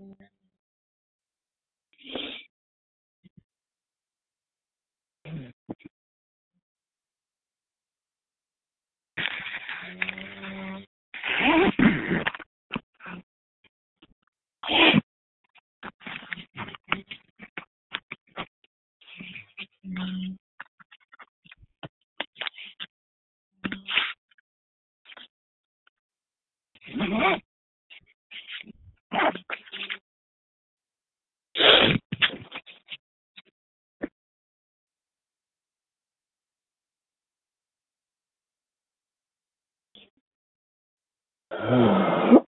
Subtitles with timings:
[0.00, 0.39] Amen.
[41.70, 42.44] Wow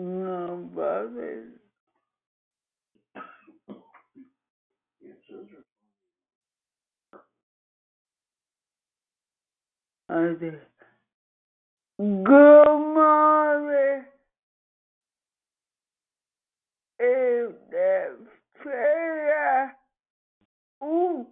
[0.00, 1.44] No, Bobby.
[10.10, 10.58] I did.
[11.98, 14.04] Good morning.
[16.98, 18.16] If the
[18.60, 19.76] prayer
[20.80, 21.26] who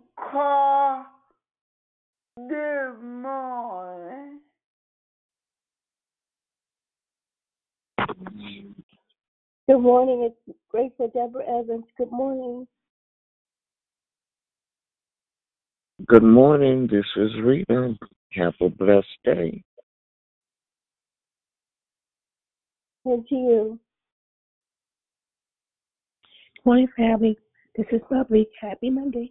[2.36, 4.40] this morning.
[9.68, 10.30] Good morning.
[10.30, 11.84] It's Grateful Deborah Evans.
[11.96, 12.66] Good morning.
[16.06, 16.88] Good morning.
[16.90, 17.96] This is Rita.
[18.32, 19.62] Have a blessed day.
[23.04, 23.78] And to you.
[26.64, 27.36] Morning, family.
[27.76, 28.48] This is Bubbly.
[28.60, 29.30] Happy Monday.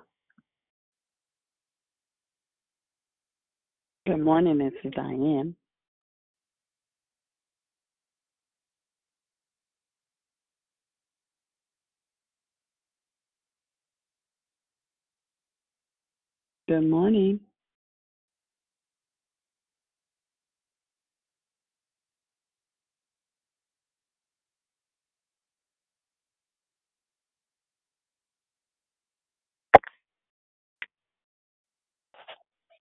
[4.07, 5.55] Good morning, this is Diane.
[16.71, 17.41] Good morning.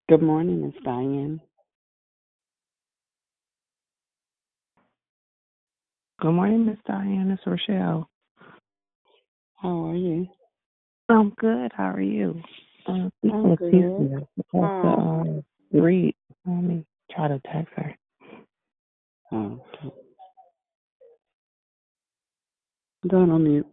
[0.09, 1.41] Good morning, Miss Diane.
[6.21, 7.31] Good morning, Miss Diane.
[7.33, 8.09] It's Rochelle.
[9.57, 10.29] How are you?
[11.09, 11.73] I'm good.
[11.75, 12.43] How are you?
[12.91, 13.75] Uh, I'm it's good.
[13.75, 14.21] easier.
[14.37, 15.43] Supposed to Oh.
[15.77, 16.15] uh, read.
[16.47, 17.95] Let me try to text her.
[19.33, 19.95] Oh, okay.
[23.09, 23.67] Going on mute.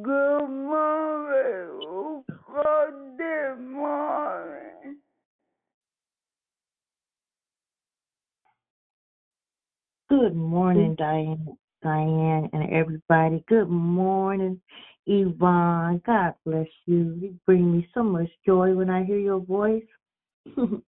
[0.00, 2.24] Good morning.
[3.18, 4.96] This morning?
[10.08, 13.44] Good morning, Diane, Diane, and everybody.
[13.48, 14.60] Good morning,
[15.06, 16.00] Yvonne.
[16.06, 17.18] God bless you.
[17.20, 19.82] You bring me so much joy when I hear your voice.
[20.56, 20.82] going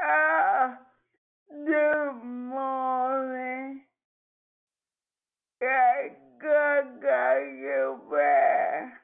[0.00, 0.78] out
[1.50, 3.85] the morning.
[5.62, 6.10] I
[6.42, 9.00] got you back.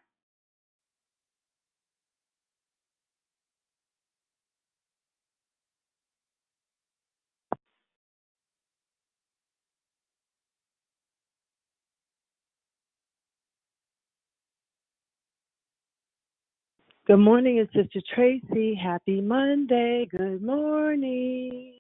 [17.06, 18.75] Good morning, it's Sister Tracy.
[18.75, 20.06] Happy Monday.
[20.10, 21.78] Good morning.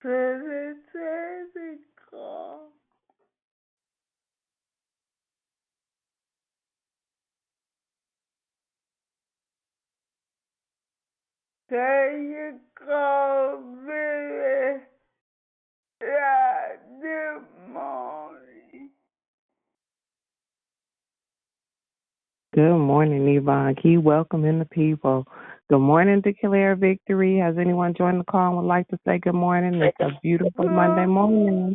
[0.00, 0.82] Physical.
[11.72, 14.82] There you go, Billy.
[16.02, 18.90] Yeah, good morning.
[22.54, 23.74] Good morning, Yvonne.
[23.82, 25.26] Keep welcoming the people.
[25.70, 27.38] Good morning, to Declare Victory.
[27.38, 29.80] Has anyone joined the call and would like to say good morning?
[29.80, 31.74] It's a beautiful Monday morning.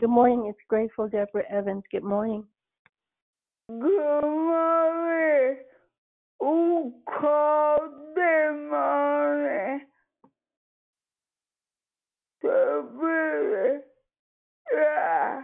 [0.00, 0.48] Good morning.
[0.50, 1.84] It's Grateful Deborah Evans.
[1.90, 2.44] Good morning.
[3.68, 3.80] Good
[4.22, 5.56] morning.
[6.40, 9.80] Who called the morning?
[12.42, 13.80] The Billy.
[14.72, 15.42] Yeah.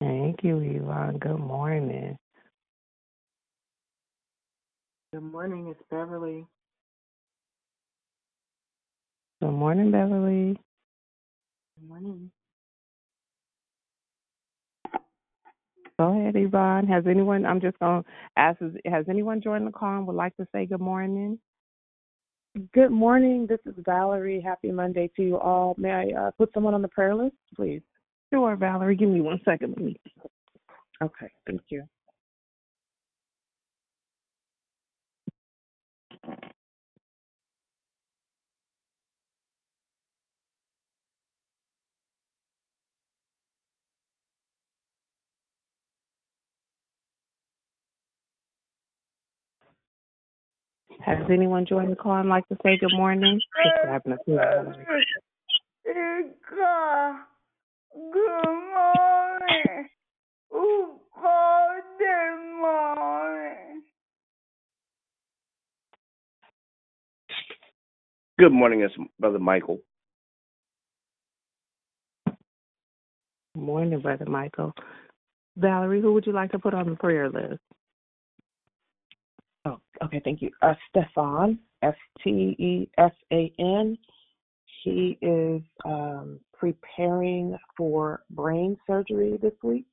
[0.00, 1.18] Thank you, Yvonne.
[1.18, 2.16] Good morning.
[5.12, 6.46] Good morning, it's Beverly.
[9.42, 10.58] Good morning, Beverly.
[11.78, 12.30] Good morning.
[15.98, 16.86] Go ahead, Yvonne.
[16.86, 20.16] Has anyone, I'm just going to ask, is- has anyone joined the call and would
[20.16, 21.38] like to say good morning?
[22.72, 23.46] Good morning.
[23.46, 24.40] This is Valerie.
[24.40, 25.74] Happy Monday to you all.
[25.76, 27.82] May I uh, put someone on the prayer list, please?
[28.32, 28.96] Sure, Valerie.
[28.96, 29.98] Give me one second, please.
[31.02, 31.84] Okay, thank you.
[51.04, 53.40] Has anyone joined the call and like to say good morning?
[53.64, 54.86] Just grabbing a few, Valerie.
[58.12, 58.44] Good
[58.74, 59.88] morning.
[60.50, 63.82] Who called the morning?
[68.38, 69.78] Good morning, it's Brother Michael.
[72.26, 72.36] Good
[73.54, 74.74] morning, Brother Michael.
[75.56, 77.60] Valerie, who would you like to put on the prayer list?
[79.66, 80.50] Oh, okay, thank you.
[80.62, 83.98] Uh, Stefan, S T E S A N.
[84.84, 89.86] He is um, preparing for brain surgery this week.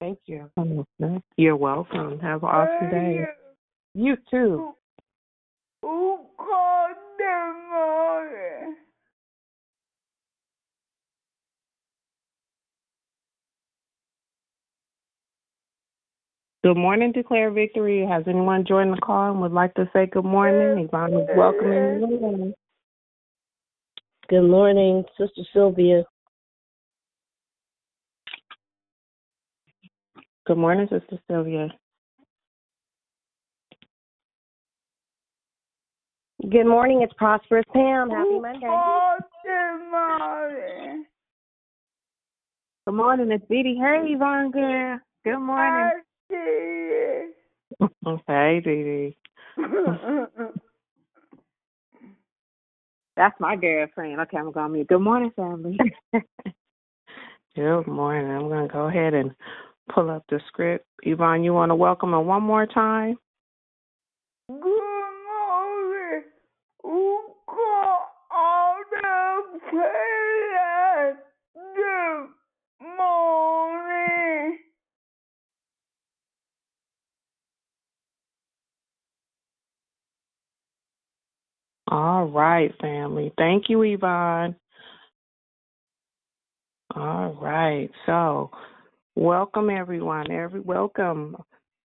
[0.00, 0.50] Thank you.
[1.36, 2.18] You're welcome.
[2.20, 3.26] Have an awesome day.
[3.92, 4.72] You too.
[5.82, 8.76] Who called the morning?
[16.64, 18.06] Good morning, Declare Victory.
[18.06, 20.86] Has anyone joined the call and would like to say good morning?
[20.86, 22.54] Yvonne is welcoming you.
[24.30, 26.04] Good morning, Sister Sylvia.
[30.46, 31.68] Good morning, Sister Sylvia.
[36.48, 37.02] Good morning.
[37.02, 38.08] It's Prosperous Pam.
[38.08, 38.66] Happy Monday.
[38.66, 41.04] called the morning?
[42.86, 43.78] Good morning, it's Dee Dee.
[43.78, 44.98] Hey, Yvonne, girl.
[45.24, 46.00] Good morning.
[46.34, 49.16] I see hey, Dee Dee.
[53.16, 54.20] That's my girlfriend.
[54.20, 54.88] Okay, I'm going to mute.
[54.88, 55.78] Good morning, family.
[57.56, 58.30] Good morning.
[58.30, 59.30] I'm going to go ahead and
[59.94, 60.86] pull up the script.
[61.04, 63.16] Yvonne, you want to welcome her one more time?
[64.48, 66.24] Good morning.
[66.82, 71.16] Who called all the prayers?
[71.54, 72.26] Good
[72.96, 74.58] morning.
[81.94, 83.32] All right, family.
[83.38, 84.56] Thank you, Yvonne.
[86.96, 87.90] All right.
[88.06, 88.50] So,
[89.16, 90.30] welcome everyone.
[90.32, 91.36] Every welcome.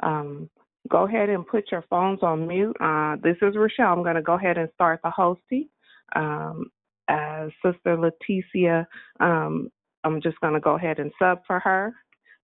[0.02, 0.50] Um,
[0.90, 2.78] go ahead and put your phones on mute.
[2.82, 3.94] Uh, this is Rochelle.
[3.94, 5.70] I'm going to go ahead and start the hosting.
[6.16, 6.72] Um,
[7.66, 8.88] Sister Leticia,
[9.22, 9.70] um,
[10.06, 11.94] I'm just going to go ahead and sub for her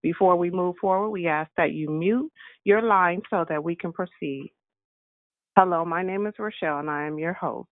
[0.03, 2.31] Before we move forward, we ask that you mute
[2.65, 4.53] your line so that we can proceed.
[5.57, 7.69] Hello, my name is Rochelle and I am your host.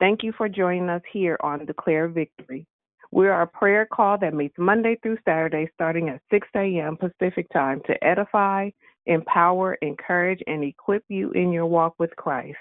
[0.00, 2.66] Thank you for joining us here on Declare Victory.
[3.12, 6.96] We are a prayer call that meets Monday through Saturday starting at 6 a.m.
[6.96, 8.70] Pacific time to edify,
[9.04, 12.56] empower, encourage, and equip you in your walk with Christ.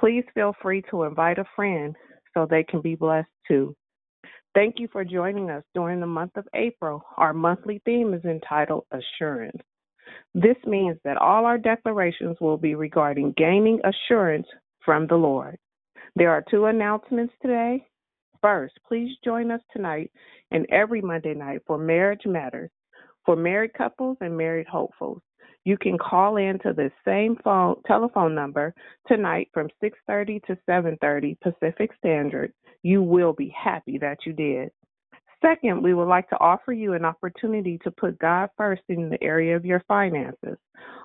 [0.00, 1.94] Please feel free to invite a friend
[2.34, 3.72] so they can be blessed too.
[4.52, 7.04] Thank you for joining us during the month of April.
[7.18, 9.62] Our monthly theme is entitled Assurance.
[10.34, 14.46] This means that all our declarations will be regarding gaining assurance
[14.84, 15.58] from the Lord.
[16.16, 17.86] There are two announcements today.
[18.40, 20.10] First, please join us tonight
[20.50, 22.70] and every Monday night for Marriage Matters
[23.24, 25.22] for married couples and married hopefuls.
[25.64, 28.74] You can call in to the same phone telephone number
[29.06, 32.52] tonight from 6:30 to 7:30 Pacific Standard.
[32.82, 34.72] You will be happy that you did.
[35.42, 39.22] Second, we would like to offer you an opportunity to put God first in the
[39.22, 40.56] area of your finances.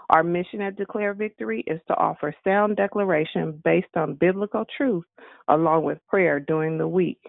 [0.10, 5.06] Our mission at Declare Victory is to offer sound declaration based on biblical truth
[5.50, 7.20] along with prayer during the week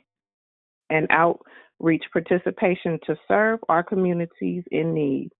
[0.91, 5.31] and outreach participation to serve our communities in need.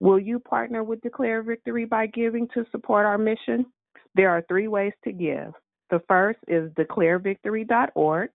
[0.00, 3.66] Will you partner with Declare Victory by giving to support our mission?
[4.14, 5.52] There are three ways to give.
[5.90, 8.30] The first is declarevictory.org.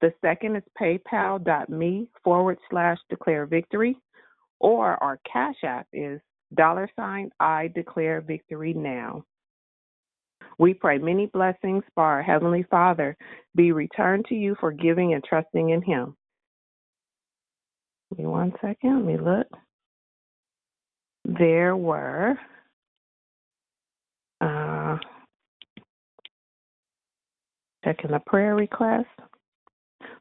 [0.00, 3.96] The second is paypal.me forward slash declare victory.
[4.60, 6.20] Or our Cash App is
[6.54, 9.24] dollar sign I declare victory now.
[10.58, 13.16] We pray many blessings for our Heavenly Father
[13.56, 16.16] be returned to you for giving and trusting in Him.
[18.10, 18.96] Give me one second.
[18.96, 19.46] Let me look
[21.24, 22.38] there were
[24.40, 24.96] uh,
[27.84, 29.08] checking the prayer request.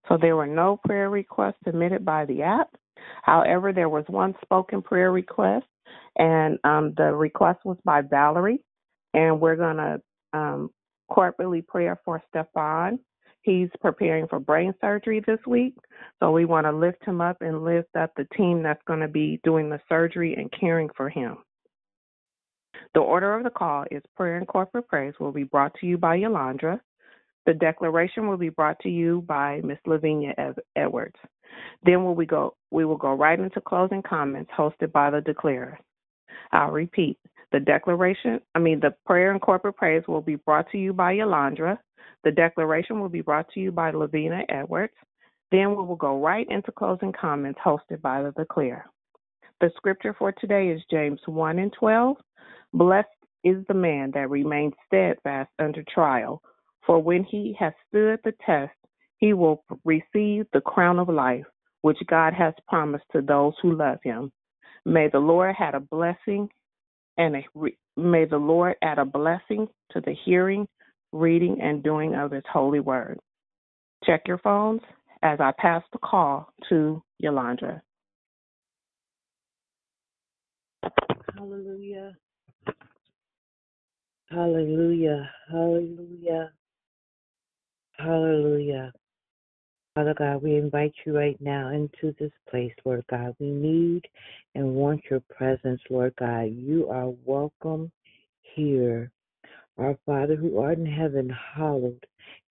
[0.07, 2.69] So there were no prayer requests submitted by the app.
[3.24, 5.65] However, there was one spoken prayer request,
[6.17, 8.62] and um, the request was by Valerie.
[9.13, 10.01] And we're going to
[10.33, 10.72] um,
[11.12, 13.00] corporately pray for Stefan.
[13.43, 15.75] He's preparing for brain surgery this week.
[16.19, 19.07] So we want to lift him up and lift up the team that's going to
[19.07, 21.38] be doing the surgery and caring for him.
[22.93, 25.98] The order of the call is prayer and corporate praise will be brought to you
[25.98, 26.79] by Yolandra.
[27.45, 29.77] The declaration will be brought to you by Ms.
[29.85, 30.33] Lavinia
[30.75, 31.15] Edwards.
[31.83, 35.77] Then will we go we will go right into closing comments hosted by the declarers.
[36.51, 37.17] I'll repeat.
[37.51, 41.13] The declaration, I mean the prayer and corporate praise will be brought to you by
[41.13, 41.77] Yolandra.
[42.23, 44.93] The declaration will be brought to you by Lavinia Edwards.
[45.51, 48.85] Then we will go right into closing comments hosted by the declarer.
[49.62, 52.17] The scripture for today is James 1 and 12.
[52.73, 53.07] Blessed
[53.43, 56.41] is the man that remains steadfast under trial,
[56.85, 58.73] for when he has stood the test,
[59.17, 61.45] he will receive the crown of life,
[61.81, 64.31] which God has promised to those who love him.
[64.85, 66.49] May the Lord add a blessing
[67.17, 67.43] and a,
[67.95, 70.67] may the Lord add a blessing to the hearing
[71.13, 73.19] reading, and doing of His holy word.
[74.03, 74.81] Check your phones
[75.21, 77.81] as I pass the call to Yolandra.
[81.37, 82.13] Hallelujah.
[84.29, 85.29] Hallelujah.
[85.49, 86.51] Hallelujah.
[87.97, 88.91] Hallelujah.
[89.95, 93.35] Father God, we invite you right now into this place, Lord God.
[93.39, 94.01] We need
[94.55, 96.50] and want your presence, Lord God.
[96.51, 97.91] You are welcome
[98.41, 99.12] here.
[99.77, 102.03] Our Father who art in heaven, hallowed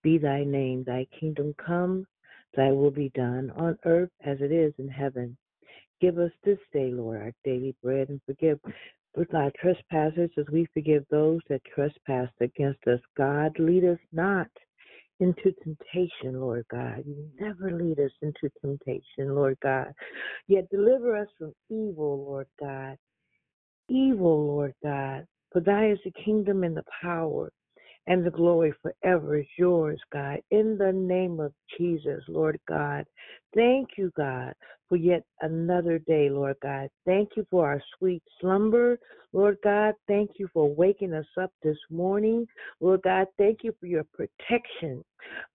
[0.02, 0.84] be thy name.
[0.84, 2.06] Thy kingdom come,
[2.54, 5.36] thy will be done on earth as it is in heaven.
[6.00, 8.60] Give us this day, Lord, our daily bread, and forgive
[9.34, 13.00] our trespasses as we forgive those that trespass against us.
[13.16, 14.48] God, lead us not
[15.22, 17.04] into temptation, Lord God.
[17.06, 19.92] You never lead us into temptation, Lord God.
[20.48, 22.96] Yet deliver us from evil, Lord God.
[23.88, 25.26] Evil, Lord God.
[25.52, 27.52] For thy is the kingdom and the power
[28.06, 30.38] and the glory forever is yours, God.
[30.50, 33.04] In the name of Jesus, Lord God.
[33.54, 34.54] Thank you, God,
[34.88, 36.88] for yet another day, Lord God.
[37.04, 38.98] Thank you for our sweet slumber,
[39.32, 39.94] Lord God.
[40.08, 42.46] Thank you for waking us up this morning,
[42.80, 43.26] Lord God.
[43.38, 45.04] Thank you for your protection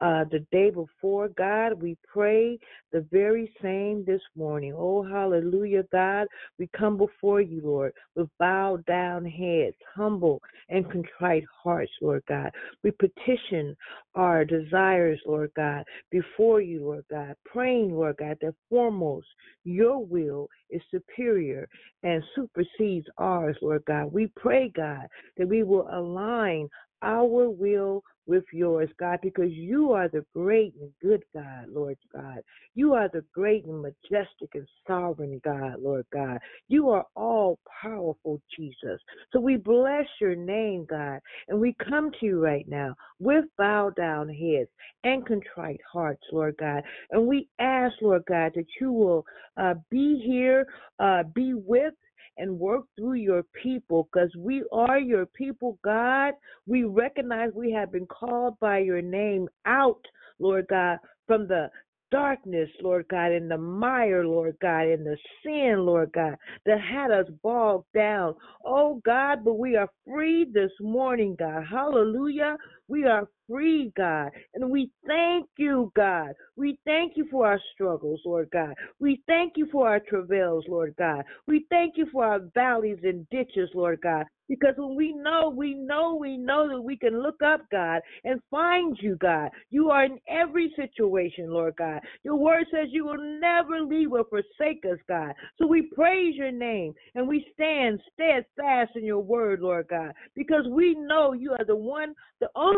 [0.02, 1.82] uh, the day before, God.
[1.82, 2.60] We pray
[2.92, 4.74] the very same this morning.
[4.76, 6.28] Oh, hallelujah, God.
[6.60, 12.52] We come before you, Lord, with bowed down heads, humble and contrite hearts, Lord God.
[12.84, 13.76] We petition
[14.16, 19.28] our desires, Lord God, before you, Lord God, praying, Lord God, that foremost
[19.64, 21.68] your will is superior
[22.04, 24.12] and supersedes ours, Lord God.
[24.12, 26.70] We pray, God, that we will align
[27.02, 32.40] our will with yours, God, because you are the great and good God, Lord God.
[32.74, 36.40] You are the great and majestic and sovereign God, Lord God.
[36.68, 39.00] You are all powerful, Jesus.
[39.32, 43.96] So we bless your name, God, and we come to you right now with bowed
[43.96, 44.70] down heads
[45.04, 46.84] and contrite hearts, Lord God.
[47.12, 49.26] And we ask, Lord God, that you will
[49.58, 50.66] uh, be here,
[51.00, 51.94] uh, be with,
[52.38, 56.34] and work through your people because we are your people, God.
[56.66, 60.02] We recognize we have been called by your name out,
[60.40, 61.70] Lord God, from the
[62.12, 67.12] darkness, Lord God, in the mire, Lord God, in the sin, Lord God, that had
[67.12, 68.36] us bogged down.
[68.64, 71.64] Oh God, but we are free this morning, God.
[71.70, 72.58] Hallelujah.
[72.88, 74.32] We are free, God.
[74.54, 76.34] And we thank you, God.
[76.56, 78.74] We thank you for our struggles, Lord God.
[79.00, 81.24] We thank you for our travails, Lord God.
[81.48, 84.26] We thank you for our valleys and ditches, Lord God.
[84.48, 88.40] Because when we know, we know, we know that we can look up, God, and
[88.52, 89.50] find you, God.
[89.72, 92.02] You are in every situation, Lord God.
[92.24, 95.34] Your word says you will never leave or forsake us, God.
[95.58, 100.68] So we praise your name and we stand steadfast in your word, Lord God, because
[100.70, 102.75] we know you are the one, the only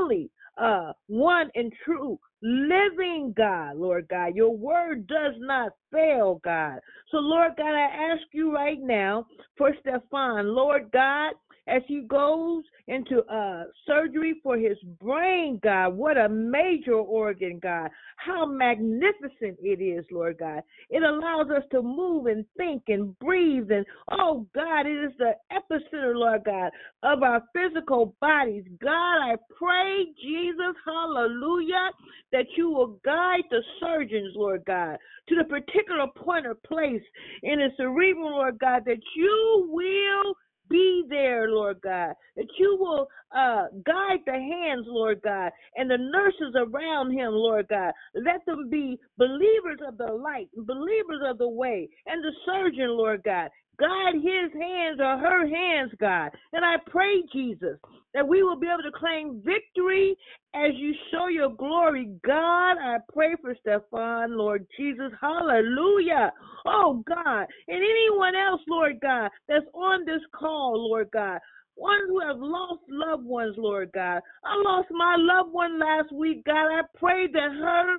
[0.57, 4.35] uh, one and true living God, Lord God.
[4.35, 6.79] Your word does not fail, God.
[7.11, 9.25] So, Lord God, I ask you right now
[9.57, 11.33] for Stefan, Lord God,
[11.67, 15.89] as he goes into uh, surgery for his brain, God.
[15.89, 17.89] What a major organ, God.
[18.15, 20.62] How magnificent it is, Lord God.
[20.89, 23.69] It allows us to move and think and breathe.
[23.71, 26.71] And oh, God, it is the epicenter, Lord God,
[27.03, 28.63] of our physical bodies.
[28.82, 31.91] God, I pray, Jesus, hallelujah,
[32.32, 37.03] that you will guide the surgeons, Lord God, to the particular point or place
[37.43, 40.34] in the cerebral, Lord God, that you will
[40.69, 45.97] be there, Lord God, that you will uh, guide the hands, Lord God, and the
[45.97, 47.93] nurses around him, Lord God.
[48.15, 53.23] Let them be believers of the light, believers of the way, and the surgeon, Lord
[53.23, 53.49] God.
[53.79, 56.31] Guide his hands or her hands, God.
[56.53, 57.77] And I pray, Jesus,
[58.13, 60.15] that we will be able to claim victory
[60.55, 62.09] as you show your glory.
[62.25, 65.11] God, I pray for Stefan, Lord Jesus.
[65.21, 66.31] Hallelujah.
[66.65, 67.45] Oh, God.
[67.67, 71.39] And anyone else, Lord God, that's on this call, Lord God.
[71.75, 74.21] Ones who have lost loved ones, Lord God.
[74.43, 76.71] I lost my loved one last week, God.
[76.71, 77.97] I pray that her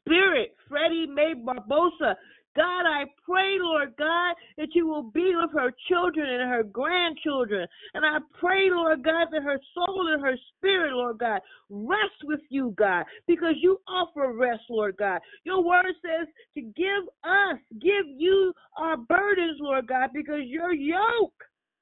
[0.00, 2.14] spirit, Freddie Mae Barbosa,
[2.56, 7.66] God, I pray, Lord God, that you will be with her children and her grandchildren.
[7.94, 12.40] And I pray, Lord God, that her soul and her spirit, Lord God, rest with
[12.48, 15.20] you, God, because you offer rest, Lord God.
[15.44, 21.32] Your word says to give us, give you our burdens, Lord God, because your yoke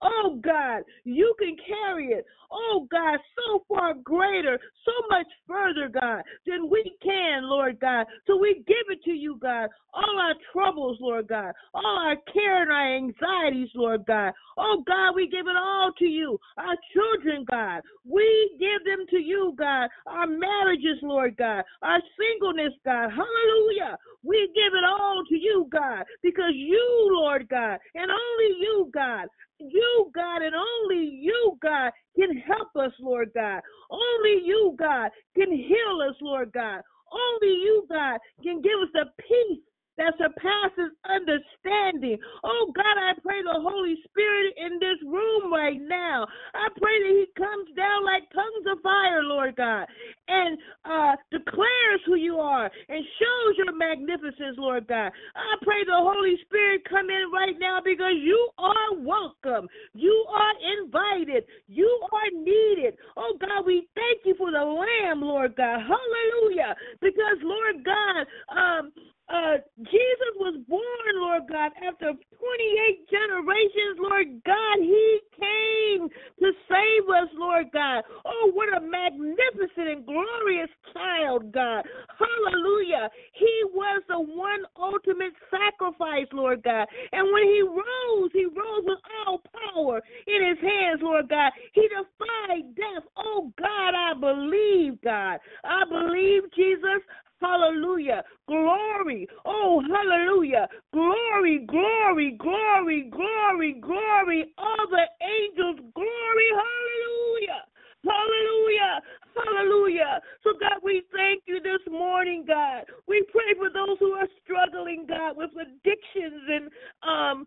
[0.03, 2.27] Oh God, you can carry it.
[2.51, 8.07] Oh God, so far greater, so much further, God, than we can, Lord God.
[8.27, 9.69] So we give it to you, God.
[9.95, 11.53] All our troubles, Lord God.
[11.75, 14.33] All our care and our anxieties, Lord God.
[14.59, 16.39] Oh God, we give it all to you.
[16.59, 17.81] Our children, God.
[18.05, 19.89] We give them to you, God.
[20.07, 21.65] Our marriages, Lord God.
[21.83, 23.11] Our singleness, God.
[23.11, 23.99] Hallelujah.
[24.27, 29.29] We give it all to you, God, because you, Lord God, and only you, God,
[29.59, 33.61] you, God, and only you, God, can help us, Lord God.
[33.91, 36.81] Only you, God, can heal us, Lord God.
[37.13, 39.63] Only you, God, can give us the peace
[39.99, 42.19] that surpasses understanding.
[42.45, 46.27] Oh God, I pray the Holy Spirit in this room right now.
[46.55, 49.87] I pray that He comes down like tongues of fire, Lord God,
[50.29, 55.11] and uh, declares who you are and shows your magnificence, Lord God.
[55.35, 59.69] I pray the Holy Spirit come in right now because you are welcome.
[59.95, 61.45] You are invited.
[61.69, 62.95] You are needed.
[63.17, 65.81] Oh God, we thank you for the Lamb, Lord God.
[65.81, 66.75] Hallelujah.
[67.01, 68.93] Because Lord God, um,
[69.29, 74.77] uh, Jesus was born, Lord God, after 28 generations, Lord God.
[74.79, 76.09] He came
[76.39, 78.05] to save us, Lord God.
[78.25, 81.83] Oh, what a magnificent and glorious child, God.
[82.15, 83.11] Hallelujah.
[83.35, 86.87] He was the one ultimate sacrifice, Lord God.
[87.11, 91.51] And when he rose, he rose with all power in his hands, Lord God.
[91.73, 93.03] He defied death.
[93.17, 95.41] Oh, God, I believe, God.
[95.65, 97.03] I believe, Jesus.
[97.41, 98.23] Hallelujah.
[98.49, 99.29] Glory.
[99.45, 100.69] Oh, hallelujah.
[100.93, 104.45] Glory, glory, glory, glory, glory.
[104.59, 106.49] All the angels, glory.
[106.51, 107.63] Hallelujah.
[108.05, 109.01] Hallelujah.
[109.35, 110.21] Hallelujah.
[110.45, 112.85] So, God, we thank you this morning, God.
[113.07, 116.71] We pray for those who are struggling, God, with addictions and
[117.03, 117.47] um,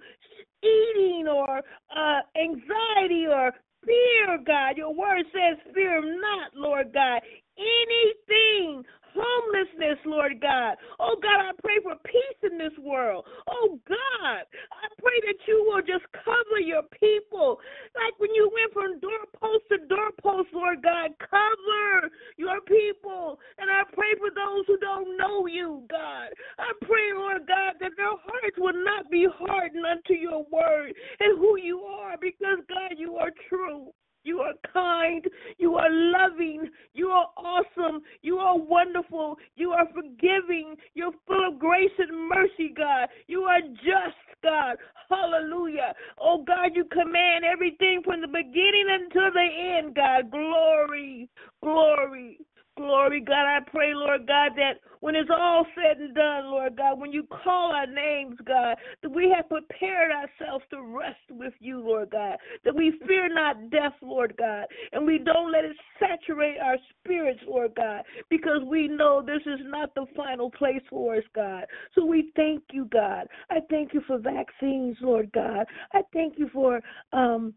[0.63, 1.61] eating or
[1.95, 3.51] uh, anxiety or
[3.85, 4.77] fear, God.
[4.77, 7.21] Your word says, Fear not, Lord God.
[7.57, 10.75] Anything, homelessness, Lord God.
[10.99, 13.25] Oh God, I pray for peace in this world.
[13.47, 17.59] Oh God, I pray that you will just cover your people.
[17.95, 23.39] Like when you went from doorpost to doorpost, Lord God, cover your people.
[23.57, 26.29] And I pray for those who don't know you, God.
[26.57, 31.37] I pray, Lord God, that their hearts will not be hardened unto your word and
[31.37, 33.91] who you are because, God, you are true.
[34.29, 35.25] You are kind.
[35.57, 36.69] You are loving.
[36.93, 38.03] You are awesome.
[38.21, 39.37] You are wonderful.
[39.55, 40.75] You are forgiving.
[40.93, 43.09] You're full of grace and mercy, God.
[43.25, 44.75] You are just, God.
[45.09, 45.95] Hallelujah.
[46.19, 50.29] Oh, God, you command everything from the beginning until the end, God.
[50.29, 51.27] Glory,
[51.63, 52.37] glory,
[52.79, 56.97] Glory, God, I pray, Lord God, that when it's all said and done, Lord God,
[56.97, 61.81] when you call our names, God, that we have prepared ourselves to rest with you,
[61.81, 66.57] Lord God, that we fear not death, Lord God, and we don't let it saturate
[66.63, 71.23] our spirits, Lord God, because we know this is not the final place for us,
[71.35, 71.65] God.
[71.95, 73.27] So we thank you, God.
[73.49, 75.65] I thank you for vaccines, Lord God.
[75.93, 76.79] I thank you for
[77.11, 77.53] um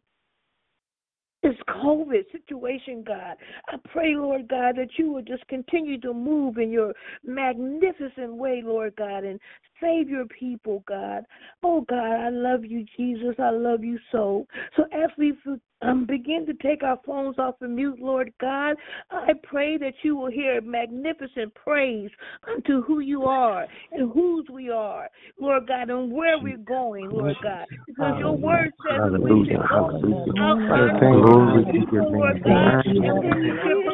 [1.42, 3.36] this COVID situation, God.
[3.68, 6.92] I pray, Lord God, that you will just continue to move in your
[7.24, 9.40] magnificent way, Lord God, and
[9.80, 11.24] save your people, God.
[11.62, 13.34] Oh, God, I love you, Jesus.
[13.38, 14.46] I love you so.
[14.76, 15.34] So as we
[15.82, 18.76] um, begin to take our phones off of mute, Lord God,
[19.10, 22.10] I pray that you will hear magnificent praise
[22.48, 25.08] unto who you are and whose we are,
[25.40, 27.66] Lord God, and where we're going, Lord God.
[27.86, 30.00] Because your word says we should go out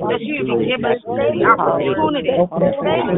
[0.09, 2.49] that you give us the opportunity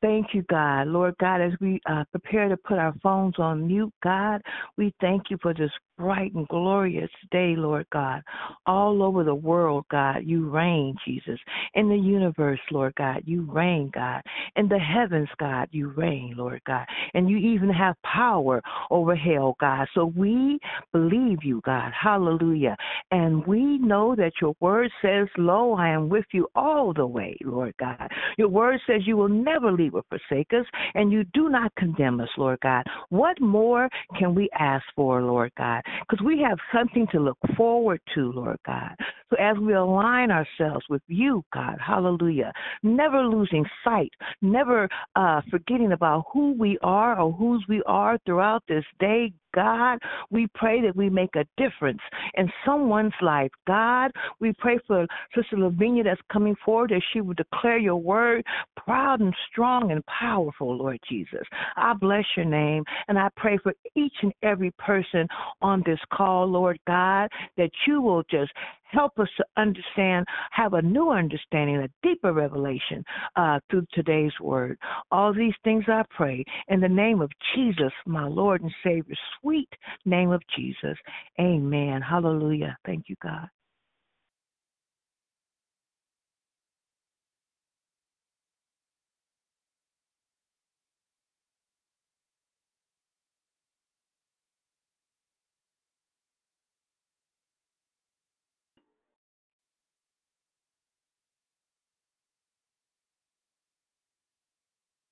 [0.00, 0.86] Thank you, God.
[0.88, 4.40] Lord God, as we uh, prepare to put our phones on mute, God,
[4.76, 8.22] we thank you for this bright and glorious day, Lord God.
[8.66, 11.38] All over the world, God, you reign, Jesus.
[11.74, 14.22] In the universe, Lord God, you reign, God.
[14.56, 16.86] In the heavens, God, you reign, Lord God.
[17.14, 19.88] And you even have power over hell, God.
[19.94, 20.58] So we
[20.92, 21.92] believe you, God.
[22.00, 22.76] Hallelujah.
[23.10, 27.36] And we know that your word says, Lo, I am with you all the way,
[27.44, 28.08] Lord God.
[28.36, 32.20] Your word says you will never leave or forsake us, and you do not condemn
[32.20, 32.84] us, Lord God.
[33.08, 35.82] What more can we ask for, Lord God?
[36.00, 38.94] Because we have something to look forward to, Lord God.
[39.30, 45.92] So as we align ourselves with you, God, hallelujah, never losing sight, never uh, forgetting
[45.92, 49.98] about who we are or whose we are throughout this day, God,
[50.30, 52.00] we pray that we make a difference
[52.34, 53.50] in someone's life.
[53.66, 58.44] God, we pray for Sister Lavinia that's coming forward that she will declare your word
[58.76, 61.42] proud and strong and powerful, Lord Jesus.
[61.76, 65.26] I bless your name and I pray for each and every person
[65.62, 68.52] on this call, Lord God, that you will just
[68.90, 73.04] help us to understand, have a new understanding, a deeper revelation
[73.36, 74.78] uh, through today's word.
[75.10, 79.68] All these things I pray in the name of Jesus, my Lord and Savior, sweet
[80.04, 80.96] name of Jesus.
[81.40, 82.00] Amen.
[82.02, 82.76] Hallelujah.
[82.84, 83.48] Thank you, God.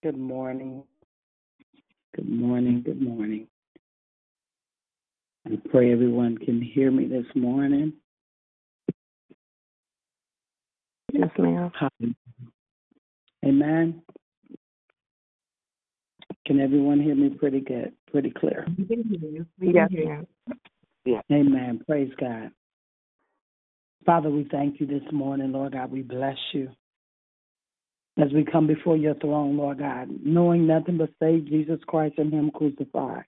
[0.07, 0.85] Good morning.
[2.15, 2.81] Good morning.
[2.83, 3.49] Good morning.
[5.45, 7.93] I pray everyone can hear me this morning.
[11.13, 11.73] Yes, ma'am.
[13.45, 14.01] Amen.
[16.47, 18.65] Can everyone hear me pretty good, pretty clear?
[19.61, 20.27] Yes, ma'am.
[21.33, 21.83] Amen.
[21.85, 22.53] Praise God.
[24.05, 25.91] Father, we thank you this morning, Lord God.
[25.91, 26.71] We bless you
[28.19, 32.33] as we come before your throne, Lord God, knowing nothing but save Jesus Christ and
[32.33, 33.25] Him crucified.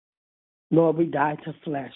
[0.71, 1.95] Lord, we die to flesh.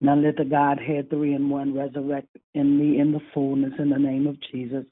[0.00, 3.98] Now let the Godhead three and one resurrect in me in the fullness in the
[3.98, 4.84] name of Jesus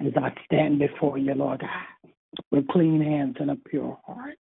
[0.00, 2.10] as I stand before you, Lord God,
[2.50, 4.36] with clean hands and a pure heart.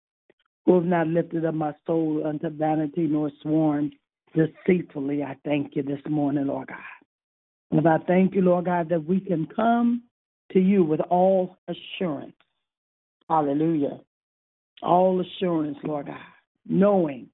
[0.67, 3.93] Who have not lifted up my soul unto vanity nor sworn
[4.35, 5.23] deceitfully.
[5.23, 6.79] I thank you this morning, Lord God.
[7.71, 10.03] And I thank you, Lord God, that we can come
[10.53, 12.35] to you with all assurance.
[13.29, 14.01] Hallelujah.
[14.83, 16.17] All assurance, Lord God,
[16.67, 17.29] knowing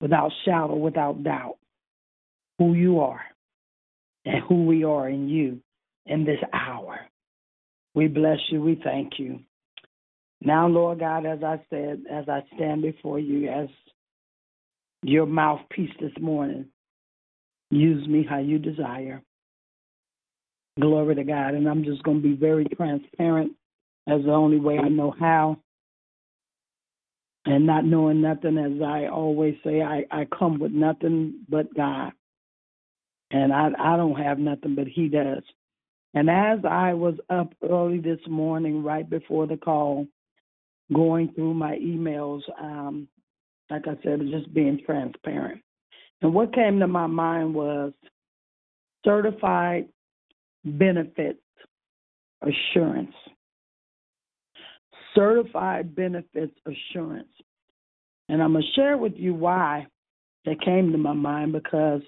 [0.00, 1.56] without shadow, without doubt,
[2.58, 3.22] who you are
[4.24, 5.60] and who we are in you
[6.06, 7.00] in this hour.
[7.94, 8.60] We bless you.
[8.60, 9.40] We thank you.
[10.40, 13.68] Now, Lord God, as I said, as I stand before you as
[15.02, 16.66] your mouthpiece this morning,
[17.70, 19.22] use me how you desire.
[20.78, 21.54] Glory to God.
[21.54, 23.52] And I'm just going to be very transparent
[24.06, 25.58] as the only way I know how.
[27.46, 32.12] And not knowing nothing, as I always say, I, I come with nothing but God.
[33.30, 35.42] And I, I don't have nothing but He does.
[36.14, 40.06] And as I was up early this morning, right before the call,
[40.92, 43.08] going through my emails, um,
[43.70, 45.62] like I said, just being transparent.
[46.22, 47.92] And what came to my mind was
[49.04, 49.88] certified
[50.66, 51.40] benefits
[52.42, 53.14] assurance.
[55.14, 57.28] Certified benefits assurance.
[58.28, 59.86] And I'm going to share with you why
[60.44, 62.02] that came to my mind because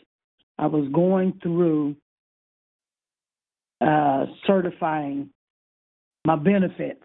[0.58, 1.96] I was going through
[3.80, 5.30] uh, certifying
[6.24, 7.04] my benefits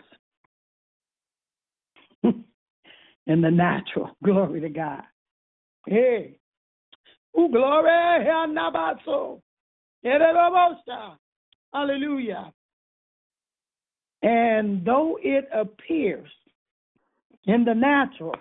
[2.24, 2.44] in
[3.26, 4.18] the natural.
[4.24, 5.04] Glory to God.
[5.86, 6.38] Hey.
[7.40, 7.90] Ooh, glory.
[11.74, 12.54] Hallelujah.
[14.22, 16.30] And though it appears
[17.46, 18.36] in the natural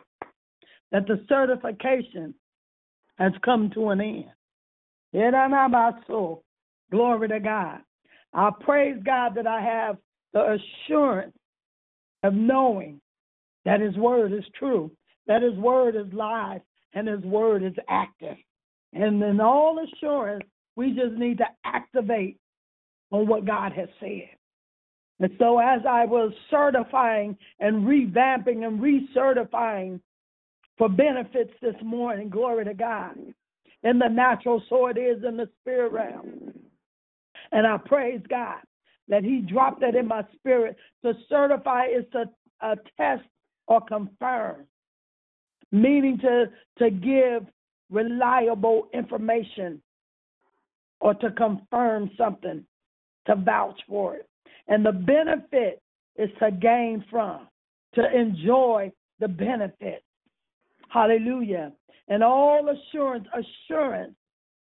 [0.92, 2.34] that the certification
[3.18, 4.24] has come to an end,
[6.90, 7.80] glory to God.
[8.34, 9.96] I praise God that I have
[10.32, 11.36] the assurance
[12.22, 13.00] of knowing
[13.64, 14.90] that His word is true,
[15.26, 16.60] that His word is live,
[16.94, 18.36] and His word is active.
[18.92, 20.44] And in all assurance,
[20.76, 22.38] we just need to activate
[23.12, 24.30] on what God has said.
[25.20, 30.00] And so, as I was certifying and revamping and recertifying
[30.76, 33.16] for benefits this morning, glory to God,
[33.84, 36.52] in the natural, so it is in the spirit realm.
[37.52, 38.60] And I praise God
[39.08, 40.76] that He dropped that in my spirit.
[41.04, 42.24] To certify is to
[42.60, 43.28] attest
[43.68, 44.66] or confirm,
[45.70, 46.46] meaning to,
[46.78, 47.46] to give
[47.90, 49.82] reliable information
[51.00, 52.64] or to confirm something,
[53.26, 54.28] to vouch for it.
[54.68, 55.82] And the benefit
[56.16, 57.48] is to gain from,
[57.94, 60.02] to enjoy the benefit.
[60.88, 61.72] Hallelujah.
[62.08, 64.14] And all assurance, assurance,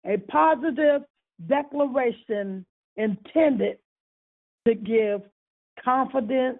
[0.05, 1.03] a positive
[1.47, 2.65] declaration
[2.97, 3.77] intended
[4.67, 5.21] to give
[5.83, 6.59] confidence.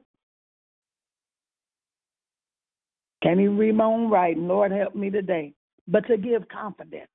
[3.23, 4.47] Can't even read my own writing.
[4.47, 5.53] Lord help me today.
[5.88, 7.10] But to give confidence.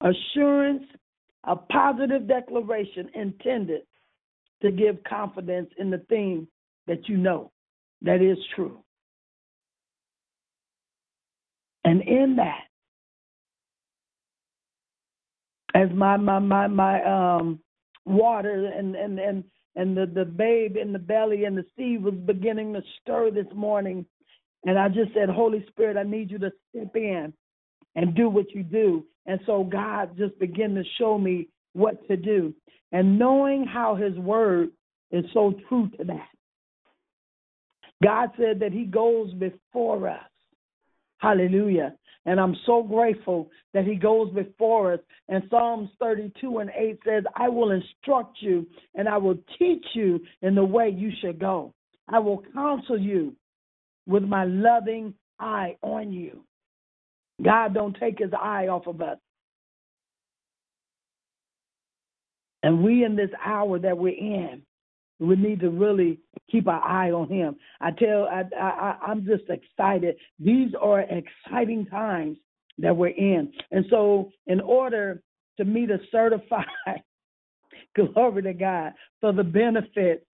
[0.00, 0.84] Assurance,
[1.44, 3.82] a positive declaration intended
[4.62, 6.46] to give confidence in the thing
[6.86, 7.50] that you know
[8.02, 8.82] that is true.
[11.84, 12.62] And in that,
[15.74, 17.58] as my my my my um
[18.04, 19.44] water and and and
[19.76, 23.46] and the the babe in the belly and the seed was beginning to stir this
[23.54, 24.04] morning
[24.66, 27.32] and i just said holy spirit i need you to step in
[27.94, 32.16] and do what you do and so god just began to show me what to
[32.16, 32.52] do
[32.92, 34.70] and knowing how his word
[35.10, 36.28] is so true to that
[38.02, 40.20] god said that he goes before us
[41.18, 45.00] hallelujah and I'm so grateful that he goes before us.
[45.28, 50.20] And Psalms 32 and 8 says, I will instruct you and I will teach you
[50.42, 51.74] in the way you should go.
[52.08, 53.34] I will counsel you
[54.06, 56.44] with my loving eye on you.
[57.40, 59.18] God don't take his eye off of us.
[62.62, 64.62] And we in this hour that we're in,
[65.18, 66.18] we need to really
[66.50, 67.56] keep our eye on him.
[67.80, 70.16] I tell, I, I, I'm just excited.
[70.38, 72.38] These are exciting times
[72.78, 73.52] that we're in.
[73.70, 75.22] And so, in order
[75.58, 76.66] to meet a certified,
[77.96, 80.26] glory to God, for the benefit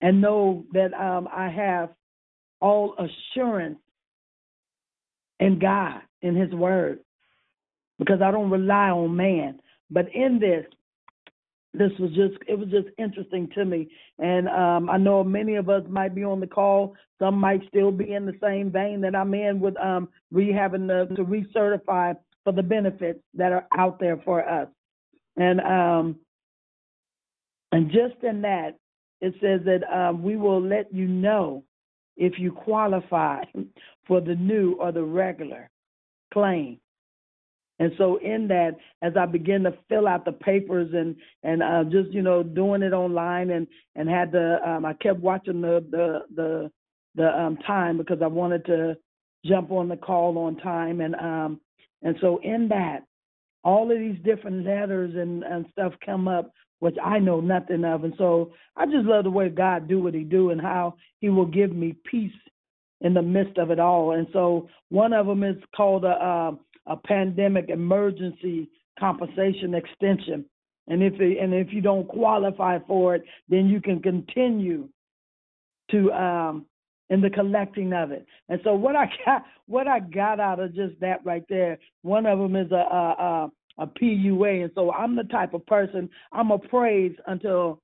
[0.00, 1.90] and know that um, I have
[2.60, 3.78] all assurance
[5.40, 7.00] in God, in His Word,
[7.98, 9.60] because I don't rely on man.
[9.90, 10.64] But in this,
[11.72, 13.88] this was just it was just interesting to me.
[14.18, 16.96] And um i know many of us might be on the call.
[17.18, 21.14] Some might still be in the same vein that i'm in with um rehabbing the
[21.14, 24.68] to recertify for the benefits that are out there for us.
[25.36, 26.16] And um
[27.72, 28.76] and just in that
[29.20, 31.62] it says that um we will let you know
[32.16, 33.42] if you qualify
[34.06, 35.70] for the new or the regular
[36.32, 36.78] claim.
[37.78, 41.84] And so in that, as I began to fill out the papers and and uh,
[41.84, 45.84] just you know doing it online and and had the um, I kept watching the
[45.90, 46.70] the the
[47.14, 48.96] the um, time because I wanted to
[49.44, 51.00] jump on the call on time.
[51.00, 51.60] And um
[52.02, 53.04] and so in that
[53.64, 58.04] all of these different letters and and stuff come up which I know nothing of
[58.04, 61.28] and so I just love the way God do what he do and how he
[61.28, 62.32] will give me peace
[63.00, 66.52] in the midst of it all and so one of them is called a uh,
[66.86, 68.68] a pandemic emergency
[68.98, 70.44] compensation extension.
[70.88, 74.88] And if it, and if you don't qualify for it, then you can continue
[75.90, 76.66] to um
[77.08, 78.24] in the collecting of it.
[78.48, 82.26] And so what I got what I got out of just that right there, one
[82.26, 83.50] of them is a a,
[83.80, 87.80] a, PUA, and so I'm the type of person I'm a praise until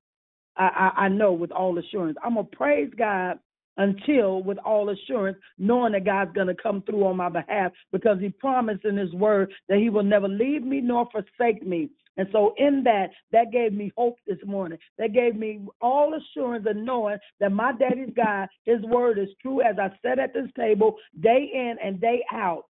[0.55, 2.17] I, I, I know with all assurance.
[2.23, 3.39] I'm a praise God
[3.77, 8.19] until with all assurance, knowing that God's going to come through on my behalf because
[8.19, 11.89] He promised in His Word that He will never leave me nor forsake me.
[12.17, 14.79] And so, in that, that gave me hope this morning.
[14.97, 19.61] That gave me all assurance of knowing that my daddy's God, His Word is true
[19.61, 22.63] as I sat at this table day in and day out,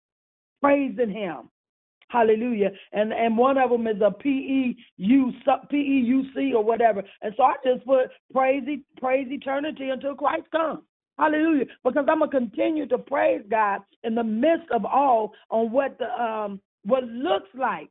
[0.63, 1.51] praising Him.
[2.15, 2.71] Hallelujah.
[2.93, 5.33] And and one of them is a P E U
[5.69, 7.03] P E U C or whatever.
[7.23, 8.63] And so I just put praise
[8.99, 10.85] praise eternity until Christ comes.
[11.19, 11.65] Hallelujah.
[11.83, 16.07] Because I'm gonna continue to praise God in the midst of all on what the
[16.23, 17.91] um what looks like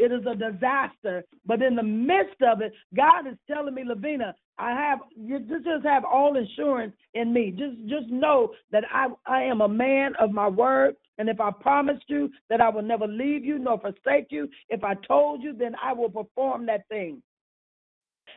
[0.00, 1.22] it is a disaster.
[1.44, 5.84] But in the midst of it, God is telling me, Lavina, I have you just
[5.84, 7.50] have all insurance in me.
[7.50, 10.96] Just just know that I I am a man of my word.
[11.20, 14.82] And if I promised you that I will never leave you nor forsake you, if
[14.82, 17.22] I told you, then I will perform that thing.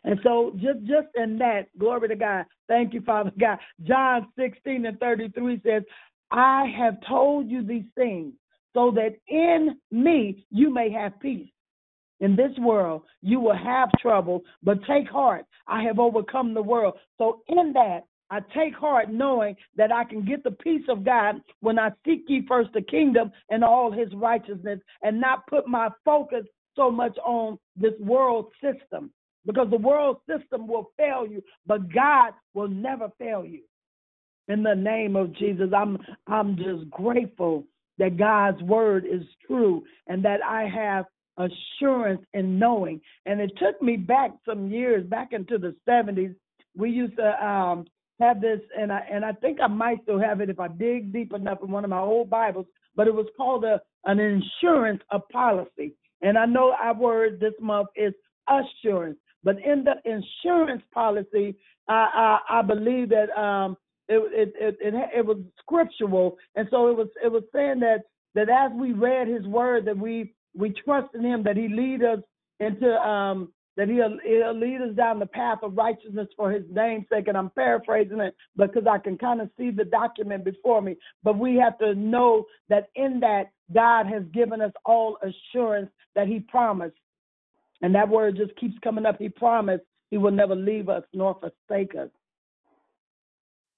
[0.03, 2.43] And so just just in that, glory to God.
[2.67, 3.57] Thank you, Father God.
[3.84, 5.84] John 16 and 33 says,
[6.29, 8.34] I have told you these things
[8.73, 11.47] so that in me you may have peace.
[12.19, 15.45] In this world you will have trouble, but take heart.
[15.67, 16.95] I have overcome the world.
[17.17, 21.36] So in that, I take heart knowing that I can get the peace of God
[21.59, 25.89] when I seek ye first the kingdom and all his righteousness and not put my
[26.03, 26.45] focus
[26.76, 29.11] so much on this world system
[29.45, 33.61] because the world system will fail you, but God will never fail you.
[34.47, 35.97] In the name of Jesus, I'm
[36.28, 37.65] I'm just grateful
[37.97, 41.05] that God's word is true and that I have
[41.38, 42.99] assurance in knowing.
[43.26, 46.36] And it took me back some years, back into the 70s.
[46.76, 47.86] We used to um,
[48.20, 51.11] have this, and I and I think I might still have it if I dig
[51.11, 52.66] deep enough in one of my old Bibles.
[52.95, 55.93] But it was called a an insurance a policy.
[56.22, 58.14] And I know our word this month is
[58.47, 59.18] assurance.
[59.43, 61.55] But in the insurance policy,
[61.88, 66.88] I I, I believe that um, it, it it it it was scriptural, and so
[66.88, 68.03] it was it was saying that
[68.36, 72.03] that as we read His word, that we we trust in Him, that He lead
[72.03, 72.20] us
[72.59, 77.05] into um that he'll, he'll lead us down the path of righteousness for his name's
[77.11, 77.28] sake.
[77.28, 80.95] And I'm paraphrasing it because I can kind of see the document before me.
[81.24, 86.28] But we have to know that in that, God has given us all assurance that
[86.28, 86.95] he promised.
[87.82, 89.17] And that word just keeps coming up.
[89.17, 92.09] He promised he will never leave us nor forsake us.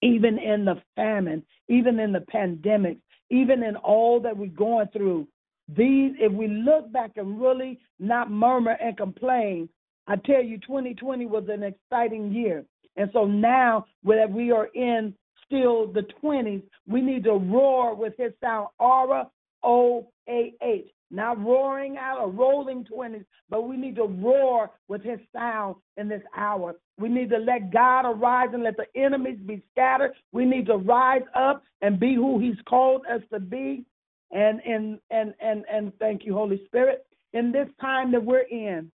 [0.02, 2.98] Even in the famine, even in the pandemic,
[3.30, 5.28] even in all that we're going through,
[5.68, 9.70] these, if we look back and really not murmur and complain,
[10.08, 12.66] I tell you, 2020 was an exciting year.
[12.96, 15.14] And so now that we are in
[15.46, 19.30] still the 20s, we need to roar with his sound, aura,
[19.64, 20.88] O A H.
[21.12, 26.10] Not roaring out or rolling 20s, but we need to roar with his sound in
[26.10, 26.76] this hour.
[26.98, 30.14] We need to let God arise and let the enemies be scattered.
[30.32, 33.86] We need to rise up and be who he's called us to be.
[34.32, 37.06] And and and and and thank you, Holy Spirit.
[37.34, 38.92] In this time that we're in,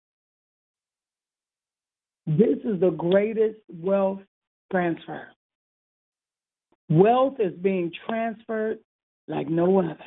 [2.25, 4.19] this is the greatest wealth
[4.71, 5.27] transfer.
[6.89, 8.79] Wealth is being transferred
[9.27, 9.97] like no other.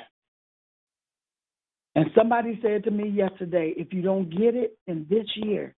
[1.94, 5.74] And somebody said to me yesterday, if you don't get it in this year,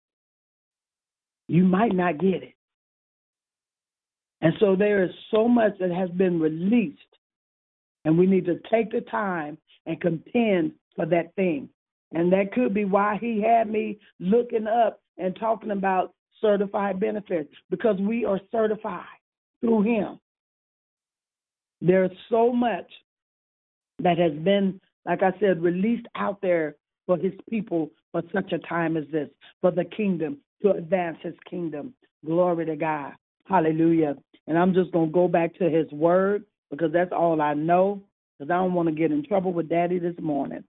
[1.49, 2.55] you might not get it.
[4.41, 6.99] And so there is so much that has been released,
[8.05, 9.57] and we need to take the time
[9.87, 11.69] and contend for that thing.
[12.13, 16.13] And that could be why he had me looking up and talking about
[16.43, 19.07] certified benefits because we are certified
[19.61, 20.21] through Him.
[21.81, 22.91] There's so much
[24.01, 26.77] that has been, like I said, released out there
[27.07, 29.31] for His people for such a time as this,
[29.63, 31.95] for the kingdom, to advance His kingdom.
[32.27, 33.13] Glory to God.
[33.47, 34.17] Hallelujah.
[34.47, 38.03] And I'm just going to go back to His word because that's all I know
[38.39, 40.65] because I don't want to get in trouble with Daddy this morning.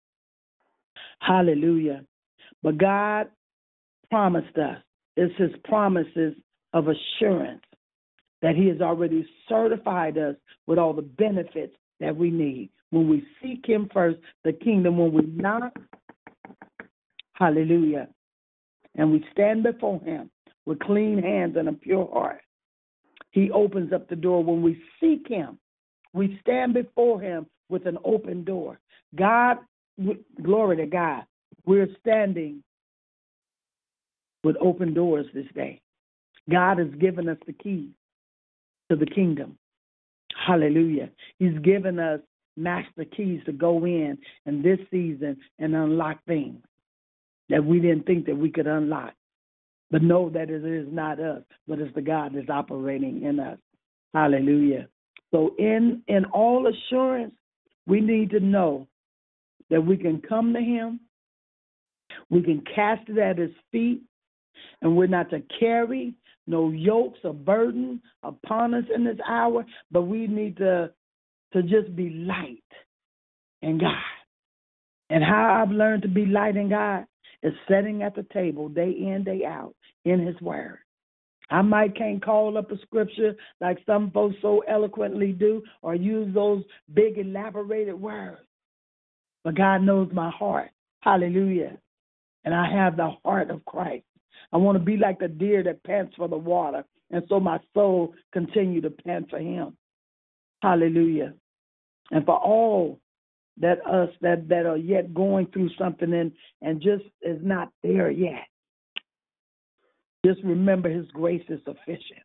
[1.19, 2.03] Hallelujah.
[2.61, 3.27] But God
[4.11, 4.77] promised us
[5.15, 6.33] it's his promises
[6.73, 7.61] of assurance
[8.41, 10.35] that he has already certified us
[10.67, 12.69] with all the benefits that we need.
[12.89, 15.73] When we seek him first, the kingdom, when we knock,
[17.33, 18.09] hallelujah,
[18.95, 20.29] and we stand before him
[20.65, 22.41] with clean hands and a pure heart,
[23.31, 24.43] he opens up the door.
[24.43, 25.57] When we seek him,
[26.13, 28.79] we stand before him with an open door.
[29.15, 29.57] God,
[30.41, 31.23] glory to God,
[31.65, 32.63] we're standing
[34.43, 35.81] would open doors this day.
[36.49, 37.89] God has given us the keys
[38.89, 39.57] to the kingdom.
[40.45, 41.09] Hallelujah.
[41.39, 42.19] He's given us
[42.57, 46.61] master keys to go in in this season and unlock things
[47.49, 49.13] that we didn't think that we could unlock.
[49.91, 53.59] But know that it is not us, but it's the God that's operating in us.
[54.13, 54.87] Hallelujah.
[55.31, 57.33] So in in all assurance,
[57.85, 58.87] we need to know
[59.69, 60.99] that we can come to him,
[62.29, 64.03] we can cast it at his feet,
[64.81, 66.13] and we're not to carry
[66.47, 70.91] no yokes or burden upon us in this hour, but we need to
[71.53, 72.63] to just be light
[73.61, 73.93] in God.
[75.09, 77.05] And how I've learned to be light in God
[77.43, 79.75] is sitting at the table day in, day out
[80.05, 80.79] in his word.
[81.49, 86.33] I might can't call up a scripture like some folks so eloquently do or use
[86.33, 88.39] those big elaborated words.
[89.43, 90.71] But God knows my heart.
[91.01, 91.77] Hallelujah.
[92.45, 94.05] And I have the heart of Christ.
[94.51, 96.83] I want to be like the deer that pants for the water.
[97.11, 99.77] And so my soul continue to pant for him.
[100.61, 101.33] Hallelujah.
[102.11, 102.99] And for all
[103.59, 106.31] that us that, that are yet going through something and,
[106.61, 108.47] and just is not there yet.
[110.25, 112.23] Just remember his grace is sufficient.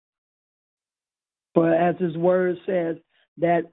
[1.55, 2.97] For as his word says,
[3.39, 3.65] that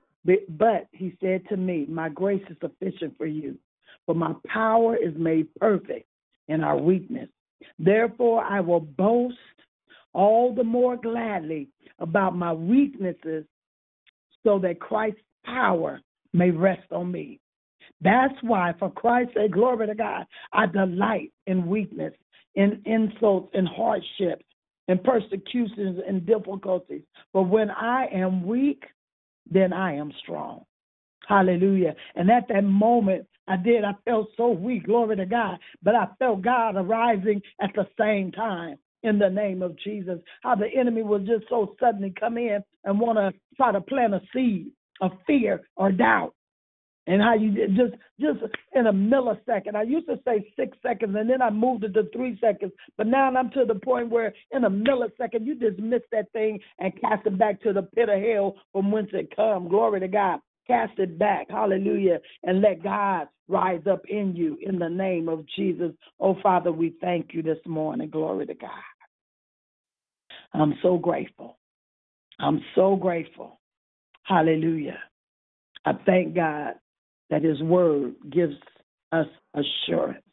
[0.49, 3.57] but he said to me, My grace is sufficient for you,
[4.05, 6.07] for my power is made perfect
[6.47, 7.29] in our weakness.
[7.79, 9.37] Therefore I will boast
[10.13, 13.45] all the more gladly about my weaknesses
[14.43, 16.01] so that Christ's power
[16.33, 17.39] may rest on me.
[18.01, 22.13] That's why, for Christ's sake, glory to God, I delight in weakness,
[22.55, 24.45] in insults, in hardships,
[24.87, 27.01] in persecutions, and difficulties.
[27.33, 28.83] But when I am weak,
[29.49, 30.65] then I am strong.
[31.27, 31.95] Hallelujah.
[32.15, 33.83] And at that moment, I did.
[33.83, 35.59] I felt so weak, glory to God.
[35.83, 40.19] But I felt God arising at the same time in the name of Jesus.
[40.41, 44.13] How the enemy will just so suddenly come in and want to try to plant
[44.13, 44.71] a seed
[45.01, 46.33] of fear or doubt
[47.07, 48.39] and how you just just
[48.73, 49.75] in a millisecond.
[49.75, 52.71] I used to say six seconds, and then I moved it to three seconds.
[52.97, 56.99] But now I'm to the point where in a millisecond you dismiss that thing and
[56.99, 59.67] cast it back to the pit of hell from whence it come.
[59.67, 60.39] Glory to God.
[60.68, 65.45] Cast it back, hallelujah, and let God rise up in you in the name of
[65.55, 65.91] Jesus.
[66.20, 68.09] Oh, Father, we thank you this morning.
[68.09, 68.70] Glory to God.
[70.53, 71.57] I'm so grateful.
[72.39, 73.59] I'm so grateful.
[74.24, 74.99] Hallelujah.
[75.86, 76.74] I thank God
[77.30, 78.55] that His Word gives
[79.11, 80.24] us assurance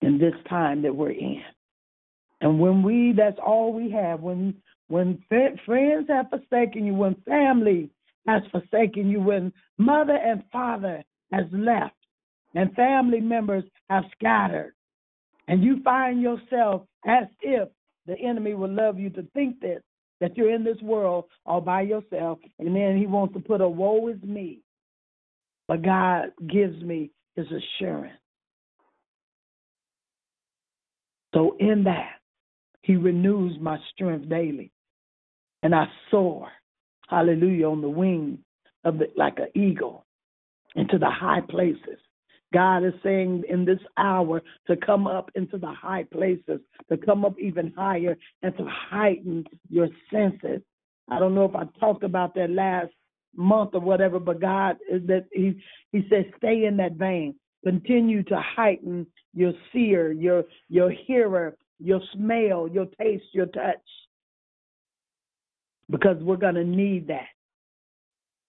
[0.00, 1.42] in this time that we're in.
[2.40, 4.20] And when we, that's all we have.
[4.20, 4.54] When
[4.88, 7.90] when friends have forsaken you, when family
[8.26, 11.94] has forsaken you, when mother and father has left,
[12.54, 14.74] and family members have scattered,
[15.48, 17.68] and you find yourself as if
[18.06, 19.82] the enemy would love you to think this,
[20.20, 23.68] that you're in this world all by yourself, and then he wants to put a
[23.68, 24.60] woe is me.
[25.66, 28.18] But God gives me his assurance.
[31.34, 32.20] So in that,
[32.84, 34.70] he renews my strength daily.
[35.62, 36.48] And I soar,
[37.08, 38.38] hallelujah, on the wings
[38.84, 40.04] of the, like an eagle
[40.76, 41.98] into the high places.
[42.52, 46.60] God is saying in this hour to come up into the high places,
[46.90, 50.60] to come up even higher and to heighten your senses.
[51.08, 52.92] I don't know if I talked about that last
[53.34, 55.58] month or whatever, but God is that He
[55.90, 57.34] He says stay in that vein.
[57.64, 63.76] Continue to heighten your seer, your your hearer, your smell, your taste, your touch.
[65.90, 67.28] Because we're gonna need that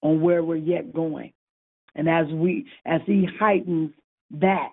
[0.01, 1.34] on where we're yet going.
[1.95, 3.91] And as we as he heightens
[4.32, 4.69] that,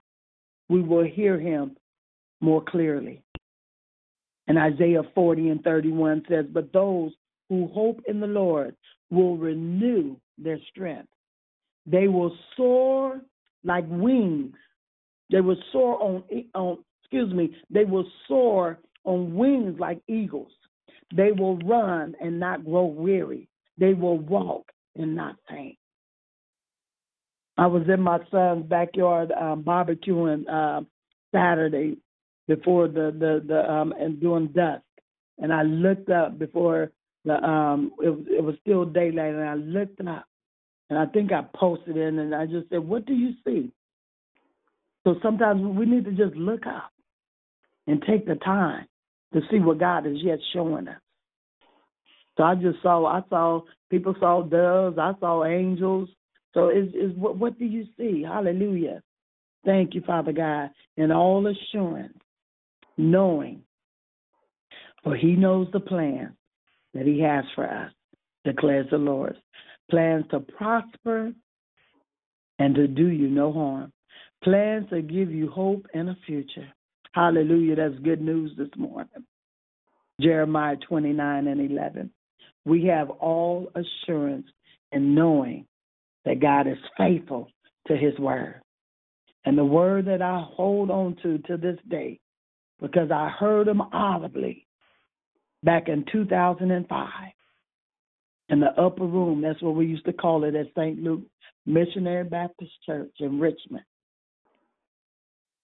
[0.69, 1.77] we will hear him
[2.41, 3.23] more clearly.
[4.49, 7.13] And Isaiah 40 and 31 says, But those
[7.49, 8.75] who hope in the Lord
[9.11, 11.09] will renew their strength.
[11.87, 13.21] They will soar
[13.65, 14.55] like wings.
[15.31, 16.25] They will soar on,
[16.55, 16.79] on
[17.13, 20.51] excuse me, they will soar on wings like eagles.
[21.15, 23.49] They will run and not grow weary.
[23.77, 25.77] They will walk and not faint.
[27.59, 30.83] I was in my son's backyard um, barbecuing uh,
[31.35, 31.99] Saturday
[32.49, 34.83] before the the the um and doing dusk,
[35.39, 36.91] and I looked up before
[37.27, 40.25] the um it it was still daylight, and I looked up,
[40.89, 43.71] and I think I posted in, and I just said, "What do you see?"
[45.05, 46.92] So sometimes we need to just look up
[47.87, 48.87] and take the time
[49.33, 51.01] to see what God is yet showing us.
[52.37, 56.09] So I just saw I saw people saw doves, I saw angels,
[56.55, 58.23] so is is what what do you see?
[58.23, 59.03] Hallelujah.
[59.65, 62.19] Thank you, Father God, in all assurance.
[62.97, 63.63] knowing,
[65.03, 66.37] for he knows the plan
[66.95, 67.93] that he has for us,
[68.45, 69.37] declares the Lord.
[69.91, 71.33] Plans to prosper
[72.59, 73.93] and to do you no harm.
[74.45, 76.69] Plans to give you hope and a future.
[77.15, 77.77] Hallelujah.
[77.77, 79.09] That's good news this morning.
[80.21, 82.11] Jeremiah 29 and 11.
[82.65, 84.47] We have all assurance
[84.93, 85.67] in knowing
[86.25, 87.49] that God is faithful
[87.89, 88.61] to his word.
[89.45, 92.21] And the word that I hold on to to this day,
[92.81, 94.67] because I heard him audibly
[95.65, 97.09] back in 2005
[98.49, 99.41] in the upper room.
[99.41, 101.03] That's what we used to call it at St.
[101.03, 101.23] Luke
[101.67, 103.85] Missionary Baptist Church in Richmond.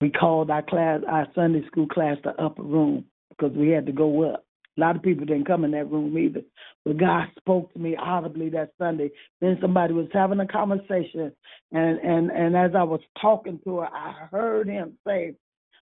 [0.00, 3.92] We called our class, our Sunday school class, the upper room because we had to
[3.92, 4.44] go up.
[4.76, 6.42] A lot of people didn't come in that room either.
[6.84, 9.10] But God spoke to me audibly that Sunday.
[9.40, 11.32] Then somebody was having a conversation,
[11.72, 15.34] and and and as I was talking to her, I heard him say,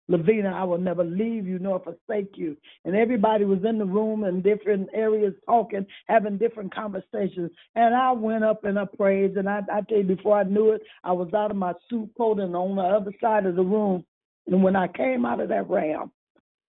[0.09, 2.55] Lavina, I will never leave you nor forsake you.
[2.85, 7.51] And everybody was in the room in different areas talking, having different conversations.
[7.75, 9.37] And I went up and I prayed.
[9.37, 12.09] And I, I tell you, before I knew it, I was out of my suit
[12.17, 14.05] coat and on the other side of the room.
[14.47, 16.11] And when I came out of that realm,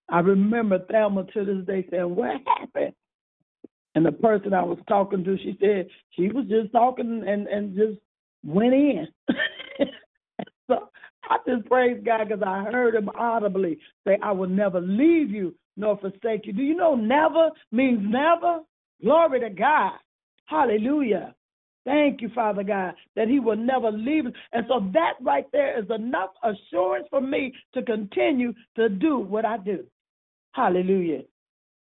[0.08, 2.94] I remember Thelma to this day saying, What happened?
[3.94, 7.76] And the person I was talking to, she said she was just talking and, and
[7.76, 7.98] just
[8.44, 9.08] went in.
[11.28, 15.54] I just praise God because I heard him audibly say, I will never leave you
[15.76, 16.52] nor forsake you.
[16.52, 18.60] Do you know never means never?
[19.02, 19.92] Glory to God.
[20.46, 21.34] Hallelujah.
[21.84, 24.32] Thank you, Father God, that He will never leave us.
[24.52, 29.44] And so that right there is enough assurance for me to continue to do what
[29.44, 29.84] I do.
[30.52, 31.22] Hallelujah.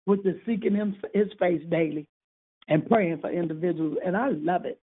[0.05, 2.07] Which is seeking him his face daily
[2.69, 3.97] and praying for individuals.
[4.05, 4.79] And I love it.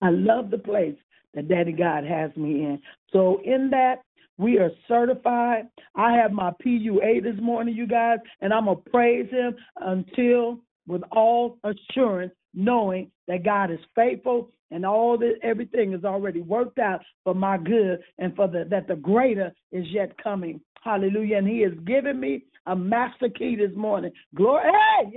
[0.00, 0.96] I love the place
[1.36, 2.80] that Daddy God has me in.
[3.12, 4.02] So in that,
[4.38, 5.68] we are certified.
[5.94, 10.58] I have my PUA this morning, you guys, and I'm going to praise him until
[10.88, 16.78] with all assurance, knowing that God is faithful and all this everything is already worked
[16.78, 20.60] out for my good and for the that the greater is yet coming.
[20.82, 21.38] Hallelujah.
[21.38, 24.10] And he has given me a master key this morning.
[24.34, 25.12] Glory, hey.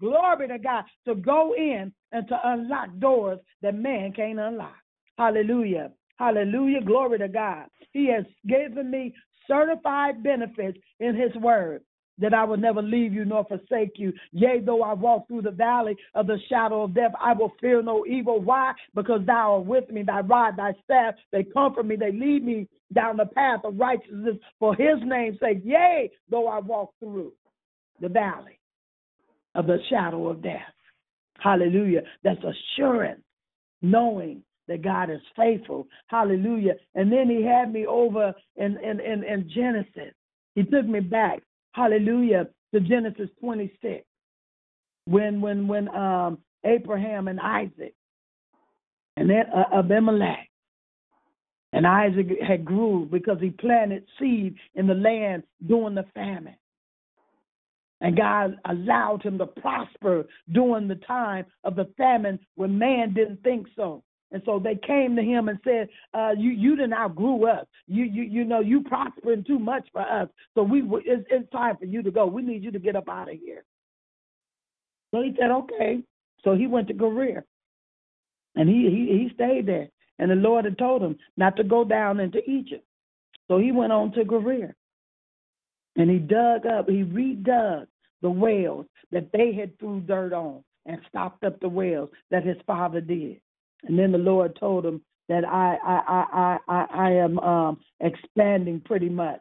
[0.00, 4.81] Glory to God to go in and to unlock doors that man can't unlock.
[5.18, 5.92] Hallelujah.
[6.16, 6.80] Hallelujah.
[6.82, 7.66] Glory to God.
[7.92, 9.14] He has given me
[9.46, 11.82] certified benefits in his word
[12.18, 14.12] that I will never leave you nor forsake you.
[14.32, 17.82] Yea, though I walk through the valley of the shadow of death, I will fear
[17.82, 18.40] no evil.
[18.40, 18.72] Why?
[18.94, 22.68] Because thou art with me, thy rod, thy staff, they comfort me, they lead me
[22.92, 25.62] down the path of righteousness for his name's sake.
[25.64, 27.32] Yea, though I walk through
[28.00, 28.58] the valley
[29.54, 30.60] of the shadow of death.
[31.38, 32.02] Hallelujah.
[32.22, 33.22] That's assurance,
[33.80, 35.86] knowing that God is faithful.
[36.06, 36.74] Hallelujah.
[36.94, 40.14] And then he had me over in, in, in, in Genesis.
[40.54, 41.42] He took me back,
[41.72, 44.04] hallelujah, to Genesis 26.
[45.06, 47.94] When when when um Abraham and Isaac
[49.16, 50.48] and then uh, Abimelech
[51.72, 56.56] and Isaac had grew because he planted seed in the land during the famine.
[58.00, 63.42] And God allowed him to prosper during the time of the famine when man didn't
[63.42, 64.02] think so.
[64.32, 67.66] And so they came to him and said, uh, "You you didn't outgrew us.
[67.86, 70.28] You you you know you prospering too much for us.
[70.54, 72.26] So we it's, it's time for you to go.
[72.26, 73.62] We need you to get up out of here."
[75.10, 76.02] So he said, "Okay."
[76.44, 77.44] So he went to Gerar,
[78.56, 79.88] and he he he stayed there.
[80.18, 82.84] And the Lord had told him not to go down into Egypt.
[83.48, 84.74] So he went on to Gerar.
[85.96, 87.86] And he dug up, he redug
[88.22, 92.56] the wells that they had threw dirt on and stopped up the wells that his
[92.66, 93.40] father did.
[93.84, 98.80] And then the Lord told him that I I I I I am um expanding
[98.84, 99.40] pretty much.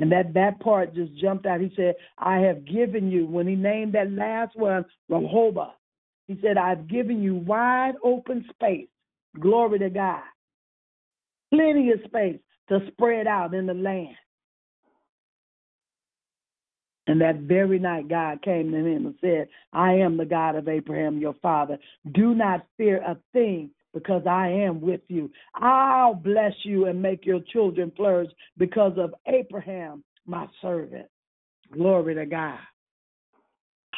[0.00, 1.60] And that that part just jumped out.
[1.60, 5.74] He said, I have given you, when he named that last one, Rehoboth,
[6.28, 8.86] he said, I've given you wide open space.
[9.40, 10.22] Glory to God.
[11.52, 12.38] Plenty of space
[12.68, 14.14] to spread out in the land.
[17.08, 20.68] And that very night, God came to him and said, I am the God of
[20.68, 21.78] Abraham, your father.
[22.12, 25.30] Do not fear a thing because I am with you.
[25.54, 28.28] I'll bless you and make your children flourish
[28.58, 31.06] because of Abraham, my servant.
[31.72, 32.58] Glory to God.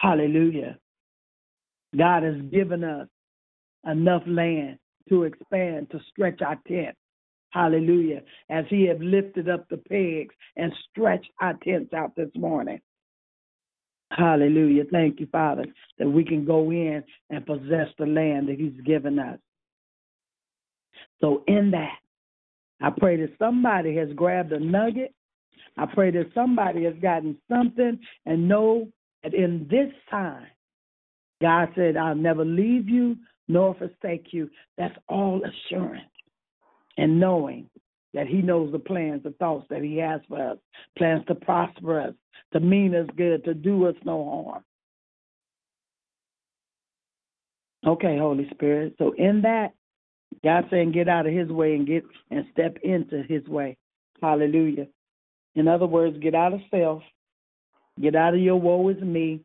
[0.00, 0.78] Hallelujah.
[1.98, 3.08] God has given us
[3.90, 6.96] enough land to expand, to stretch our tent.
[7.50, 8.22] Hallelujah.
[8.48, 12.80] As He have lifted up the pegs and stretched our tents out this morning.
[14.10, 14.84] Hallelujah.
[14.90, 15.64] Thank you, Father,
[15.98, 19.38] that we can go in and possess the land that He's given us.
[21.20, 21.98] So, in that,
[22.80, 25.14] I pray that somebody has grabbed a nugget,
[25.76, 28.88] I pray that somebody has gotten something and know
[29.22, 30.46] that in this time,
[31.40, 33.16] God said, I'll never leave you
[33.48, 34.50] nor forsake you.
[34.76, 36.02] That's all assurance
[36.98, 37.68] and knowing
[38.14, 40.58] that He knows the plans, the thoughts that He has for us,
[40.96, 42.14] plans to prosper us,
[42.52, 44.64] to mean us good, to do us no harm.
[47.86, 48.94] Okay, Holy Spirit.
[48.98, 49.72] So in that,
[50.44, 53.76] God saying get out of his way and get and step into his way.
[54.20, 54.86] Hallelujah.
[55.54, 57.02] In other words, get out of self,
[58.00, 59.40] get out of your woe is me,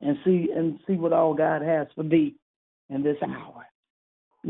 [0.00, 2.34] and see and see what all God has for thee
[2.90, 3.66] in this hour.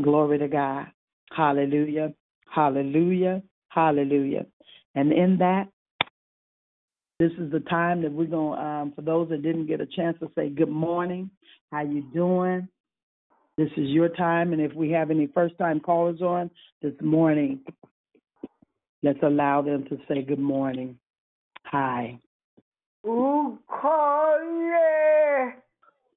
[0.01, 0.87] Glory to God.
[1.31, 2.13] Hallelujah.
[2.55, 3.43] Hallelujah.
[3.67, 4.45] Hallelujah.
[4.95, 5.67] And in that,
[7.19, 9.85] this is the time that we're going to, um, for those that didn't get a
[9.85, 11.29] chance to say good morning,
[11.71, 12.67] how you doing?
[13.57, 16.49] This is your time, and if we have any first-time callers on
[16.81, 17.61] this morning,
[19.01, 20.97] let's allow them to say good morning.
[21.65, 22.19] Hi.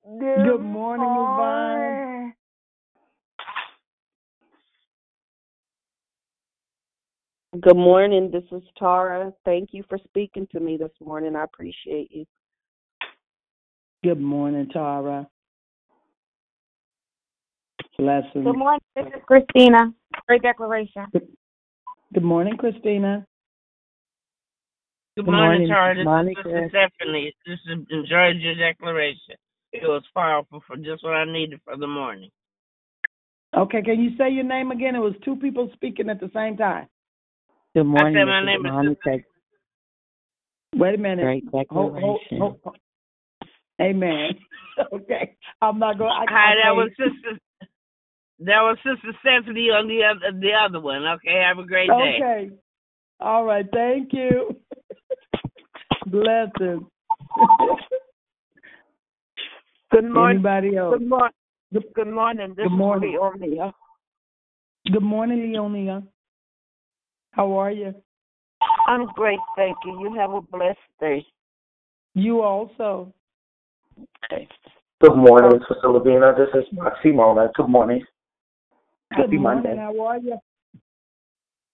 [0.05, 2.34] Good morning, Yvonne.
[7.53, 8.30] Good morning.
[8.30, 9.32] This is Tara.
[9.46, 11.34] Thank you for speaking to me this morning.
[11.34, 12.26] I appreciate you.
[14.05, 15.26] Good morning, Tara.
[17.99, 18.44] Blessings.
[18.44, 18.80] Good morning.
[18.94, 19.94] This is Christina.
[20.28, 21.07] Great declaration.
[22.12, 23.26] Good morning, Christina.
[25.16, 25.94] Good, Good morning, morning, Charlie.
[25.96, 26.40] This Monica.
[26.40, 27.34] is Sister Stephanie.
[27.46, 29.36] This is enjoyed your declaration.
[29.72, 32.28] It was powerful for just what I needed for the morning.
[33.57, 34.94] Okay, can you say your name again?
[34.94, 36.88] It was two people speaking at the same time.
[37.75, 38.47] Good morning, I said my Mrs.
[38.47, 39.25] name is Monica.
[40.77, 41.23] Wait a minute.
[41.23, 42.39] Great Hold, hold, declaration.
[42.39, 42.77] hold, hold.
[43.81, 44.31] Amen.
[44.93, 46.11] okay, I'm not going.
[46.11, 47.39] I, Hi, that was Sister.
[48.41, 51.05] That was Sister Stephanie on the other the other one.
[51.07, 52.19] Okay, have a great day.
[52.21, 52.51] Okay.
[53.21, 53.66] All right.
[53.73, 54.57] Thank you.
[56.07, 56.85] Blessings.
[59.91, 60.37] Good morning.
[60.37, 60.99] Anybody else?
[60.99, 61.33] Good morning.
[61.95, 62.55] Good morning.
[62.57, 63.14] This Good morning.
[63.14, 63.73] is Leonia.
[64.93, 66.07] Good morning, Leonia.
[67.33, 67.95] How are you?
[68.87, 70.01] I'm great, thank you.
[70.01, 71.24] You have a blessed day.
[72.14, 73.12] You also.
[75.01, 76.35] Good morning, Sister Lavina.
[76.37, 77.53] This is Simona.
[77.55, 78.05] Good morning.
[79.11, 79.62] Good Happy morning.
[79.62, 79.76] Monday.
[79.76, 80.39] How are you?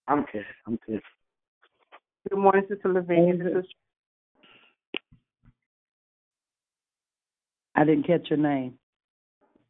[0.06, 0.44] I'm good.
[0.66, 1.00] I'm good.
[2.28, 3.36] Good morning, Sister Lavinia.
[3.36, 3.64] This is
[7.74, 8.74] I didn't catch your name.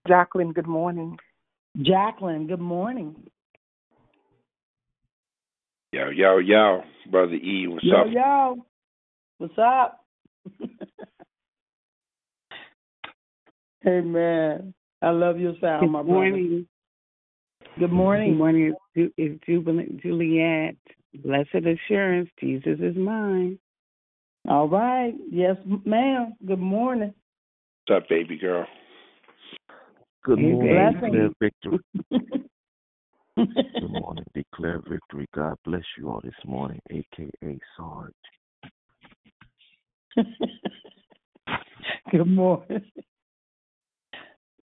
[0.07, 0.53] Jacqueline.
[0.53, 1.17] Good morning.
[1.81, 2.47] Jacqueline.
[2.47, 3.17] Good morning.
[5.95, 8.07] Yo, yo, yo, brother E, what's yo, up?
[8.11, 8.67] yo.
[9.39, 10.05] What's up?
[13.81, 16.13] hey man, I love your sound, Good my brother.
[16.13, 16.67] morning.
[17.79, 18.33] Good morning.
[18.33, 18.73] Good morning.
[18.73, 20.75] It's, Ju- it's Jubilant Juliet.
[21.15, 23.57] Blessed assurance, Jesus is mine.
[24.49, 25.15] All right.
[25.31, 26.35] Yes, ma'am.
[26.45, 27.15] Good morning.
[27.87, 28.67] What's up, baby girl?
[30.25, 30.95] Good Amen.
[31.01, 31.35] morning.
[31.39, 31.81] Blessings.
[33.37, 33.81] Declare victory.
[33.81, 34.25] Good morning.
[34.35, 35.27] Declare victory.
[35.35, 38.13] God bless you all this morning, aka Sarge.
[42.11, 42.81] good morning.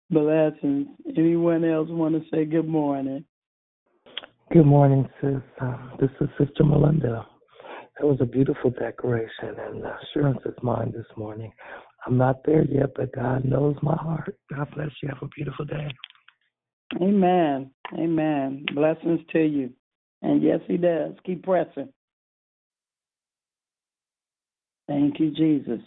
[0.10, 0.88] Blessings.
[1.18, 3.26] Anyone else want to say good morning?
[4.52, 5.42] Good morning, sis.
[5.62, 7.26] Um, this is Sister Melinda.
[8.00, 11.52] That was a beautiful decoration, and assurance is mine this morning.
[12.06, 14.36] I'm not there yet, but God knows my heart.
[14.54, 15.10] God bless you.
[15.10, 15.88] Have a beautiful day.
[17.00, 17.72] Amen.
[17.94, 18.66] Amen.
[18.74, 19.72] Blessings to you.
[20.22, 21.14] And yes, he does.
[21.26, 21.90] Keep pressing.
[24.88, 25.82] Thank you, Jesus.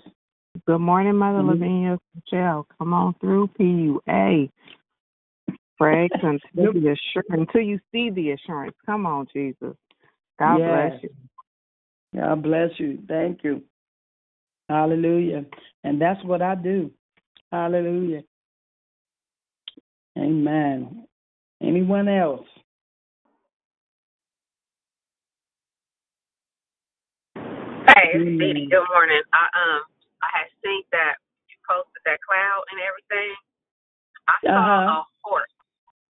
[0.66, 1.48] Good morning, Mother Mhm.
[1.48, 1.98] Lavinia.
[2.14, 3.48] Michelle, come on through.
[3.48, 4.50] PUA.
[5.78, 8.76] Pray until the assur- until you see the assurance.
[8.86, 9.76] Come on, Jesus.
[10.38, 11.10] God bless you.
[12.14, 13.02] God bless you.
[13.08, 13.62] Thank you.
[14.68, 15.44] Hallelujah.
[15.82, 16.90] And that's what I do.
[17.52, 18.22] Hallelujah.
[20.18, 21.06] Amen.
[21.62, 22.46] Anyone else?
[27.88, 28.70] Hey, it's Mm.
[28.70, 29.22] Good morning.
[29.32, 29.82] I um
[30.22, 31.16] I had seen that
[31.50, 33.36] you posted that cloud and everything.
[34.28, 35.00] I saw Uh-huh.
[35.00, 35.52] a horse.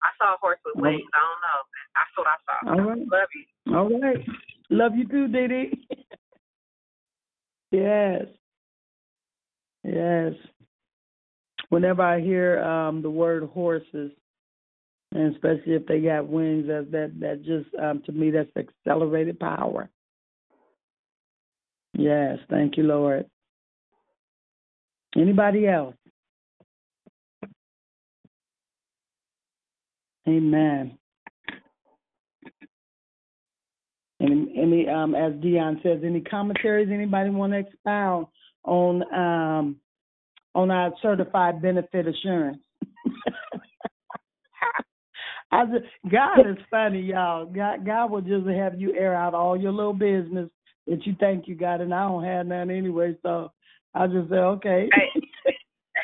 [0.04, 0.82] I saw a horse with Oh.
[0.82, 1.10] wings.
[1.14, 1.62] I don't know.
[1.96, 2.72] That's what I saw.
[2.72, 3.08] All right.
[3.10, 3.46] Love you.
[3.76, 4.26] All right.
[4.70, 5.88] Love you too, Dee Dee.
[7.72, 8.28] yes.
[9.84, 10.36] Yes.
[11.70, 14.12] Whenever I hear um the word horses,
[15.14, 19.40] and especially if they got wings, that that that just um to me that's accelerated
[19.40, 19.90] power.
[21.94, 23.26] Yes, thank you, Lord.
[25.16, 25.96] Anybody else?
[30.28, 30.98] Amen.
[34.20, 36.90] Any, any um, as Dion says, any commentaries?
[36.92, 38.28] Anybody want to expound
[38.64, 39.78] on um,
[40.58, 42.58] on our certified benefit assurance?
[45.54, 47.46] I just, God is funny, y'all.
[47.46, 50.50] God, God will just have you air out all your little business
[50.88, 53.16] that you think you got, and I don't have none anyway.
[53.22, 53.54] So
[53.94, 54.90] I just say, okay.
[54.92, 55.12] Hey,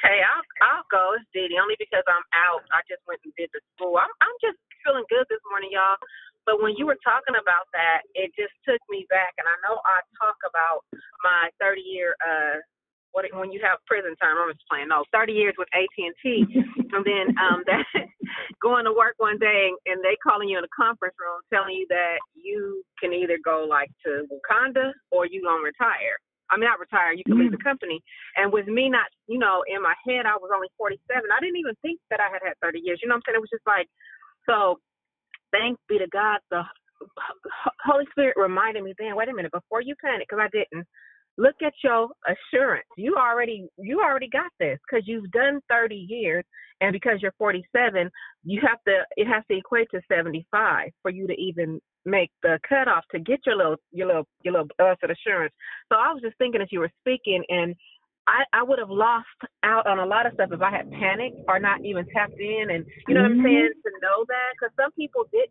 [0.06, 1.18] hey, I'll I'll go.
[1.18, 2.62] It's Didi only because I'm out.
[2.72, 3.98] I just went and did the school.
[3.98, 5.98] I'm I'm just feeling good this morning, y'all.
[6.46, 9.82] But when you were talking about that, it just took me back, and I know
[9.82, 10.86] I talk about
[11.26, 12.62] my 30 year uh
[13.14, 14.36] what when you have prison time.
[14.38, 14.90] I'm just playing.
[14.90, 16.46] No, 30 years with AT and T,
[16.94, 17.86] and then um that
[18.62, 21.88] going to work one day and they calling you in a conference room telling you
[21.90, 26.20] that you can either go like to Wakanda or you gonna retire.
[26.52, 27.14] I mean, not retire.
[27.14, 28.04] You can leave the company.
[28.38, 31.02] And with me not, you know, in my head, I was only 47.
[31.32, 33.00] I didn't even think that I had had 30 years.
[33.02, 33.38] You know what I'm saying?
[33.38, 33.88] It was just like,
[34.50, 34.78] so.
[35.52, 36.40] Thanks be to God.
[36.52, 36.64] The
[37.86, 39.16] Holy Spirit reminded me then.
[39.16, 40.86] Wait a minute, before you panic, because I didn't
[41.38, 42.88] look at your assurance.
[42.98, 46.44] You already you already got this because you've done 30 years,
[46.82, 48.10] and because you're 47,
[48.44, 52.60] you have to it has to equate to 75 for you to even make the
[52.68, 55.54] cutoff to get your little your little your little blessed assurance.
[55.92, 57.76] So I was just thinking as you were speaking, and
[58.28, 59.28] I I would have lost
[59.64, 62.70] out on a lot of stuff if I had panicked or not even tapped in,
[62.72, 63.46] and you know what I'm mm-hmm.
[63.46, 65.50] saying to know that because some people did.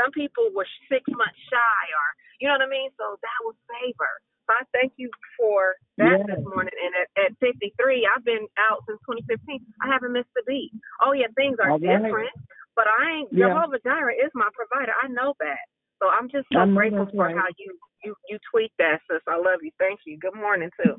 [0.00, 2.06] Some people were six months shy, or
[2.40, 2.88] you know what I mean.
[2.96, 4.08] So that was favor.
[4.52, 6.36] So I thank you for that Yeah.
[6.36, 6.74] this morning.
[6.76, 9.64] And at, at 53, I've been out since 2015.
[9.82, 10.72] I haven't missed a beat.
[11.00, 12.02] Oh yeah, things are All right.
[12.02, 12.30] different,
[12.76, 13.32] but I ain't.
[13.32, 13.48] Yeah.
[13.48, 14.92] Jehovah Jireh is my provider.
[15.02, 15.64] I know that.
[16.02, 17.36] So I'm just I so grateful for right.
[17.36, 19.22] how you you you tweet that, sis.
[19.26, 19.70] I love you.
[19.78, 20.18] Thank you.
[20.18, 20.96] Good morning too.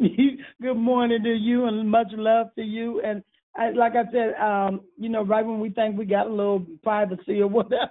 [0.62, 3.00] Good morning to you and much love to you.
[3.02, 3.22] And
[3.56, 6.64] I, like I said, um, you know, right when we think we got a little
[6.82, 7.90] privacy or whatever,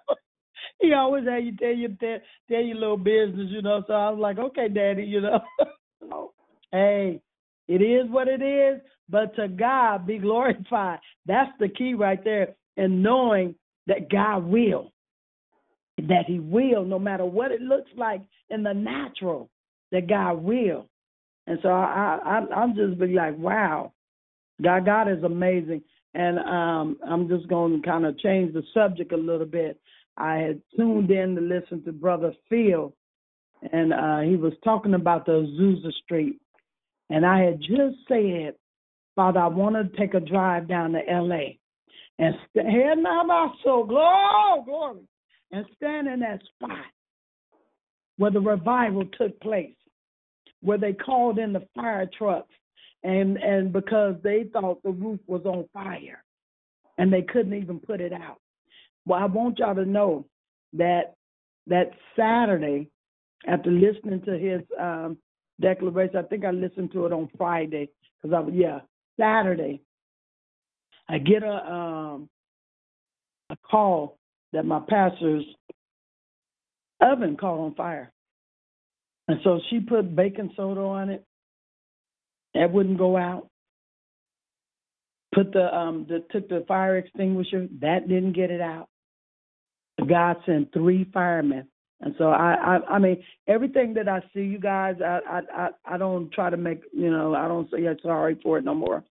[0.87, 2.17] he always had you tell your tell,
[2.49, 3.83] tell your little business, you know.
[3.87, 5.39] So I was like, okay, daddy, you know.
[6.71, 7.21] hey,
[7.67, 10.99] it is what it is, but to God be glorified.
[11.25, 12.55] That's the key right there.
[12.75, 13.55] And knowing
[13.87, 14.91] that God will,
[15.97, 19.49] that He will, no matter what it looks like in the natural,
[19.91, 20.89] that God will.
[21.47, 23.93] And so I, I I'm just be like, wow,
[24.61, 25.81] God, God is amazing.
[26.13, 29.79] And um, I'm just going to kind of change the subject a little bit.
[30.17, 32.93] I had tuned in to listen to Brother Phil,
[33.71, 36.39] and uh, he was talking about the Azusa Street.
[37.09, 38.55] And I had just said,
[39.15, 41.59] Father, I want to take a drive down to L.A.
[42.19, 42.35] and
[43.03, 45.01] now my soul, glory, glory,
[45.51, 46.85] and stand in that spot
[48.17, 49.75] where the revival took place,
[50.61, 52.53] where they called in the fire trucks,
[53.03, 56.23] and and because they thought the roof was on fire,
[56.97, 58.39] and they couldn't even put it out.
[59.05, 60.25] Well, I want y'all to know
[60.73, 61.15] that
[61.67, 62.89] that Saturday,
[63.47, 65.17] after listening to his um,
[65.61, 67.89] declaration, I think I listened to it on Friday
[68.21, 68.79] because I was yeah
[69.19, 69.81] Saturday.
[71.09, 72.29] I get a um,
[73.49, 74.17] a call
[74.53, 75.43] that my pastor's
[77.01, 78.11] oven caught on fire,
[79.27, 81.25] and so she put baking soda on it.
[82.53, 83.47] It wouldn't go out.
[85.33, 87.67] Put the um the took the fire extinguisher.
[87.81, 88.87] That didn't get it out.
[90.07, 91.67] God sent three firemen.
[92.01, 95.69] And so I, I, I mean, everything that I see, you guys, I, I, I,
[95.95, 99.03] I don't try to make, you know, I don't say sorry for it no more,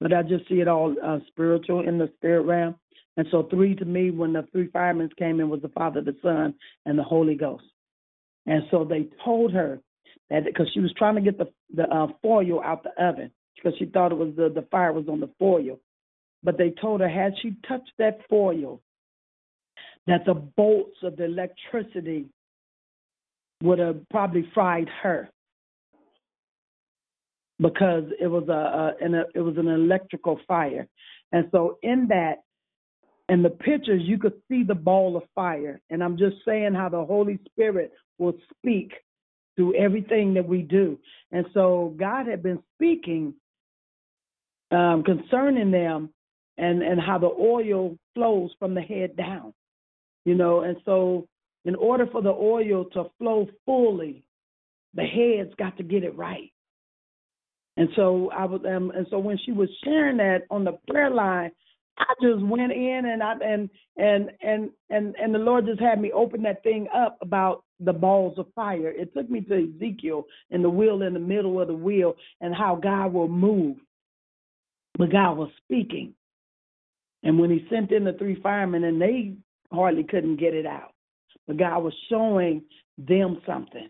[0.00, 2.74] but I just see it all uh, spiritual in the spirit realm.
[3.16, 6.16] And so three to me, when the three firemen came in, was the Father, the
[6.22, 6.54] Son,
[6.86, 7.64] and the Holy Ghost.
[8.46, 9.80] And so they told her
[10.30, 13.78] that because she was trying to get the the uh, foil out the oven because
[13.78, 15.78] she thought it was the the fire was on the foil,
[16.42, 18.80] but they told her had she touched that foil,
[20.06, 22.26] that the bolts of the electricity
[23.62, 25.28] would have probably fried her.
[27.60, 30.88] Because it was a, a, an, a it was an electrical fire,
[31.30, 32.36] and so in that
[33.28, 36.88] in the pictures you could see the ball of fire, and I'm just saying how
[36.88, 38.92] the Holy Spirit will speak
[39.56, 40.98] through everything that we do,
[41.32, 43.34] and so God had been speaking
[44.70, 46.08] um, concerning them
[46.56, 49.52] and and how the oil flows from the head down
[50.24, 51.26] you know and so
[51.64, 54.22] in order for the oil to flow fully
[54.94, 56.50] the head's got to get it right.
[57.76, 61.10] And so i was um, and so when she was sharing that on the prayer
[61.10, 61.50] line
[61.98, 66.00] i just went in and i and and and and and the lord just had
[66.00, 68.90] me open that thing up about the balls of fire.
[68.90, 72.54] It took me to ezekiel and the wheel in the middle of the wheel and
[72.54, 73.78] how god will move.
[74.98, 76.14] But god was speaking.
[77.22, 79.34] And when he sent in the three firemen and they
[79.72, 80.92] hardly couldn't get it out.
[81.46, 82.62] but God was showing
[82.98, 83.88] them something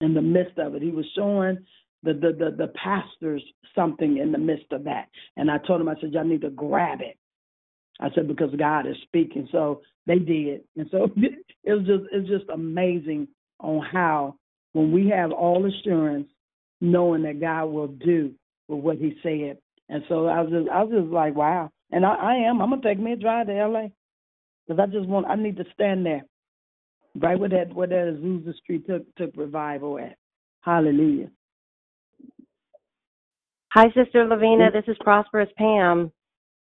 [0.00, 0.82] in the midst of it.
[0.82, 1.58] He was showing
[2.02, 3.42] the the the, the pastors
[3.74, 5.08] something in the midst of that.
[5.36, 7.16] And I told him, I said, y'all need to grab it.
[8.00, 9.48] I said because God is speaking.
[9.52, 13.28] So they did, and so it was just it's just amazing
[13.60, 14.36] on how
[14.72, 16.28] when we have all assurance,
[16.80, 18.32] knowing that God will do
[18.68, 19.58] with what He said.
[19.88, 21.70] And so I was just I was just like, wow.
[21.90, 22.60] And I, I am.
[22.60, 23.92] I'm gonna take me a drive to L.A.
[24.68, 26.22] because I just want I need to stand there,
[27.16, 30.16] right where that where that Azusa Street took took revival at.
[30.60, 31.30] Hallelujah.
[33.72, 34.70] Hi, Sister Lavinia.
[34.70, 36.12] This is Prosperous Pam.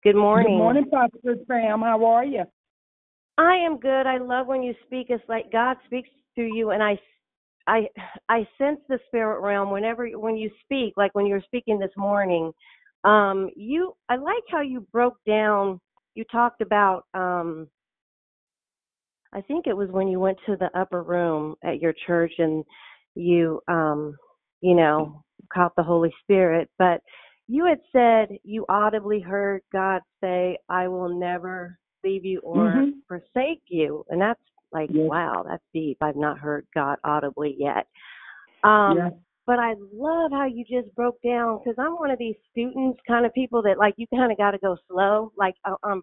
[0.04, 0.52] Good morning.
[0.52, 1.80] Good morning, Prosperous Pam.
[1.80, 2.44] How are you?
[3.38, 4.06] I am good.
[4.06, 5.08] I love when you speak.
[5.10, 6.98] It's like God speaks through you, and I,
[7.66, 7.88] I,
[8.28, 10.94] I sense the spirit realm whenever when you speak.
[10.96, 12.52] Like when you were speaking this morning,
[13.04, 13.94] um, you.
[14.08, 15.80] I like how you broke down.
[16.14, 17.04] You talked about.
[17.14, 17.68] Um,
[19.32, 22.64] I think it was when you went to the upper room at your church and
[23.14, 24.16] you, um,
[24.60, 25.22] you know,
[25.52, 27.00] caught the Holy Spirit, but
[27.48, 33.02] you had said you audibly heard God say, I will never leave you or Mhm.
[33.08, 34.04] forsake you.
[34.08, 34.40] And that's
[34.72, 35.08] like, Yes.
[35.08, 35.98] wow, that's deep.
[36.00, 37.86] I've not heard God audibly yet.
[38.64, 39.10] Um, Yeah.
[39.46, 43.24] But I love how you just broke down because I'm one of these students kind
[43.24, 45.32] of people that like you kind of got to go slow.
[45.36, 45.54] Like
[45.84, 46.02] um,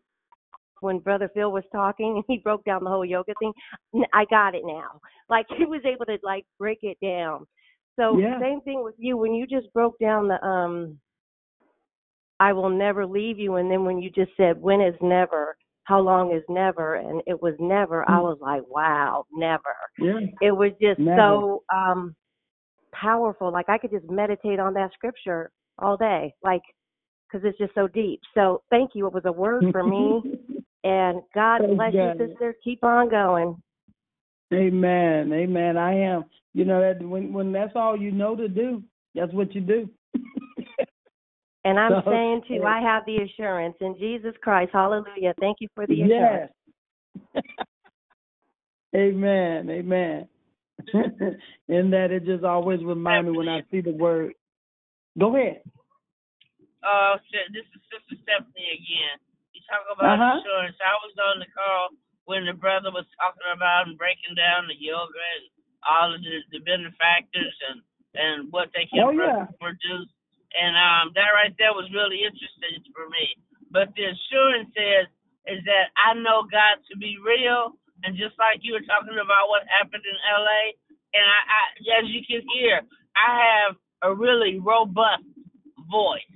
[0.83, 3.53] when Brother Phil was talking and he broke down the whole yoga thing,
[4.13, 4.99] I got it now.
[5.29, 7.47] Like he was able to like break it down.
[7.95, 8.39] So Yeah.
[8.39, 10.99] same thing with you when you just broke down the um
[12.39, 15.55] I will never leave you and then when you just said when is never,
[15.85, 19.63] how long is never and it was never, I was like, wow, never.
[19.97, 20.19] Yeah.
[20.41, 21.15] It was just Never.
[21.15, 22.15] so um
[22.93, 23.51] powerful.
[23.51, 26.33] Like I could just meditate on that scripture all day.
[26.43, 26.61] Like
[27.33, 28.19] because it's just so deep.
[28.33, 29.07] So thank you.
[29.07, 30.21] It was a word for me.
[30.83, 32.15] And God Praise bless God.
[32.19, 32.55] you, sister.
[32.63, 33.61] Keep on going.
[34.53, 35.31] Amen.
[35.31, 35.77] Amen.
[35.77, 36.25] I am.
[36.53, 38.83] You know that when when that's all you know to do,
[39.15, 39.89] that's what you do.
[41.65, 44.71] And I'm So, saying too, I have the assurance in Jesus Christ.
[44.73, 45.33] Hallelujah.
[45.39, 46.51] Thank you for the assurance.
[47.33, 47.43] Yes.
[48.95, 49.69] Amen.
[49.69, 50.27] Amen.
[51.69, 54.33] In that it just always remind me when I see the word.
[55.17, 55.61] Go ahead.
[56.83, 57.15] Uh,
[57.53, 59.32] this is Sister Stephanie again.
[59.69, 60.37] Talk about Uh-huh.
[60.39, 60.77] insurance.
[60.83, 61.95] I was on the call
[62.25, 65.45] when the brother was talking about and breaking down the yoga and
[65.83, 67.81] all of the, the benefactors and
[68.15, 69.45] and what they can Oh, pro- yeah.
[69.59, 70.09] produce.
[70.53, 73.25] And um, that right there was really interesting for me.
[73.73, 75.07] But the assurance is
[75.49, 77.73] is that I know God to be real,
[78.05, 80.63] and just like you were talking about what happened in L.A.
[81.17, 81.61] And I, I
[81.99, 82.81] as you can hear,
[83.17, 85.25] I have a really robust
[85.89, 86.35] voice.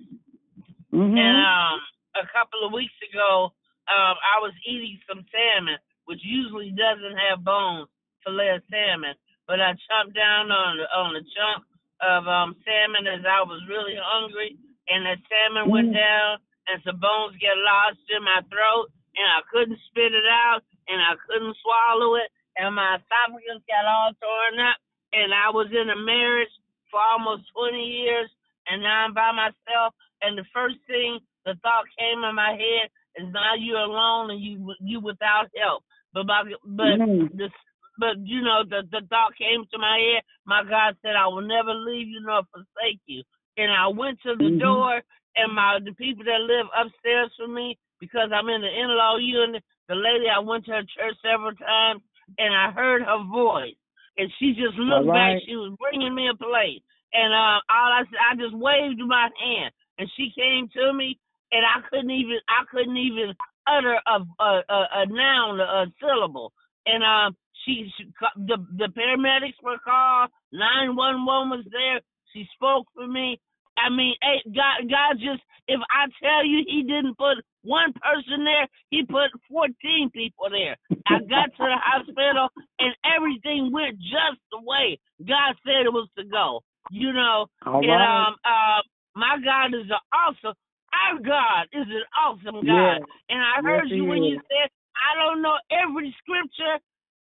[0.93, 1.17] Mm-hmm.
[1.17, 1.77] And um,
[2.21, 3.53] a couple of weeks ago,
[3.87, 7.87] um, I was eating some salmon, which usually doesn't have bones,
[8.25, 9.15] fillet of salmon.
[9.47, 11.63] But I chopped down on on a chunk
[12.03, 14.57] of um, salmon as I was really hungry,
[14.89, 15.99] and the salmon went Mm.
[15.99, 16.31] down,
[16.67, 20.99] and some bones get lodged in my throat, and I couldn't spit it out, and
[21.01, 24.77] I couldn't swallow it, and my esophagus got all torn up,
[25.13, 26.51] and I was in a marriage
[26.91, 28.29] for almost 20 years,
[28.67, 32.91] and now I'm by myself, and the first thing the thought came in my head
[33.15, 35.83] is now you're alone and you you without help.
[36.13, 37.31] But my, but Mm.
[37.39, 37.51] this
[37.97, 40.23] but you know the the thought came to my head.
[40.45, 43.23] My God said, "I will never leave you nor forsake you."
[43.55, 44.59] And I went to the Mhm.
[44.59, 45.01] door,
[45.37, 49.63] and my the people that live upstairs from me because I'm in the in-law unit.
[49.87, 52.01] The lady I went to her church several times,
[52.37, 53.77] and I heard her voice,
[54.17, 55.41] and she just looked All back.
[55.45, 56.83] She was bringing me a plate,
[57.13, 61.17] and uh, all I said, I just waved my hand, and she came to me,
[61.51, 63.33] and I couldn't even I couldn't even
[63.67, 66.53] utter a a, a, a noun, a syllable.
[66.85, 67.35] And um,
[67.65, 70.29] she, she the the paramedics were called.
[70.51, 72.01] Nine one one was there.
[72.33, 73.39] She spoke for me.
[73.77, 78.43] I mean, hey, God, God just if I tell you He didn't put one person
[78.45, 80.77] there, He put fourteen people there.
[81.07, 86.09] I got to the hospital and everything went just the way God said it was
[86.17, 86.63] to go.
[86.89, 88.27] You know, All and right.
[88.27, 88.81] um, uh,
[89.15, 90.55] my God is awesome.
[90.93, 92.99] Our God is an awesome God.
[92.99, 93.01] Yes.
[93.29, 96.79] And I heard He you when you said, I don't know every scripture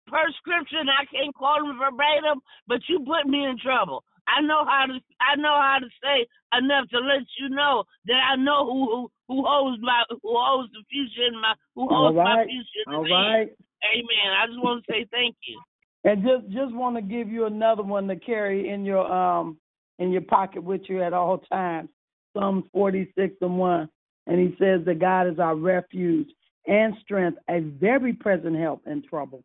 [0.07, 4.03] per scripture, and I can't quote them verbatim, but you put me in trouble.
[4.27, 6.25] I know how to I know how to say
[6.57, 10.71] enough to let you know that I know who who, who holds my who holds
[10.73, 13.49] the future in my who holds my future in All right.
[13.85, 14.29] Amen.
[14.41, 15.61] I just want to say thank you.
[16.03, 19.57] And just just want to give you another one to carry in your um
[19.99, 21.89] in your pocket with you at all times.
[22.35, 23.89] Psalms forty six and one.
[24.27, 26.27] And he says that God is our refuge
[26.67, 29.43] and strength, a very present help in trouble.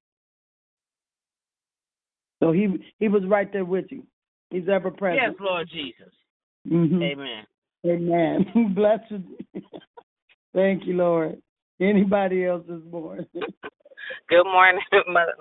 [2.43, 2.69] So he
[2.99, 4.05] he was right there with you.
[4.51, 5.23] He's ever present.
[5.23, 6.13] Yes, Lord Jesus.
[6.67, 7.03] Mhm.
[7.03, 7.47] Amen.
[7.87, 8.73] Amen.
[8.75, 9.23] Bless you.
[10.55, 11.41] Thank you, Lord.
[11.81, 13.27] Anybody else this morning?
[14.29, 15.35] Good morning, Mother.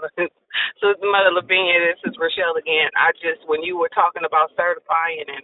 [0.79, 2.89] So, Mother Lavinia, this is Rochelle again.
[2.95, 5.43] I just, when you were talking about certifying and,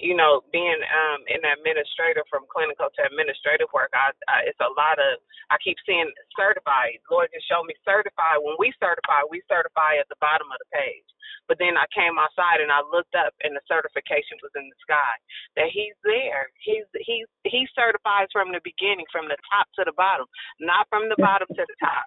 [0.00, 4.72] you know, being um in administrator from clinical to administrative work, I, I it's a
[4.76, 5.20] lot of.
[5.52, 6.98] I keep seeing certified.
[7.10, 8.42] Lord just showed me certified.
[8.42, 11.06] When we certify, we certify at the bottom of the page.
[11.46, 14.78] But then I came outside and I looked up, and the certification was in the
[14.82, 15.14] sky.
[15.56, 16.50] That He's there.
[16.60, 20.26] He's He's He certifies from the beginning, from the top to the bottom,
[20.60, 22.06] not from the bottom to the top.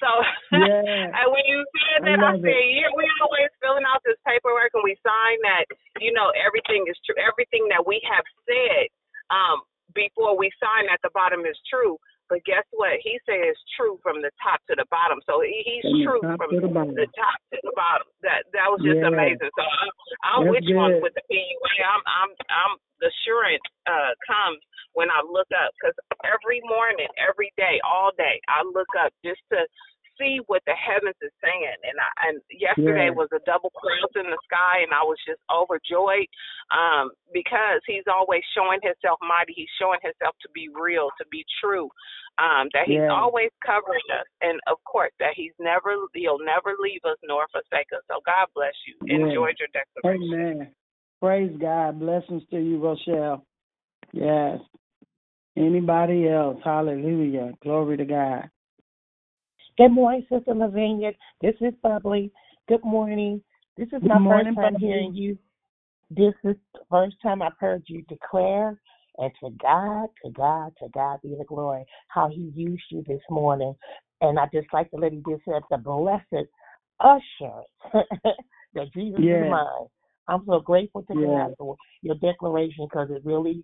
[0.00, 0.08] So
[0.52, 1.12] Yeah.
[1.18, 2.76] and when you said that, I, love said, it.
[2.80, 5.64] yeah, we always filling out this paperwork and we sign that,
[6.00, 7.16] you know, everything is true.
[7.16, 8.92] Everything that we have said
[9.32, 9.64] um,
[9.96, 11.96] before we sign at the bottom is true.
[12.28, 12.98] But guess what?
[13.02, 15.22] He says true from the top to the bottom.
[15.26, 18.06] So he, he's From true top from to the the top to the bottom.
[18.26, 19.14] That that was just Yeah.
[19.14, 19.50] amazing.
[19.54, 19.92] So I'm,
[20.26, 21.74] I'm That's with you on with the PUA.
[21.86, 24.58] I'm I'm I'm the assurance uh, comes
[24.96, 29.44] when I look up because every morning, every day, all day, I look up just
[29.52, 29.62] to
[30.18, 31.78] see what the heavens is saying.
[31.84, 33.18] And I, and yesterday Yeah.
[33.18, 36.28] was a double cross in the sky, and I was just overjoyed
[36.70, 39.52] um, because He's always showing Himself mighty.
[39.54, 41.88] He's showing Himself to be real, to be true.
[42.38, 43.12] Um, that He's Yeah.
[43.12, 47.92] always covering us, and of course that He's never He'll never leave us nor forsake
[47.92, 48.02] us.
[48.08, 48.94] So God bless you.
[49.06, 49.26] Yeah.
[49.26, 50.34] Enjoyed your declaration.
[50.34, 50.74] Amen.
[51.20, 51.98] Praise God.
[51.98, 53.44] Blessings to you, Rochelle.
[54.12, 54.60] Yes.
[55.56, 56.58] Anybody else?
[56.62, 57.52] Hallelujah.
[57.62, 58.50] Glory to God.
[59.78, 61.12] Good morning, Sister Lavinia.
[61.42, 62.30] This is Bubbly.
[62.66, 63.42] Good morning.
[63.76, 64.88] This is Good my morning, first time Bubbly.
[64.88, 65.38] hearing you.
[66.10, 68.80] This is the first time I've heard you declare,
[69.18, 73.20] and to God, to God, to God be the glory, how He used you this
[73.28, 73.74] morning.
[74.22, 76.48] And I just like to let you just have the blessed
[77.00, 77.68] assurance
[78.74, 79.42] that Jesus Yeah.
[79.44, 79.86] is mine.
[80.26, 81.48] I'm so grateful to Yeah.
[81.48, 83.62] God for your declaration because it really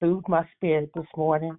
[0.00, 1.56] soothed my spirit this morning.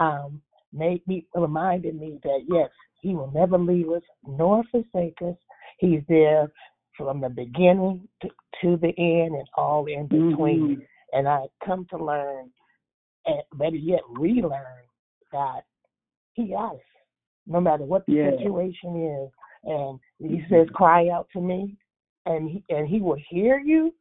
[0.00, 0.42] Um,
[0.72, 2.70] made me reminded me that yes,
[3.00, 5.36] He will never leave us nor forsake us.
[5.78, 6.50] He's there
[6.96, 8.28] from the beginning to,
[8.62, 10.76] to the end and all in between.
[10.76, 10.86] Mhm.
[11.14, 12.50] And I come to learn,
[13.26, 14.84] and better yet, relearn
[15.32, 15.64] that
[16.34, 16.80] He got us,
[17.46, 18.30] no matter what the Yeah.
[18.30, 19.30] situation is.
[19.64, 21.76] And He says, "Cry out to me,"
[22.26, 23.94] and He and He will hear you,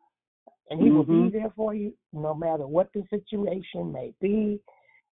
[0.69, 1.31] and He will be Mhm.
[1.33, 4.59] there for you, no matter what the situation may be.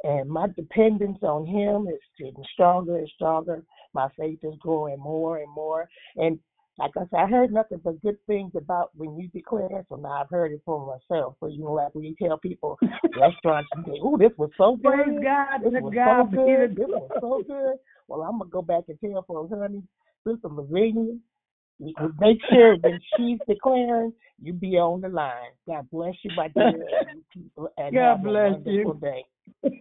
[0.04, 3.62] And my dependence on Him is getting stronger and stronger.
[3.94, 5.88] My faith is growing more and more.
[6.16, 6.38] And
[6.78, 9.96] like I said, I heard nothing but good things about when you declare that, so
[9.96, 11.36] now I've heard it for myself.
[11.38, 12.78] So you know, like when you tell people
[13.16, 14.90] restaurants, you say, "Oh, this was so good.
[14.90, 15.60] Praise God.
[15.62, 16.76] This was God so good.
[16.76, 17.76] This was so good."
[18.08, 19.82] Well, I'm gonna go back and tell folks, honey,
[20.26, 21.18] Sister Lavinia,
[22.20, 25.52] make sure when she's declaring, you be on the line.
[25.66, 26.86] God bless you, my dear,
[27.76, 28.98] and God bless you.
[29.00, 29.24] day.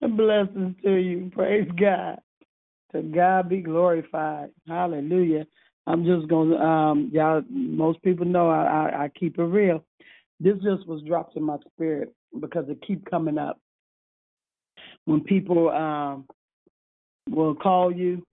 [0.00, 1.30] Blessings to you.
[1.34, 2.18] Praise God.
[2.92, 4.50] To God be glorified.
[4.68, 5.46] Hallelujah.
[5.86, 9.84] I'm just gonna um y'all most people know I, I, I keep it real.
[10.40, 13.58] This just was dropped in my spirit because it keep coming up.
[15.04, 16.26] When people um
[17.30, 18.24] will call you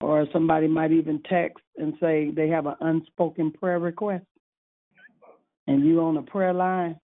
[0.00, 4.24] or somebody might even text and say they have an unspoken prayer request
[5.66, 6.98] and you on a prayer line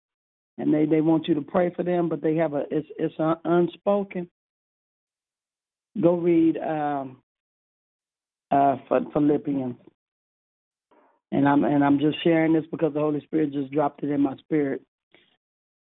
[0.58, 3.14] and they, they want you to pray for them but they have a it's it's
[3.18, 4.28] un, unspoken
[6.00, 7.18] go read um
[8.50, 8.76] uh
[9.12, 9.76] Philippians
[11.34, 14.20] and I'm and I'm just sharing this because the Holy Spirit just dropped it in
[14.20, 14.82] my spirit.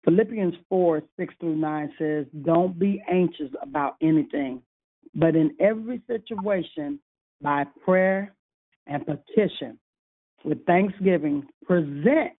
[0.05, 4.61] Philippians four, six through nine says, Don't be anxious about anything,
[5.15, 6.99] but in every situation,
[7.41, 8.33] by prayer
[8.87, 9.77] and petition,
[10.45, 12.31] with thanksgiving, present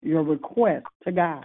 [0.00, 1.44] your request to God.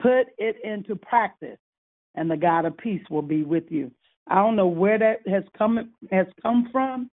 [0.00, 1.58] put it into practice,
[2.14, 3.90] and the God of peace will be with you.
[4.28, 7.10] I don't know where that has come has come from,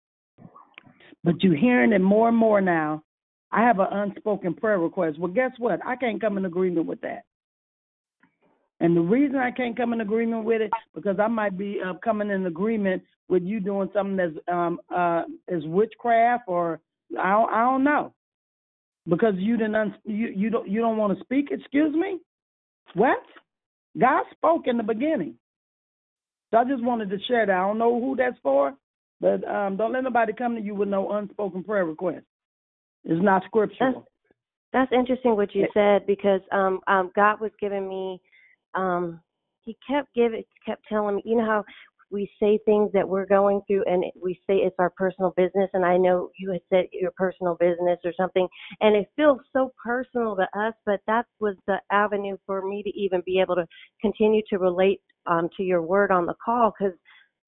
[1.23, 3.03] but you're hearing it more and more now.
[3.51, 5.19] I have an unspoken prayer request.
[5.19, 5.79] Well, guess what?
[5.85, 7.23] I can't come in agreement with that.
[8.79, 11.93] And the reason I can't come in agreement with it because I might be uh,
[12.03, 16.79] coming in agreement with you doing something that's um uh is witchcraft or
[17.19, 18.13] I don't, I don't know
[19.07, 21.49] because you didn't you you don't you don't want to speak.
[21.51, 22.19] Excuse me,
[22.93, 23.23] what?
[23.99, 25.35] God spoke in the beginning,
[26.51, 27.55] so I just wanted to share that.
[27.55, 28.73] I don't know who that's for,
[29.19, 32.25] but um don't let nobody come to you with no unspoken prayer request.
[33.03, 34.05] It's not scriptural.
[34.71, 38.21] That's interesting what you said because um um God was giving me
[38.75, 39.19] um
[39.61, 41.63] he kept giving kept telling me you know how
[42.11, 45.85] we say things that we're going through and we say it's our personal business and
[45.85, 48.47] I know you had said your personal business or something
[48.81, 52.89] and it feels so personal to us but that was the avenue for me to
[52.89, 53.67] even be able to
[54.01, 56.93] continue to relate um to your word on the call cuz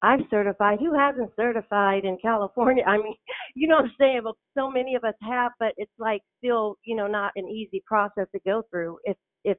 [0.02, 0.80] I've certified.
[0.80, 2.84] Who hasn't certified in California?
[2.88, 3.14] I mean,
[3.54, 4.20] you know what I'm saying?
[4.24, 7.82] But so many of us have, but it's like still, you know, not an easy
[7.86, 8.98] process to go through.
[9.04, 9.58] If if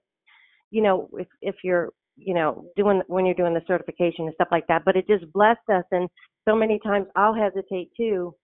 [0.71, 4.49] you know, if if you're, you know, doing when you're doing the certification and stuff
[4.51, 4.83] like that.
[4.85, 6.09] But it just blessed us, and
[6.47, 8.35] so many times I'll hesitate too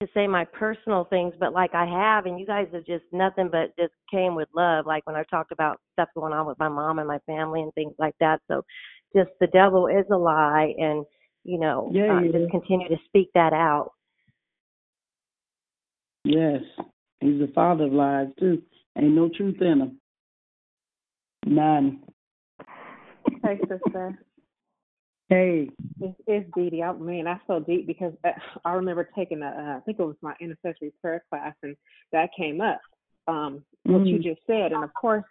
[0.00, 3.50] to say my personal things, but like I have, and you guys have just nothing
[3.52, 4.86] but just came with love.
[4.86, 7.72] Like when I talked about stuff going on with my mom and my family and
[7.74, 8.40] things like that.
[8.48, 8.62] So
[9.14, 11.04] just the devil is a lie and
[11.44, 13.92] you know Yeah, uh, just continue to speak that out
[16.24, 16.60] Yes,
[17.20, 18.62] he's the father of lies too.
[18.98, 20.00] Ain't no truth in him.
[21.46, 22.02] None.
[23.42, 24.18] Hey, sister.
[25.28, 25.70] Hey.
[26.00, 26.82] It's, it's Dee Dee.
[26.82, 28.30] I mean, that's so deep because uh,
[28.64, 31.76] I remember taking a, uh, I think it was my intercessory prayer class, and
[32.12, 32.80] that came up.
[33.28, 34.22] Um, what you Mhm.
[34.22, 35.24] just said, and of course,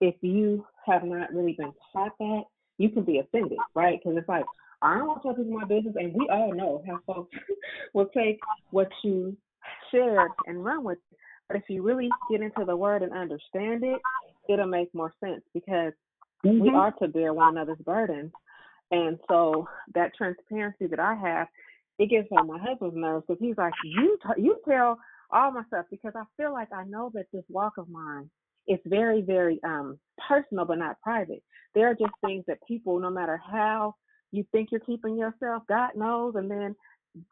[0.00, 2.44] if you have not really been taught that,
[2.78, 4.00] you can be offended, right?
[4.02, 4.46] Because it's like
[4.80, 7.34] I don't want to tell people my business, and we all know how folks
[7.94, 8.40] will take
[8.70, 9.36] what you
[9.90, 11.18] shared and run with it.
[11.48, 14.00] But if you really get into the word and understand it,
[14.48, 15.92] it'll make more sense because
[16.44, 16.74] we Mhm.
[16.74, 18.32] are to bear one another's burdens.
[18.90, 21.48] And so that transparency that I have,
[21.98, 24.98] it gets on my husband's nerves because he's like, you t- you tell
[25.30, 28.30] all my stuff because I feel like I know that this walk of mine
[28.68, 29.98] is very very um
[30.28, 31.42] personal but not private.
[31.74, 33.94] There are just things that people, no matter how
[34.30, 36.74] you think you're keeping yourself, God knows, and then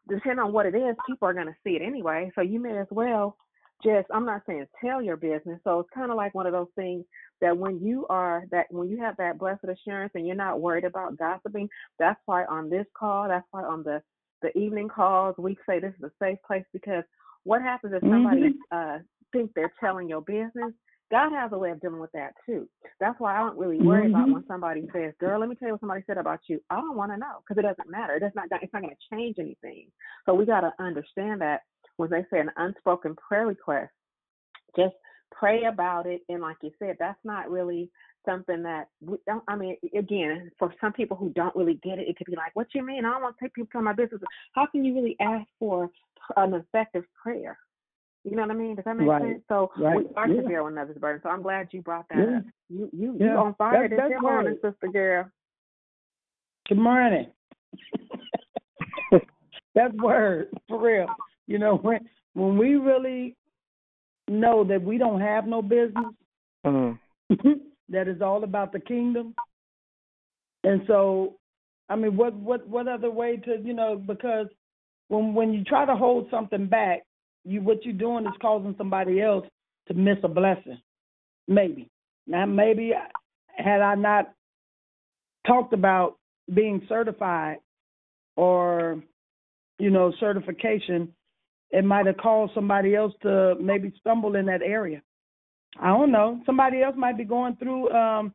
[0.07, 2.31] depending on what it is, people are going to see it anyway.
[2.35, 3.37] So you may as well
[3.83, 5.59] just I'm not saying tell your business.
[5.63, 7.05] So it's kind of like one of those things
[7.41, 10.85] that when you are that when you have that blessed assurance and you're not worried
[10.85, 11.67] about gossiping,
[11.99, 14.01] that's why on this call, that's why on the
[14.41, 17.03] the evening calls we say this is a safe place because
[17.43, 18.99] what happens if somebody uh
[19.31, 20.73] thinks they're telling your business?
[21.09, 22.69] God has a way of dealing with that too.
[23.01, 24.33] That's why I don't really worry about Mhm.
[24.33, 26.95] when somebody says, "Girl, let me tell you what somebody said about you." I don't
[26.95, 28.17] want to know because it doesn't matter.
[28.33, 28.47] Not.
[28.61, 29.91] It's not going to change anything.
[30.25, 31.63] So we got to understand that
[31.97, 33.91] when they say an unspoken prayer request,
[34.75, 34.95] just
[35.31, 36.21] pray about it.
[36.29, 37.89] And like you said, that's not really
[38.25, 39.43] something that we don't.
[39.47, 42.55] I mean, again, for some people who don't really get it, it could be like,
[42.55, 43.05] "What you mean?
[43.05, 44.21] I don't want to take people to my business."
[44.53, 45.89] How can you really ask for
[46.37, 47.57] an effective prayer?
[48.23, 48.75] You know what I mean?
[48.75, 49.21] Does that make Right.
[49.23, 49.43] sense?
[49.47, 49.97] So Right.
[49.97, 51.21] we are to bear one another's burden.
[51.23, 52.37] So I'm glad you brought that Yeah.
[52.37, 52.43] up.
[52.69, 53.33] You you Yeah.
[53.33, 54.73] you on fire That's- this morning, right.
[54.73, 55.31] sister girl.
[56.67, 57.31] Good morning.
[59.73, 61.07] That's word for real.
[61.47, 63.35] You know when when we really
[64.27, 66.13] know that we don't have no business,
[66.65, 67.49] mm-hmm.
[67.89, 69.35] that is all about the kingdom.
[70.63, 71.35] And so,
[71.89, 74.47] I mean, what what what other way to you know because
[75.07, 77.03] when when you try to hold something back,
[77.43, 79.45] you what you're doing is causing somebody else
[79.87, 80.79] to miss a blessing.
[81.47, 81.89] Maybe
[82.27, 82.93] now maybe
[83.55, 84.33] had I not
[85.45, 86.17] talked about
[86.53, 87.57] being certified
[88.35, 89.03] or
[89.79, 91.13] you know certification,
[91.71, 95.01] it might have caused somebody else to maybe stumble in that area.
[95.79, 96.41] I don't know.
[96.45, 98.33] Somebody else might be going through um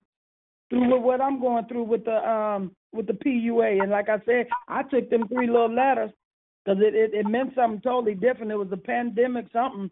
[0.69, 4.47] through what, I'm going through with the um with the PUA, and like I said,
[4.69, 6.11] I took them three little letters
[6.65, 8.53] because it, it it meant something totally different.
[8.53, 9.91] It was a pandemic something,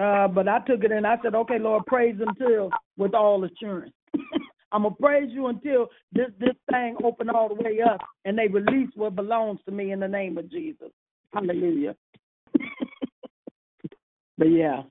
[0.00, 3.92] uh, but I took it and I said, okay, Lord, praise until with all assurance.
[4.72, 8.48] I'm gonna praise you until this this thing open all the way up and they
[8.48, 10.90] release what belongs to me in the name of Jesus.
[11.32, 11.94] Hallelujah.
[14.38, 14.82] but yeah,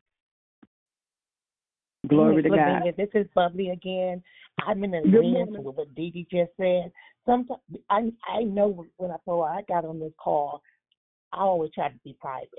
[2.07, 2.57] glory to God.
[2.57, 4.21] Lavinia, This is Bubbly again.
[4.65, 6.91] I'm in agreement with what Dee Dee just said.
[7.25, 7.59] Sometimes
[7.89, 10.61] I I know when I thought I got on this call,
[11.31, 12.49] I always try to be private,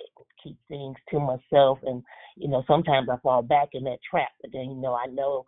[0.43, 2.02] keep things to myself, and
[2.36, 4.31] you know sometimes I fall back in that trap.
[4.40, 5.44] But then you know I know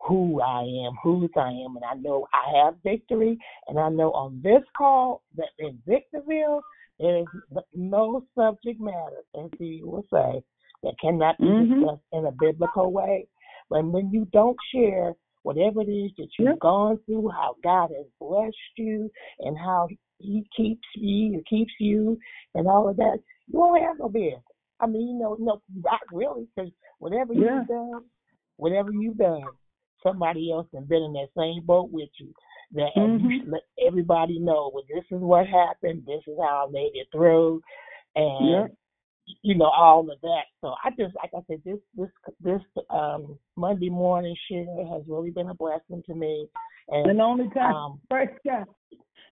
[0.00, 3.38] who I am, whose I am, and I know I have victory.
[3.68, 6.62] And I know on this call that in Victorville
[6.98, 7.26] there is
[7.74, 10.42] no subject matter, as you will say,
[10.82, 11.80] that cannot be Mhm.
[11.80, 13.26] discussed in a biblical way.
[13.70, 18.06] But when you don't share whatever it is that you've gone through, how God has
[18.20, 19.10] blessed you,
[19.40, 19.88] and how
[20.18, 22.18] He keeps you, keeps you,
[22.54, 23.18] and all of that,
[23.48, 24.42] you won't have no business.
[24.80, 27.58] I mean, you know, no, not really, because whatever Yeah.
[27.58, 28.04] you've done,
[28.56, 29.50] whatever you've done,
[30.02, 32.32] somebody else has been in that same boat with you.
[32.74, 33.50] That Mhm.
[33.50, 37.62] let everybody know, well, this is what happened, this is how I made it through,
[38.16, 38.66] and Yeah.
[39.42, 40.44] you know all of that.
[40.60, 42.10] So I just, like I said, this this
[42.40, 46.48] this um Monday morning share has really been a blessing to me.
[46.88, 48.66] And, And the only time, um, praise God.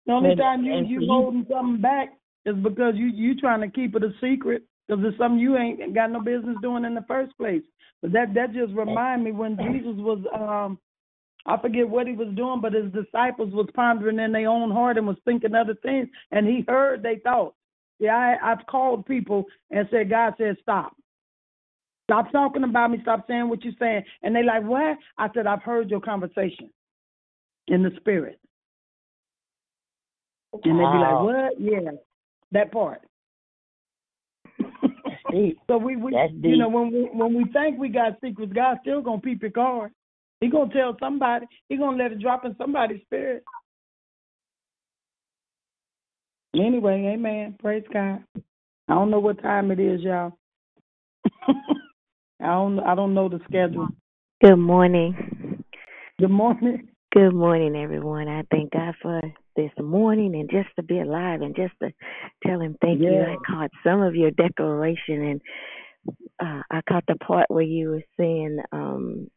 [0.06, 3.60] The only and- time you and you- holding something back is because you you trying
[3.60, 6.94] to keep it a secret because it's something you ain't got no business doing in
[6.94, 7.62] the first place.
[8.02, 10.78] But that that just remind me when Jesus was um
[11.48, 14.98] I forget what he was doing, but his disciples was pondering in their own heart
[14.98, 17.56] and was thinking other things, and he heard they thoughts.
[17.98, 20.94] Yeah, I I've called people and said God said stop.
[22.04, 22.98] Stop talking about me.
[23.02, 24.02] Stop saying what you're saying.
[24.22, 24.96] And they like, what?
[25.18, 26.70] I said, I've heard your conversation
[27.66, 28.40] in the spirit.
[30.52, 31.60] And they be like, what?
[31.60, 31.90] Yeah,
[32.52, 33.02] that part.
[35.68, 38.78] so we, we That's you know, when we when we think we got secrets, God
[38.80, 39.92] still gonna peep your card.
[40.40, 41.46] He gonna tell somebody.
[41.68, 43.44] He gonna let it drop in somebody's spirit.
[46.54, 47.56] Anyway, amen.
[47.60, 48.24] Praise God.
[48.88, 50.32] I don't know what time it is, y'all.
[52.40, 53.88] I don't I don't know the schedule.
[54.42, 55.64] Good morning.
[56.20, 56.88] Good morning.
[57.12, 58.28] Good morning, everyone.
[58.28, 59.20] I thank God for
[59.56, 61.90] this morning and just to be alive and just to
[62.46, 63.22] tell Him thank you.
[63.22, 65.40] I caught some of your declaration and
[66.40, 69.28] uh, I caught the part where you were saying um,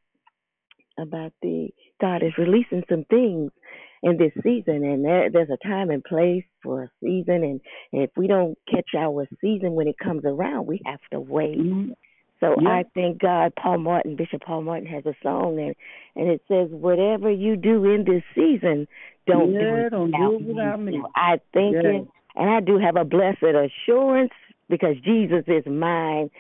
[1.02, 1.70] about the
[2.00, 3.52] God is releasing some things
[4.04, 7.62] in this season, and there, there's a time and place for a season, and
[7.92, 11.60] if we don't catch our season when it comes around, we have to wait.
[11.60, 11.96] Mhm.
[12.40, 12.70] So Yeah.
[12.70, 13.54] I thank God.
[13.56, 15.76] Paul Morton, Bishop Paul Morton, has a song, and
[16.16, 18.88] and it says, "Whatever you do in this season,
[19.28, 20.94] don't do it don't do it without me.
[20.94, 21.84] So I thank Yes.
[21.84, 24.34] you, and I do have a blessed assurance
[24.68, 26.32] because Jesus is mine.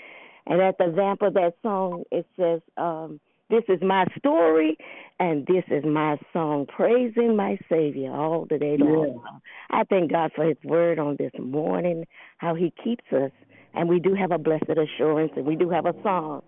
[0.47, 3.19] And at the vamp of that song, it says, um,
[3.51, 4.77] "This is my story,
[5.19, 9.79] and this is my song, praising my Savior all the day long." Yeah.
[9.79, 12.07] I thank God for His word on this morning,
[12.39, 13.31] how He keeps us,
[13.73, 16.41] and we do have a blessed assurance, and we do have a song,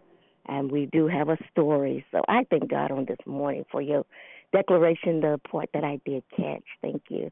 [0.48, 2.04] and we do have a story.
[2.12, 4.06] So I thank God on this morning for your
[4.52, 6.64] declaration, the part that I did catch.
[6.82, 7.30] Thank you.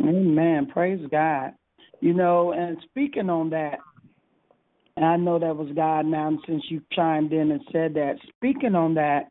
[0.00, 0.66] Amen.
[0.66, 1.52] Praise God.
[2.00, 3.78] You know, and speaking on that,
[4.96, 8.16] and I know that was God now since you chimed in and said that.
[8.36, 9.30] Speaking on that,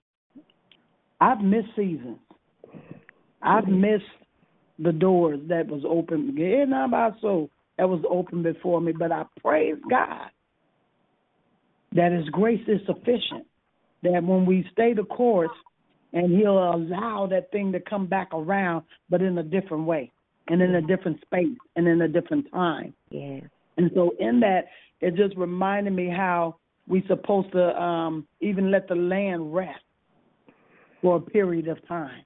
[1.22, 2.19] I've missed seasons.
[3.41, 3.81] I've mm-hmm.
[3.81, 4.03] missed
[4.80, 6.35] the doors that was open.
[6.38, 10.30] Yeah, not about so that was open before me, but I praise God
[11.95, 13.45] that His grace is sufficient.
[14.03, 15.52] That when we stay the course,
[16.11, 20.11] and He'll allow that thing to come back around, but in a different way,
[20.49, 22.94] and in a different space, and in a different time.
[23.10, 23.40] Yeah.
[23.78, 24.66] And so in that,
[25.02, 29.80] it just reminded me how we supposed to um even let the land rest
[31.02, 32.24] for a period of time.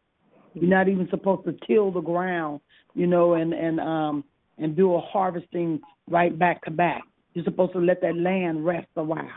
[0.53, 2.61] You're not even supposed to till the ground,
[2.94, 4.24] you know, and and um
[4.57, 5.80] and do a harvesting
[6.10, 7.03] right back to back.
[7.34, 9.30] You're supposed to let that land rest a while.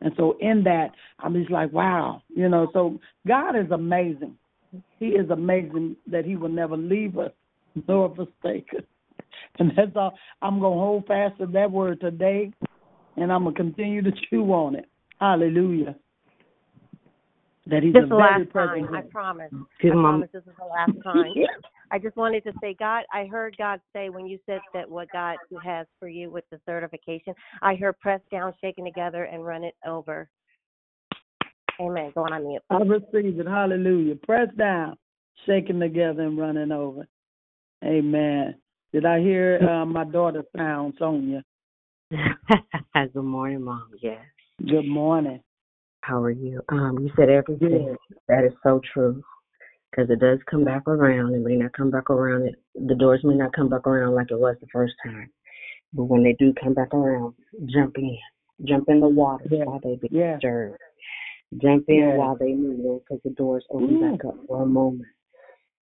[0.00, 2.68] And so in that, I'm just like, wow, you know.
[2.72, 4.36] So God is amazing.
[4.98, 7.32] He is amazing that He will never leave us
[7.86, 8.84] nor forsake us.
[9.58, 10.16] And that's all.
[10.40, 12.52] I'm gonna hold fast to that word today,
[13.16, 14.86] and I'm gonna continue to chew on it.
[15.20, 15.96] Hallelujah.
[17.66, 18.84] That He's this a is the very last time.
[18.84, 18.94] present.
[18.94, 19.52] I promise.
[19.80, 20.02] Good I mom.
[20.02, 21.32] promise this is the last time.
[21.90, 25.08] I just wanted to say, God, I heard God say when you said that what
[25.12, 29.64] God has for you with the certification, I heard press down, shaken together, and run
[29.64, 30.28] it over.
[31.80, 32.12] Amen.
[32.14, 32.62] Go on, on mute.
[32.70, 33.46] I receive it.
[33.46, 34.16] Hallelujah.
[34.16, 34.96] Press down,
[35.46, 37.06] shaking together, and running over.
[37.84, 38.56] Amen.
[38.92, 41.42] Did I hear uh, my daughter sound, Sonia?
[42.10, 43.90] Good morning, Mom.
[44.02, 44.18] Yes.
[44.66, 45.40] Good morning.
[46.00, 46.62] How are you?
[46.70, 47.68] Um, you said everything.
[47.86, 47.96] Good.
[48.28, 49.22] That is so true.
[49.90, 51.34] Because it does come back around.
[51.34, 52.46] It may not come back around.
[52.46, 52.54] It,
[52.86, 55.30] the doors may not come back around like it was the first time.
[55.92, 57.34] But when they do come back around,
[57.66, 58.16] jump in.
[58.64, 59.64] Jump in the water Yeah.
[59.64, 60.38] while they be Yeah.
[60.38, 60.78] stirred.
[61.58, 62.16] Jump in Yeah.
[62.16, 64.00] while they move because the doors open Mm.
[64.18, 65.08] back up for a moment.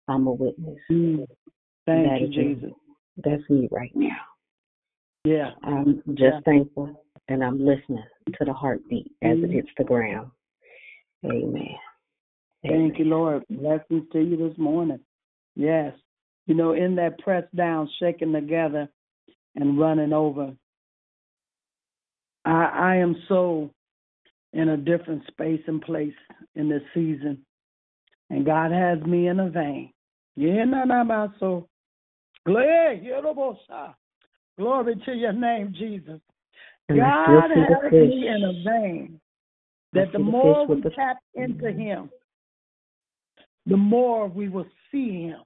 [0.08, 0.78] I'm a witness.
[0.90, 1.26] Mm.
[1.86, 2.28] Thank That you.
[2.28, 2.72] Jesus.
[3.16, 4.16] That's me right now.
[5.24, 5.52] Yeah.
[5.62, 6.40] I'm just Yeah.
[6.44, 9.52] thankful and I'm listening to the heartbeat as it Mhm.
[9.52, 10.30] hits the ground.
[11.24, 11.78] Amen.
[12.62, 13.44] Thank you, Lord.
[13.48, 15.00] Blessings to you this morning.
[15.54, 15.96] Yes.
[16.46, 18.88] You know, in that press down, shaking together,
[19.54, 20.56] and running over,
[22.44, 23.70] I, I am so
[24.52, 26.14] in a different space and place
[26.54, 27.44] in this season.
[28.30, 29.92] And God has me in a vein.
[30.36, 31.68] Yeah, na na so.
[32.46, 33.00] Glory
[34.58, 36.20] Glory to your name, Jesus.
[36.88, 39.20] And God still see the has me in a vein
[39.94, 42.10] that the more we the tap into Him,
[43.66, 45.40] the more we will see Him.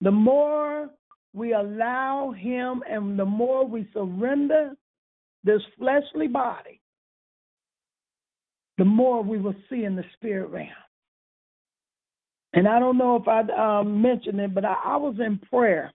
[0.00, 0.88] The more
[1.34, 4.72] we allow Him and the more we surrender
[5.44, 6.80] this fleshly body,
[8.78, 10.68] the more we will see in the spirit realm.
[12.52, 15.92] And I don't know if I um, mentioned it, but I, I was in prayer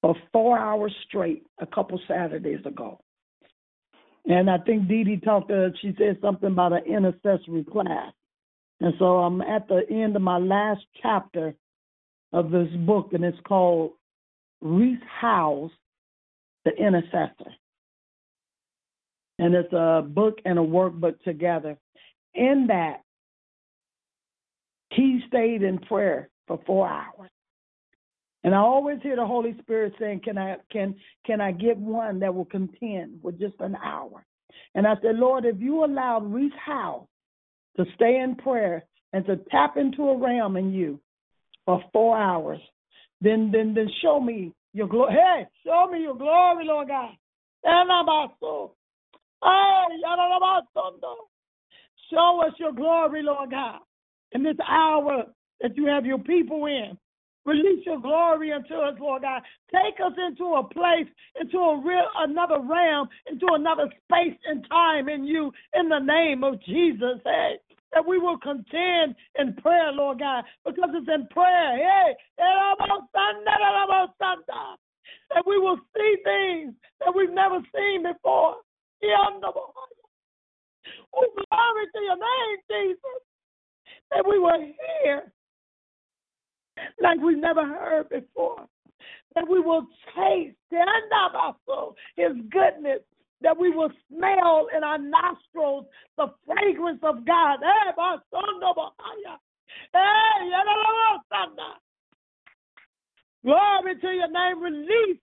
[0.00, 3.00] for four hours straight a couple Saturdays ago.
[4.26, 8.12] And I think Dee Dee talked to she said something about an intercessory class.
[8.80, 11.54] And so I'm at the end of my last chapter
[12.32, 13.92] of this book, and it's called
[14.60, 15.70] Rees Howells,
[16.64, 17.52] the Intercessor.
[19.38, 21.78] And it's a book and a workbook together.
[22.34, 23.02] In that,
[24.96, 27.30] he stayed in prayer for four hours.
[28.44, 30.94] And I always hear the Holy Spirit saying, Can I can
[31.26, 34.24] can I get one that will contend with just an hour?
[34.74, 37.08] And I said, Lord, if you allowed Rees Howells
[37.76, 41.00] to stay in prayer and to tap into a realm in you
[41.64, 42.60] for four hours,
[43.20, 45.14] then then then show me your glory.
[45.14, 47.14] Hey, show me your glory, Lord God.
[52.10, 53.80] Show us your glory, Lord God,
[54.36, 55.24] in this hour
[55.62, 56.96] that you have your people in.
[57.46, 59.40] Release your glory unto us, Lord God.
[59.72, 61.06] Take us into a place,
[61.40, 66.44] into a real another realm, into another space and time in you, in the name
[66.44, 67.18] of Jesus.
[67.24, 67.54] Hey,
[67.92, 71.78] that we will contend in prayer, Lord God, because it's in prayer.
[71.78, 72.16] Hey,
[75.30, 78.56] that we will see things that we've never seen before.
[81.14, 83.25] Oh, glory to your name, Jesus.
[84.10, 84.60] That we will
[85.02, 85.32] hear
[87.00, 88.66] like we've never heard before.
[89.34, 90.56] That we will taste
[92.16, 93.00] his goodness.
[93.42, 97.58] That we will smell in our nostrils the fragrance of God.
[103.44, 104.62] Glory to your name.
[104.62, 105.18] Release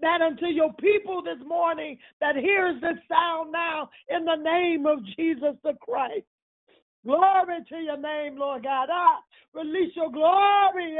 [0.00, 5.04] that unto your people this morning that hears this sound now in the name of
[5.16, 6.24] Jesus the Christ.
[7.08, 8.90] Glory to your name, Lord God.
[8.92, 9.20] Ah,
[9.54, 10.98] release your glory.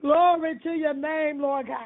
[0.00, 1.80] Glory to your name, Lord God.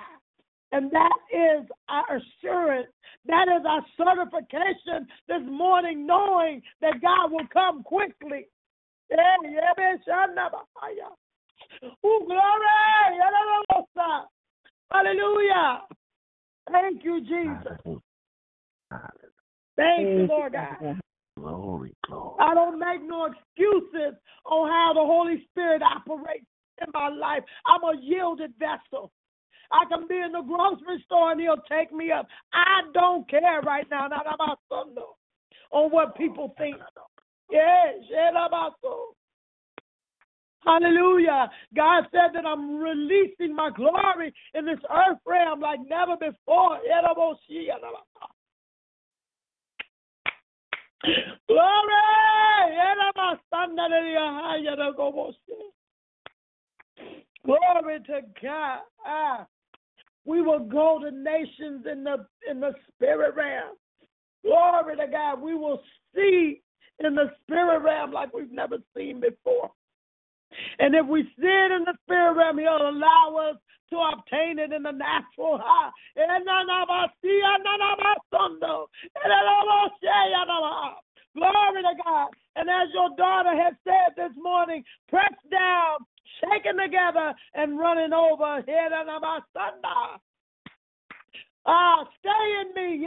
[0.72, 2.88] And that is our assurance.
[3.24, 8.48] That is our certification this morning, knowing that God will come quickly.
[12.04, 13.96] Oh, glory.
[14.92, 15.80] Hallelujah.
[16.70, 17.78] Thank you, Jesus.
[19.76, 21.00] Thank you, Lord God.
[21.38, 22.36] Glory, glory.
[22.40, 26.46] I don't make no excuses on how the Holy Spirit operates
[26.80, 27.42] in my life.
[27.66, 29.10] I'm a yielded vessel.
[29.72, 32.26] I can be in the grocery store and he'll take me up.
[32.52, 35.02] I don't care right now, not about something
[35.72, 36.76] on what people think.
[37.50, 39.14] Yes, yeah, about so.
[40.64, 41.50] Hallelujah.
[41.74, 46.78] God said that I'm releasing my glory in this earth realm like never before.
[51.48, 51.92] Glory.
[57.44, 58.80] Glory to God.
[59.04, 59.46] Ah,
[60.24, 63.76] we will go to nations in the in the spirit realm.
[64.44, 65.40] Glory to God.
[65.40, 65.82] We will
[66.14, 66.62] see
[67.00, 69.72] in the spirit realm like we've never seen before.
[70.78, 73.56] And if we it in the spirit realm, He'll allow us
[73.90, 75.60] to obtain it in the natural.
[81.34, 82.28] Glory to God.
[82.56, 85.98] And as your daughter has said this morning, press down,
[86.40, 88.62] shaken together, and running over.
[91.64, 93.06] Ah, stay in me,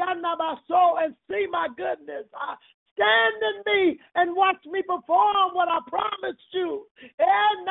[0.67, 2.25] soul, and see my goodness.
[2.33, 2.57] Ah,
[2.95, 6.87] stand in me and watch me perform what I promised you.
[7.19, 7.67] And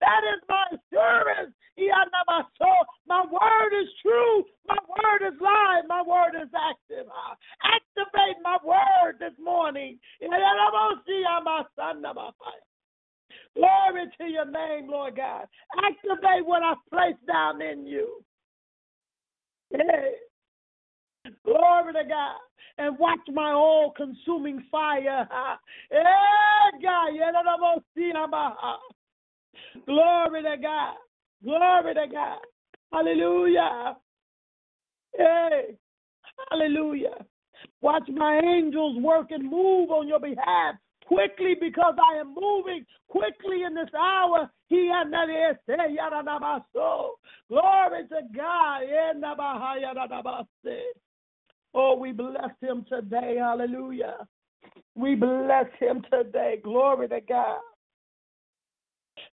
[0.00, 1.54] That is my assurance.
[3.06, 4.44] My word is true.
[4.68, 5.84] My word is live.
[5.88, 7.06] My word is active.
[7.62, 9.98] Activate my word this morning.
[13.54, 15.46] Glory to your name, Lord God.
[15.78, 18.22] Activate what I've placed down in you.
[19.70, 20.14] Hey.
[21.44, 22.38] Glory to God.
[22.78, 25.28] And watch my all consuming fire.
[25.90, 27.10] Hey, God.
[28.62, 28.76] Uh,
[29.86, 30.94] Glory to God.
[31.44, 32.38] Glory to God.
[32.92, 33.96] Hallelujah.
[35.16, 35.76] Hey,
[36.50, 37.26] hallelujah.
[37.80, 40.76] Watch my angels work and move on your behalf
[41.06, 44.50] quickly because I am moving quickly in this hour.
[44.68, 44.90] He
[47.48, 48.82] Glory to God.
[48.82, 49.12] Eh,
[51.74, 53.36] Oh, we bless him today.
[53.38, 54.16] Hallelujah.
[54.94, 56.60] We bless him today.
[56.62, 57.60] Glory to God.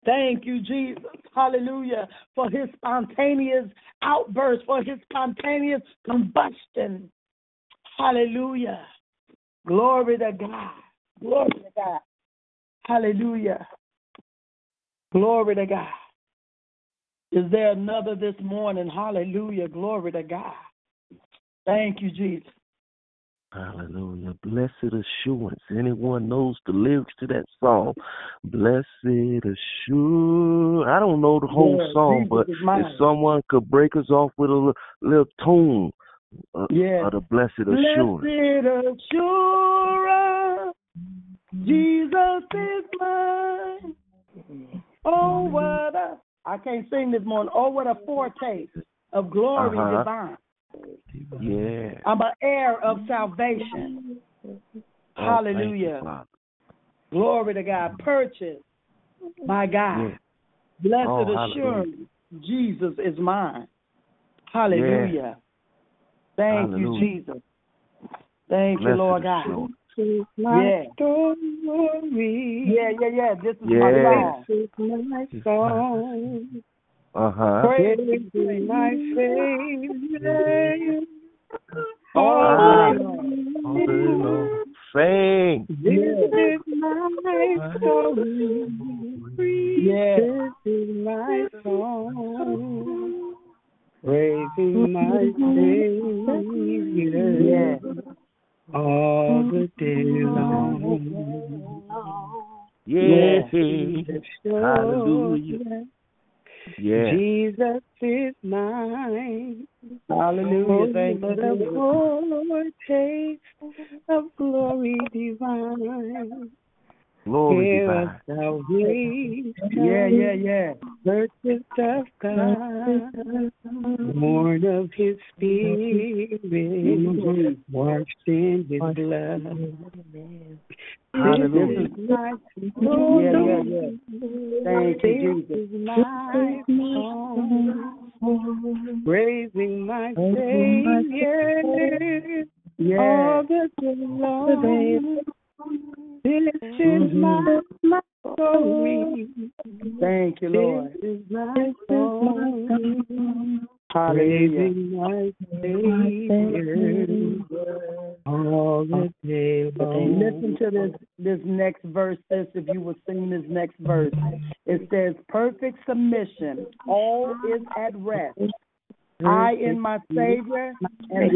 [0.05, 1.03] Thank you, Jesus.
[1.35, 2.07] Hallelujah.
[2.35, 3.65] For his spontaneous
[4.01, 7.11] outburst, for his spontaneous combustion.
[7.97, 8.85] Hallelujah.
[9.67, 10.71] Glory to God.
[11.19, 11.99] Glory to God.
[12.85, 13.67] Hallelujah.
[15.11, 15.87] Glory to God.
[17.31, 18.89] Is there another this morning?
[18.89, 19.67] Hallelujah.
[19.67, 20.53] Glory to God.
[21.69, 22.49] Thank you, Jesus.
[23.51, 24.35] Hallelujah.
[24.43, 25.59] Blessed assurance.
[25.71, 27.93] Anyone knows the lyrics to that song?
[28.43, 30.87] Blessed assurance.
[30.87, 34.31] I don't know the whole Yeah, song, Jesus but if someone could break us off
[34.37, 35.91] with a little, little tune
[36.53, 37.07] uh, Yeah.
[37.07, 38.21] of the blessed assurance.
[38.21, 40.75] Blessed assurance,
[41.65, 43.95] Jesus is mine.
[45.05, 47.51] Oh, what a, I can't sing this morning.
[47.55, 48.71] Oh, what a foretaste
[49.13, 49.97] of glory Uh-huh.
[49.97, 50.37] divine.
[51.41, 51.91] Yeah.
[52.05, 54.19] I'm an heir of salvation.
[54.45, 54.53] Oh,
[55.15, 56.25] thank you, Hallelujah.
[57.11, 57.97] Glory to God.
[57.99, 58.61] Purchased
[59.45, 59.99] by God.
[59.99, 60.17] Yeah.
[60.81, 61.95] Blessed Oh, assurance,
[62.41, 63.67] Jesus is mine.
[64.53, 65.37] Hallelujah.
[66.37, 67.41] Thank you, Jesus.
[68.49, 69.45] Thank you, Lord God.
[69.45, 69.75] assurance.
[70.37, 70.83] Yeah.
[72.65, 73.35] Yeah, yeah, yeah.
[73.35, 74.03] This is my Yeah.
[74.03, 74.45] song.
[74.47, 76.63] This is my song.
[77.15, 77.61] Uh-huh.
[77.65, 77.97] Praise
[78.33, 81.01] to my Savior.
[82.15, 82.93] All
[83.75, 84.63] day long.
[84.95, 85.67] Sing.
[85.69, 88.65] This is my story.
[89.81, 90.28] Yeah.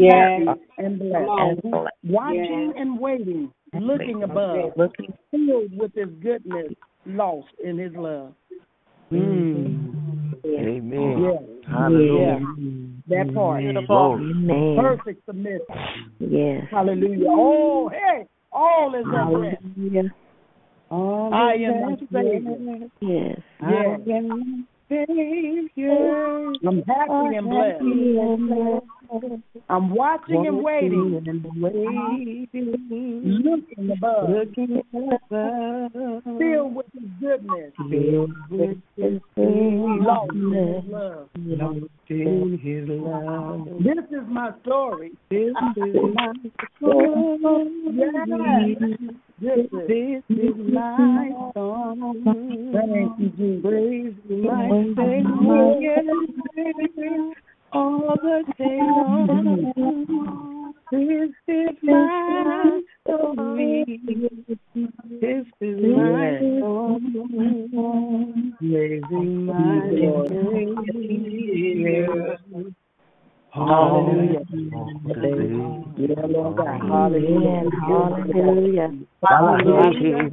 [0.04, 0.42] Yes.
[0.46, 1.88] happy and blessed.
[2.04, 4.72] Watching and waiting, looking above,
[5.30, 6.72] filled with his goodness,
[7.06, 8.34] lost in his love.
[9.12, 9.94] Mm.
[10.44, 11.22] Amen.
[11.22, 11.70] Yeah.
[11.70, 12.40] Hallelujah.
[13.08, 13.62] That part.
[13.86, 14.30] Glory.
[14.30, 14.76] Amen.
[14.78, 16.12] Perfect submission.
[16.18, 16.64] Yes.
[16.70, 17.26] Hallelujah.
[17.28, 19.62] Oh, hey, all is at rest.
[19.76, 20.14] Hallelujah.
[20.90, 22.56] All I is am my at Savior.
[22.60, 22.92] rest.
[23.00, 23.40] Yes.
[24.94, 25.04] Yeah.
[25.08, 26.52] I am Savior.
[26.68, 29.32] I'm happy and blessed.
[29.68, 32.46] I'm watching and waiting, and waiting,
[33.44, 41.28] looking above, looking above, filled with his goodness, filled with His in goodness, love.
[41.34, 41.80] lost
[42.10, 43.66] in His love.
[43.80, 45.10] This is my story.
[45.30, 46.32] This is my
[46.78, 47.70] story.
[49.40, 49.88] This is.
[49.88, 52.22] This is my song.
[52.72, 53.62] Thank you, Jesus.
[53.62, 55.74] Praise my Savior
[57.72, 59.58] all the day long.
[60.92, 62.80] This is my.
[65.20, 67.02] This is my song.
[68.60, 69.80] Praising my
[71.74, 72.74] Savior.
[73.54, 74.40] Hallelujah.
[74.72, 75.86] Hallelujah.
[75.96, 76.80] Yeah, Lord God.
[76.82, 77.70] Amen.
[77.86, 78.90] Hallelujah.
[79.22, 80.30] Hallelujah.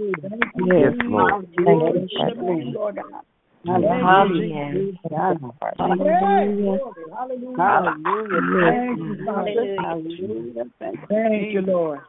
[0.66, 1.46] Yes, Lord.
[1.64, 2.42] Thank you, Bless your Jesus.
[2.42, 3.24] name, Lord God.
[3.68, 4.94] Hallelujah.
[5.10, 6.80] Hallelujah.
[7.16, 7.58] Hallelujah.
[7.58, 8.42] Hallelujah.
[8.72, 9.76] Thank you, Father.
[9.78, 10.64] Hallelujah.
[10.80, 11.08] Thank you.
[11.08, 12.00] Thank you, Lord.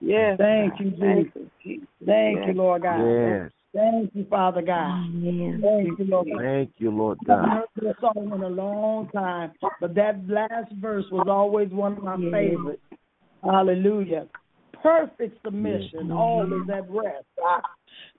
[0.00, 0.38] Yes.
[0.38, 1.50] Thank you, Thank Jesus.
[1.64, 1.88] you, Jesus.
[2.06, 2.46] Thank Yes.
[2.48, 3.04] you, Lord God.
[3.04, 3.50] Yes.
[3.74, 5.04] Thank you, Father God.
[5.08, 5.60] Amen.
[5.62, 6.28] Thank you, Lord.
[6.38, 7.48] Thank you, Lord I've God.
[7.48, 12.02] heard this song in a long time, but that last verse was always one of
[12.02, 12.32] my Yes.
[12.32, 12.82] favorites.
[13.44, 14.26] Hallelujah.
[14.82, 17.26] Perfect submission, all is at rest.
[17.44, 17.60] Ah,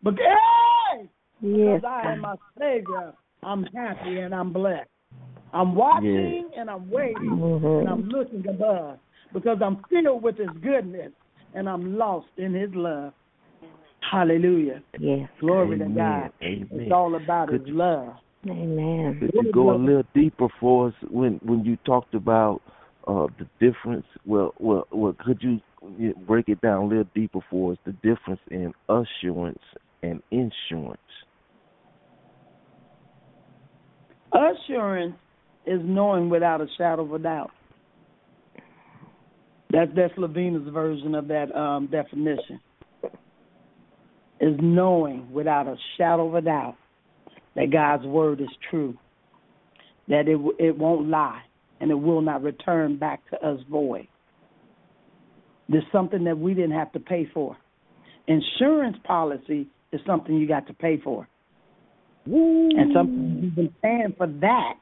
[0.04, 1.10] But hey,
[1.42, 1.82] Yes.
[1.82, 3.14] because I am my Savior,
[3.44, 4.90] I'm happy and I'm blessed.
[5.54, 7.80] I'm watching and I'm waiting Mhm.
[7.80, 9.00] and I'm looking above
[9.34, 11.12] because I'm filled with His goodness
[11.54, 13.14] and I'm lost in His love.
[14.10, 14.82] Hallelujah.
[15.00, 15.30] Yes.
[15.40, 16.32] Glory to God.
[16.42, 16.68] Amen.
[16.72, 18.16] It's all about His love.
[18.48, 19.20] Amen.
[19.20, 22.62] Could you go a little deeper for us when when you talked about
[23.08, 24.06] uh the difference?
[24.26, 25.16] Well, well, well.
[25.26, 25.60] Could you
[25.98, 27.78] you break it down a little deeper for us?
[27.86, 29.60] The difference in assurance
[30.02, 30.98] and insurance.
[34.32, 35.16] Assurance
[35.66, 37.52] is knowing without a shadow of a doubt.
[39.72, 42.60] That's that's Lavinia's version of that um, definition.
[44.42, 46.78] Is knowing without a shadow of a doubt
[47.56, 48.98] that God's word is true,
[50.08, 51.42] that it it won't lie,
[51.82, 54.08] and it will not return back to us void.
[55.68, 57.58] There's something that we didn't have to pay for.
[58.28, 61.28] Insurance policy is something you got to pay for.
[62.26, 64.74] And sometimes you've been paying for that.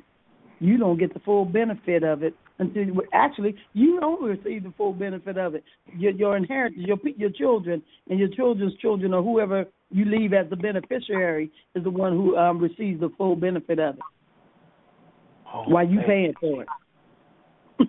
[0.60, 4.74] You don't get the full benefit of it until you, actually you don't receive the
[4.78, 5.64] full benefit of it.
[5.98, 10.34] Your, your inheritance, your pe- your children, and your children's children, or whoever you leave
[10.34, 14.02] as the beneficiary, is the one who um, receives the full benefit of it.
[15.68, 16.68] while you paying for it.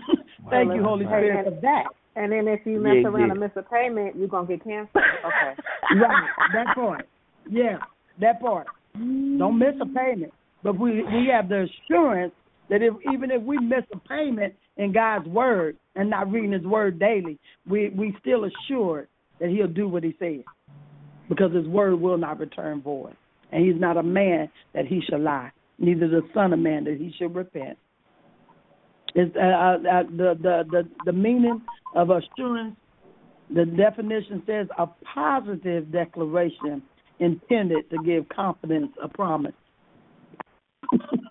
[0.50, 1.84] Thank you, Holy Spirit, for that.
[2.16, 3.30] And then if you mess Yeah, around yeah.
[3.32, 5.04] and miss a payment, you're gonna get canceled.
[5.24, 6.00] Okay.
[6.00, 7.08] Right, that part.
[7.50, 7.78] Yeah,
[8.20, 8.66] that part.
[8.94, 10.32] Don't miss a payment.
[10.62, 12.32] But we we have the assurance
[12.70, 16.62] that if even if we miss a payment in God's word and not reading His
[16.62, 17.38] word daily,
[17.68, 19.08] we we still assured
[19.40, 20.44] that He'll do what He says,
[21.28, 23.16] because His word will not return void,
[23.52, 26.98] and He's not a man that He shall lie, neither the Son of Man that
[26.98, 27.78] He should repent.
[29.14, 31.62] It's uh, uh, uh, the the the the meaning
[31.94, 32.76] of assurance
[33.50, 36.82] the definition says a positive declaration
[37.18, 39.54] intended to give confidence a promise.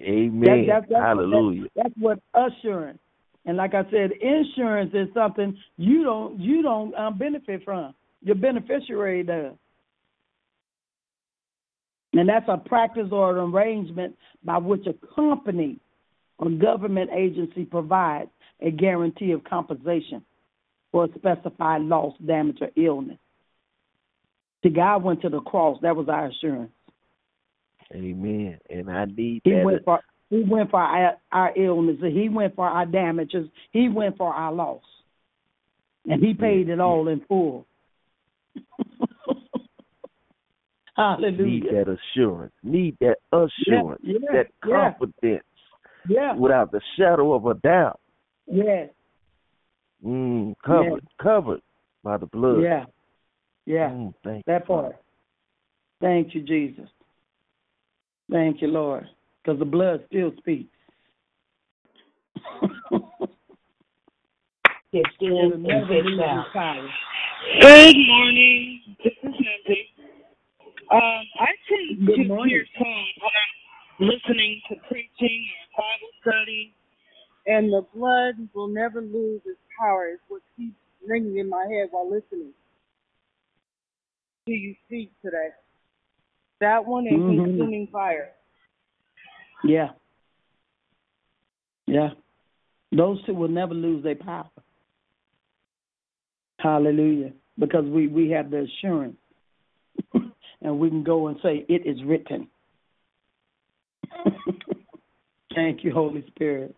[0.00, 0.66] Amen.
[0.66, 1.62] That- that- that's- Hallelujah.
[1.62, 2.98] that- that's what assurance.
[3.46, 7.94] And like I said, insurance is something you don't you don't um, benefit from.
[8.22, 9.54] Your beneficiary does.
[12.12, 15.78] And that's a practice or an arrangement by which a company
[16.38, 20.24] or government agency provides a guarantee of compensation
[20.92, 23.18] for a specified loss, damage, or illness.
[24.62, 25.78] See, God went to the cross.
[25.80, 26.72] That was our assurance.
[27.94, 28.58] Amen.
[28.68, 29.64] And I need He that.
[29.64, 30.00] went for
[30.30, 32.04] he went for our, our illnesses.
[32.12, 33.48] He went for our damages.
[33.72, 34.82] He went for our loss,
[36.08, 37.66] and he paid it all in full.
[40.96, 41.44] Hallelujah.
[41.44, 42.52] Need that assurance.
[42.62, 44.02] Need that assurance.
[44.04, 45.44] yeah, that confidence.
[46.08, 46.36] Yeah.
[46.36, 47.98] Without the shadow of a doubt.
[48.46, 48.90] Yes.
[50.04, 51.06] Mm, covered.
[51.20, 51.60] Covered
[52.04, 52.62] by the blood.
[52.62, 52.84] Yeah.
[53.66, 53.90] Yeah.
[53.90, 54.96] Mm, thank that part.
[56.00, 56.88] Thank you, Jesus.
[58.30, 59.06] Thank you, Lord,
[59.42, 60.70] because the blood still speaks.
[64.92, 66.46] Get in It'll and never get lose its out.
[66.52, 66.88] power.
[67.60, 68.80] Good morning.
[69.04, 69.86] This is Cindy.
[70.90, 72.50] Um, I tend Good to morning.
[72.50, 75.46] hear songs when I'm listening to preaching
[75.78, 76.74] or Bible study,
[77.46, 80.08] and the blood will never lose its power.
[80.08, 80.74] Is what keeps
[81.06, 82.52] ringing in my head while listening
[84.46, 85.50] Do you speak today.
[86.60, 87.44] That one and Mhm.
[87.44, 88.32] consuming fire.
[89.64, 89.92] Yeah.
[91.86, 92.10] Yeah.
[92.92, 94.50] Those two will never lose their power.
[96.58, 97.32] Hallelujah.
[97.58, 99.16] Because we, we have the assurance.
[100.62, 102.48] and we can go and say, It is written.
[105.54, 106.76] Thank you, Holy Spirit.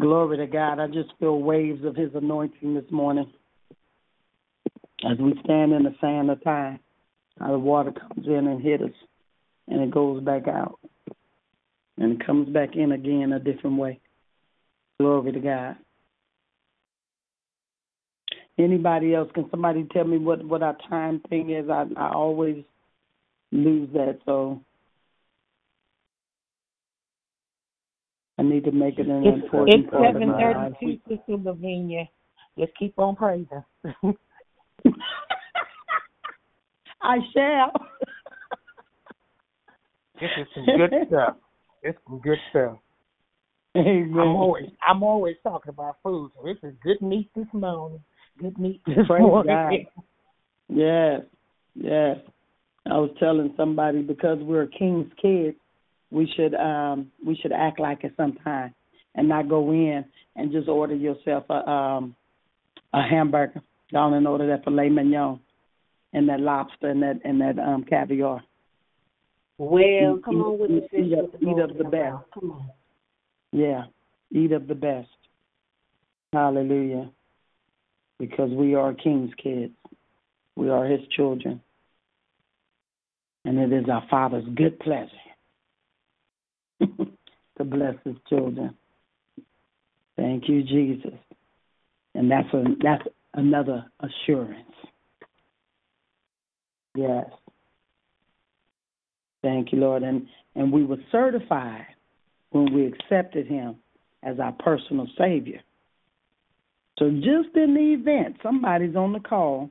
[0.00, 0.78] Glory to God.
[0.78, 3.30] I just feel waves of his anointing this morning.
[5.04, 6.78] As we stand in the sand of time,
[7.42, 8.90] how the water comes in and hit us
[9.68, 10.78] and it goes back out.
[11.98, 14.00] And it comes back in again a different way.
[14.98, 15.76] Glory to God.
[18.58, 19.30] Anybody else?
[19.34, 21.68] Can somebody tell me what what our time thing is?
[21.68, 22.62] I I always
[23.50, 24.60] lose that, so
[28.38, 30.72] I need to make it an It's, important it's part of seven my life.
[30.80, 32.08] thirty two, Sister Lavinia.
[32.58, 33.64] Just keep on praising.
[37.02, 37.72] I shall.
[40.20, 41.36] This is some good stuff.
[41.82, 42.78] It's some good stuff.
[43.76, 44.12] Amen.
[44.18, 46.30] I'm always I'm always talking about food.
[46.36, 48.00] So this is good meat this morning.
[48.38, 49.54] Good meat this Praise morning.
[49.54, 49.72] God.
[50.68, 51.20] Yes.
[51.74, 52.18] Yes.
[52.86, 55.56] I was telling somebody because we're king's kids,
[56.10, 58.74] we should um we should act like it sometime
[59.14, 60.04] and not go in
[60.36, 62.14] and just order yourself a um
[62.92, 63.62] a hamburger.
[63.92, 65.40] Down and order that filet mignon
[66.12, 68.42] and that lobster and that and that um caviar.
[69.58, 72.24] Well, Eat- come on with eat, the fish eat, of, the eat best.
[72.34, 72.70] Come on.
[73.52, 73.84] Yeah.
[74.32, 75.08] Eat of the best.
[76.32, 77.10] Hallelujah.
[78.18, 79.74] Because we are king's kids.
[80.56, 81.60] We are his children.
[83.44, 85.10] And it is our Father's good pleasure
[86.80, 88.74] to bless his children.
[90.16, 91.18] Thank you, Jesus.
[92.14, 94.58] And that's a that's another assurance.
[96.94, 97.26] Yes.
[99.42, 100.02] Thank you, Lord.
[100.02, 101.86] And and we were certified
[102.50, 103.76] when we accepted him
[104.22, 105.60] as our personal savior.
[106.98, 109.70] So just in the event somebody's on the call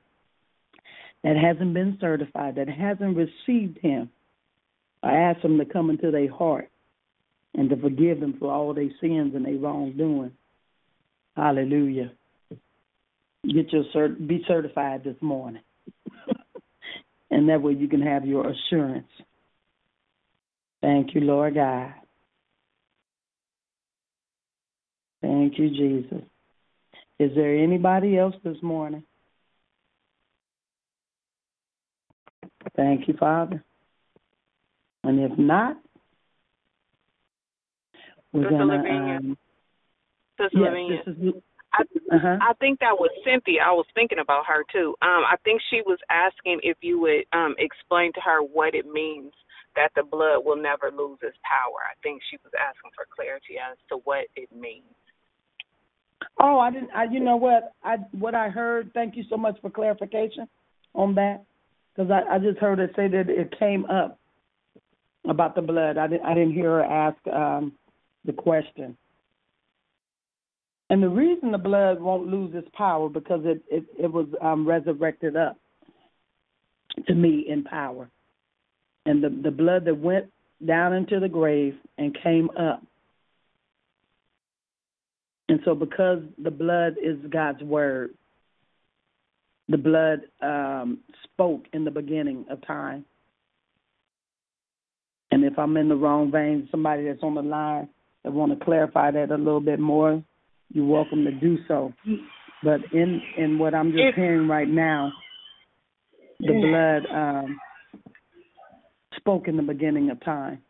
[1.23, 4.10] that hasn't been certified, that hasn't received him,
[5.03, 6.69] I ask them to come into their heart
[7.53, 10.31] and to forgive them for all their sins and their wrongdoing.
[11.35, 12.11] Hallelujah.
[13.43, 15.61] Get your cert be certified this morning.
[17.31, 19.07] And that way you can have your assurance.
[20.81, 21.93] Thank you, Lord God.
[25.21, 26.23] Thank you, Jesus.
[27.19, 29.03] Is there anybody else this morning?
[32.75, 33.63] Thank you, Father.
[35.03, 35.77] And if not,
[38.33, 38.77] we're gonna.
[38.77, 39.17] Lavinia.
[39.17, 39.37] Um,
[40.39, 40.97] Sister yes, Lavinia.
[41.05, 41.33] this is.
[41.73, 42.38] I, Uh-huh.
[42.41, 43.61] I think that was Cynthia.
[43.64, 44.95] I was thinking about her too.
[45.02, 48.85] Um, I think she was asking if you would um explain to her what it
[48.85, 49.31] means
[49.76, 51.80] that the blood will never lose its power.
[51.88, 54.84] I think she was asking for clarity as to what it means.
[56.39, 56.91] Oh, I didn't.
[56.93, 57.73] I, you know what?
[57.84, 58.91] I what I heard.
[58.93, 60.48] Thank you so much for clarification
[60.93, 61.43] on that,
[61.95, 64.19] because I, I just heard her say that it came up
[65.27, 65.98] about the blood.
[65.98, 66.26] I didn't.
[66.26, 67.73] I didn't hear her ask um,
[68.26, 68.98] the question.
[70.91, 74.68] And the reason the blood won't lose its power because it it, it was um,
[74.68, 75.57] resurrected up
[77.07, 78.07] to me in power,
[79.07, 80.31] and the the blood that went
[80.63, 82.84] down into the grave and came up
[85.51, 88.11] and so, because the blood is God's word,
[89.68, 93.03] the blood um, spoke in the beginning of time.
[95.30, 97.89] And if I'm in the wrong vein, somebody that's on the line
[98.23, 100.23] that want to clarify that a little bit more,
[100.73, 101.93] you're welcome to do so.
[102.64, 105.11] But in in what I'm just hearing right now,
[106.39, 107.60] the blood um,
[109.18, 110.61] spoke in the beginning of time.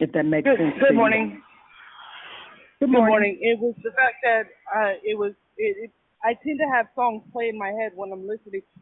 [0.00, 0.74] If that makes Good, sense.
[0.80, 1.42] good morning.
[2.80, 3.08] Good Good morning.
[3.08, 3.38] morning.
[3.40, 4.44] It was the fact that
[4.74, 5.32] uh, it was.
[5.56, 5.90] It, it,
[6.24, 8.62] I tend to have songs play in my head when I'm listening.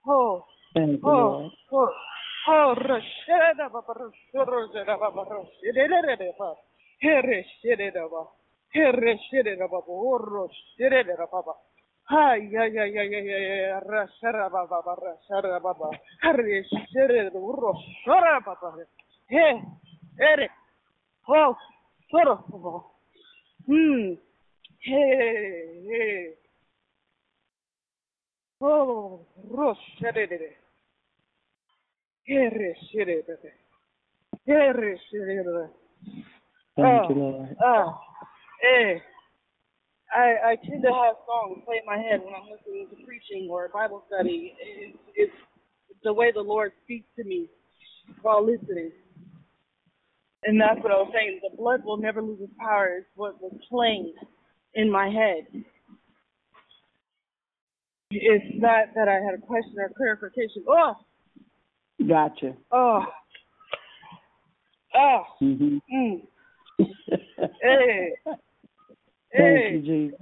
[0.06, 1.52] Oh, Thank you, oh, Lord.
[1.72, 1.90] oh,
[2.48, 2.74] oh,
[12.04, 15.90] Hi, yeah, yeah, yeah, yeah, yeah, yeah, rashara baba, rashara baba,
[16.22, 17.72] hurry, shere, uro,
[18.06, 18.84] shora baba,
[19.28, 19.62] hey,
[20.20, 20.50] Eric,
[21.28, 21.56] oh,
[22.12, 22.82] soro, baba,
[23.66, 24.14] hmm,
[24.80, 26.34] hey, hey,
[28.60, 29.78] oh, rosh,
[32.30, 33.06] here, shere,
[34.44, 35.70] here, shere,
[36.76, 37.56] Thank you, Lord.
[37.64, 37.98] Ah,
[38.62, 39.02] hey.
[40.14, 43.48] I, I tend to have songs play in my head when I'm listening to preaching
[43.50, 44.54] or Bible study.
[44.60, 45.32] It's, it's
[46.02, 47.48] the way the Lord speaks to me
[48.22, 48.92] while listening.
[50.44, 51.40] And that's what I was saying.
[51.42, 54.14] The blood will never lose its power is what was playing
[54.74, 55.64] in my head.
[58.10, 60.64] It's not that I had a question or clarification.
[60.68, 60.94] Oh,
[62.08, 62.54] Gotcha.
[62.72, 63.04] oh,
[64.94, 66.20] oh, hmm mm,
[67.62, 70.20] hey, Thank hey, you, Jesus.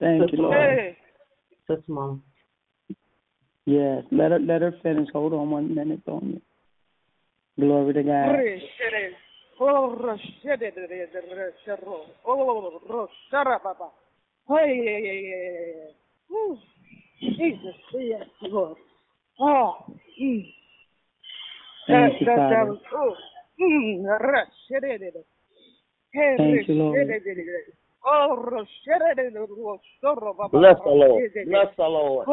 [0.00, 0.78] Thank you, Lord.
[0.78, 0.96] hey.
[1.68, 2.22] That's mom.
[3.66, 4.02] Yes.
[4.10, 5.08] Let her let her finish.
[5.12, 6.40] Hold on one minute on
[7.58, 7.64] you.
[7.64, 8.32] Glory to God.
[16.32, 16.32] Oh.
[16.32, 16.58] Oh.
[17.20, 18.76] Jesus, yes, Lord.
[19.38, 19.74] Oh,
[20.20, 20.52] mm.
[21.86, 22.70] Thank that, you, that, that Father.
[22.70, 22.78] was,
[24.20, 25.24] ra- shere, de- de.
[26.12, 27.06] Hey, Thank you, Lord.
[30.52, 31.22] Bless the Lord.
[31.46, 32.26] Bless the Lord.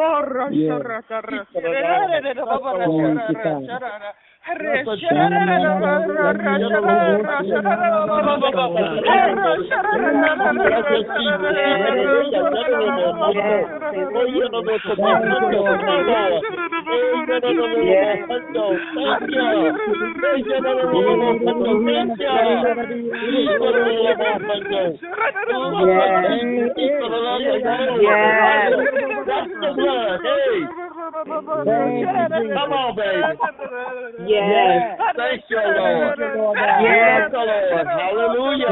[32.54, 34.37] Come on, baby.
[34.38, 35.02] Yes.
[35.18, 36.20] Thank you, Lord.
[36.20, 37.88] Yes, the Lord.
[37.90, 38.70] Hallelujah.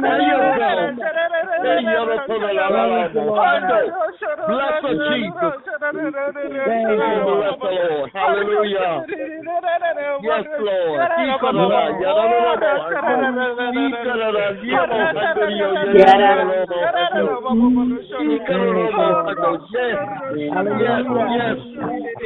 [0.00, 0.72] There you go.
[1.62, 2.16] There you go.
[4.48, 5.60] Bless the Jesus.
[5.68, 6.02] Bless
[7.58, 8.08] the Lord.
[8.14, 9.04] Hallelujah.
[10.22, 10.98] Yes, Lord.
[20.78, 21.58] Yes, yes.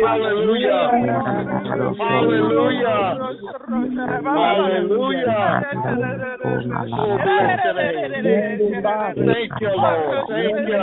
[0.03, 0.83] Hallelujah.
[1.73, 3.17] Hallelujah.
[4.25, 5.63] Hallelujah.
[6.43, 8.83] Bless your name.
[9.27, 10.29] Thank you, Lord.
[10.29, 10.83] Thank you.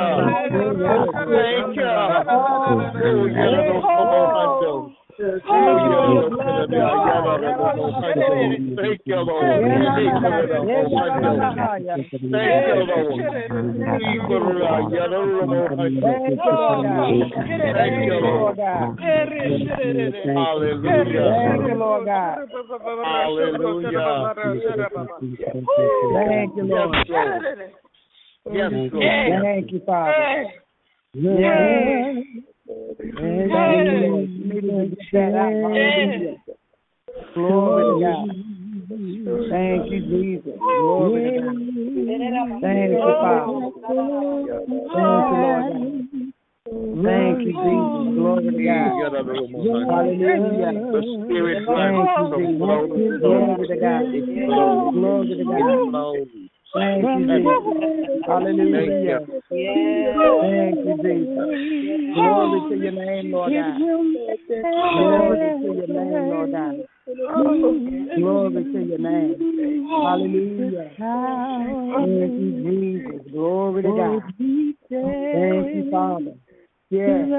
[1.29, 1.89] Thank you.
[1.89, 2.25] Thank
[4.61, 4.98] you,
[7.75, 7.91] Lord.
[8.79, 9.51] Thank you, Lord.
[9.51, 10.07] Thank you,
[12.79, 13.19] Lord.
[16.79, 18.57] Thank you, Lord.
[20.35, 21.33] Hallelujah.
[21.45, 22.47] Thank you, Lord God.
[23.03, 24.33] Hallelujah.
[26.13, 26.95] Thank you, Lord.
[28.51, 29.41] Yes, Lord.
[29.43, 30.45] Thank you, Father.
[31.13, 32.15] Yes.
[32.69, 34.29] Thank you, Lord.
[34.29, 35.49] You needed to get that out.
[35.49, 36.37] Hallelujah.
[37.33, 38.29] Glory to God.
[39.49, 40.57] Thank you, Jesus.
[40.59, 41.57] Glory to God.
[42.61, 43.57] Thank you, Father.
[44.69, 45.89] Thank you, Lord God.
[47.01, 48.05] Thank you, Jesus.
[48.13, 48.93] Glory to God.
[49.89, 50.71] Hallelujah.
[50.93, 52.59] The Spirit Thank you, Jesus.
[52.59, 54.05] Glory to God.
[54.93, 56.29] Glory to the God.
[56.73, 58.21] Thank you, Jesus.
[58.25, 59.19] Hallelujah.
[59.49, 61.49] Thank you, Jesus.
[62.13, 63.77] Glory to your name, Lord God.
[64.93, 66.75] Glory to your name, Lord God.
[68.17, 69.87] Glory to your name.
[70.03, 70.91] Hallelujah.
[71.95, 73.31] Thank you, Jesus.
[73.31, 74.21] Glory to God.
[74.91, 76.33] Thank you, Father.
[76.91, 77.29] Yes.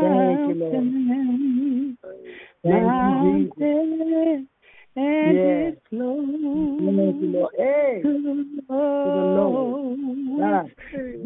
[0.00, 0.84] Thank you, Lord.
[2.62, 4.53] Thank you, Jesus.
[4.96, 5.72] And Yes.
[5.74, 7.54] it's close Thank you, Lord.
[7.58, 8.00] Hey.
[8.02, 8.44] to the.
[10.38, 10.66] Yes.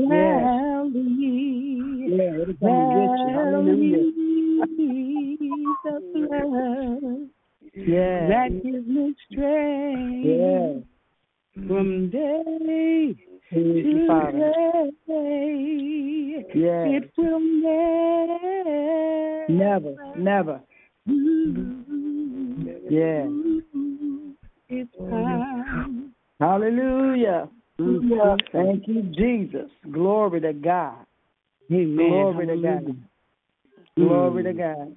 [0.09, 1.29] Valley,
[2.09, 3.29] Yeah, it'll come and get you.
[3.35, 4.05] Hallelujah.
[5.85, 7.29] the blood
[7.75, 8.29] Yes.
[8.31, 10.77] that gives me strength Yes.
[11.67, 13.15] from day
[13.51, 14.39] you, Father.
[14.39, 16.45] to day.
[16.55, 17.03] Yes.
[17.03, 18.49] It will never,
[19.49, 20.61] Never, never.
[22.91, 23.29] Yes.
[24.69, 26.13] It's time.
[26.41, 27.49] Hallelujah.
[28.53, 29.71] Thank you, Jesus.
[29.91, 31.07] Glory to God.
[31.73, 31.97] Amen.
[31.97, 32.97] Glory to God.
[33.97, 34.97] Glory to God.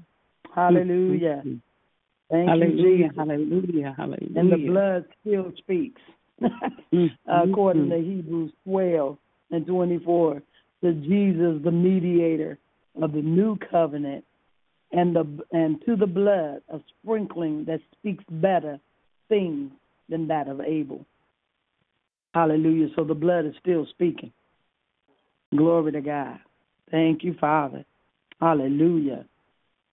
[0.54, 1.44] Hallelujah.
[2.30, 2.78] Thank Hallelujah.
[2.78, 3.16] you, Jesus.
[3.18, 3.94] Hallelujah.
[3.98, 4.40] Hallelujah.
[4.40, 6.02] And the blood still speaks.
[6.94, 9.18] Mm, According mm, to Hebrews 12
[9.52, 10.42] and 24,
[10.84, 12.58] to Jesus, the mediator
[13.02, 14.26] of the new covenant,
[14.92, 18.80] and the and to the blood a sprinkling that speaks better
[19.30, 19.72] things
[20.10, 21.06] than that of Abel.
[22.34, 22.88] Hallelujah.
[22.96, 24.32] So the blood is still speaking.
[25.56, 26.40] Glory to God.
[26.90, 27.84] Thank you, Father.
[28.40, 29.26] Hallelujah.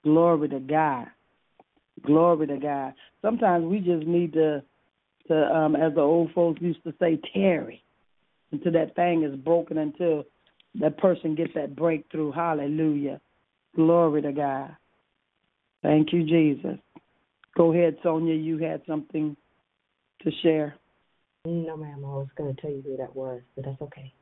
[0.05, 1.07] Glory to God.
[2.05, 2.95] Glory to God.
[3.23, 4.62] Sometimes we just need to,
[5.27, 7.83] to um, as the old folks used to say, tarry
[8.53, 10.25] until that thing is broken, until
[10.81, 12.31] that person gets that breakthrough.
[12.31, 13.20] Hallelujah.
[13.75, 14.77] Glory to God.
[15.83, 16.79] Thank you, Jesus.
[17.57, 18.35] Go ahead, Sonia.
[18.35, 19.37] You had something
[20.23, 20.77] to share.
[21.45, 22.05] No, ma'am.
[22.05, 24.13] I was going to tell you who that was, but that's okay.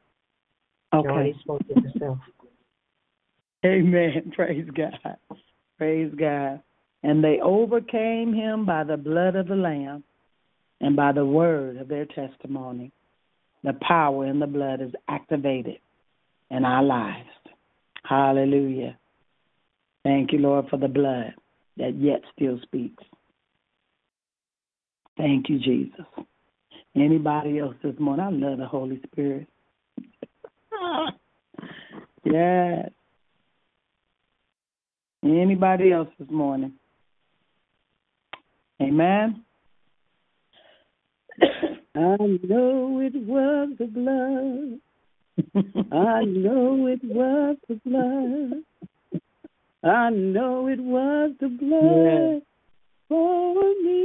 [0.95, 1.09] Okay.
[1.09, 2.19] You already spoke it yourself.
[3.65, 4.33] Amen.
[4.37, 5.16] Praise God.
[5.78, 6.61] Praise God.
[7.03, 10.05] And they overcame him by the blood of the Lamb
[10.81, 12.93] and by the word of their testimony.
[13.65, 15.78] The power in the blood is activated
[16.51, 17.28] in our lives.
[18.05, 18.97] Hallelujah.
[20.05, 21.35] Thank you, Lord, for the blood
[21.77, 23.05] that yet still speaks.
[25.16, 26.05] Thank you, Jesus.
[26.94, 28.24] Anybody else this morning?
[28.24, 29.47] I love the Holy Spirit.
[32.24, 32.90] yes.
[35.23, 36.73] Anybody else this morning?
[38.81, 39.44] Amen.
[41.43, 44.81] I know it was the blood.
[45.93, 48.62] I know it was the blood.
[49.87, 52.43] I know it was the blood
[53.09, 54.03] for me.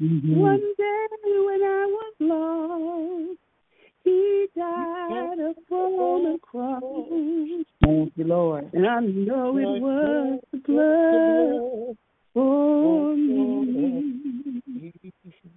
[0.00, 0.36] Mhm.
[0.36, 1.06] One day
[1.46, 3.38] when I was lost,
[4.04, 6.82] He died upon the cross.
[7.82, 8.68] Thank you, Lord.
[8.74, 11.96] And I know it was the blood
[12.34, 14.60] for me.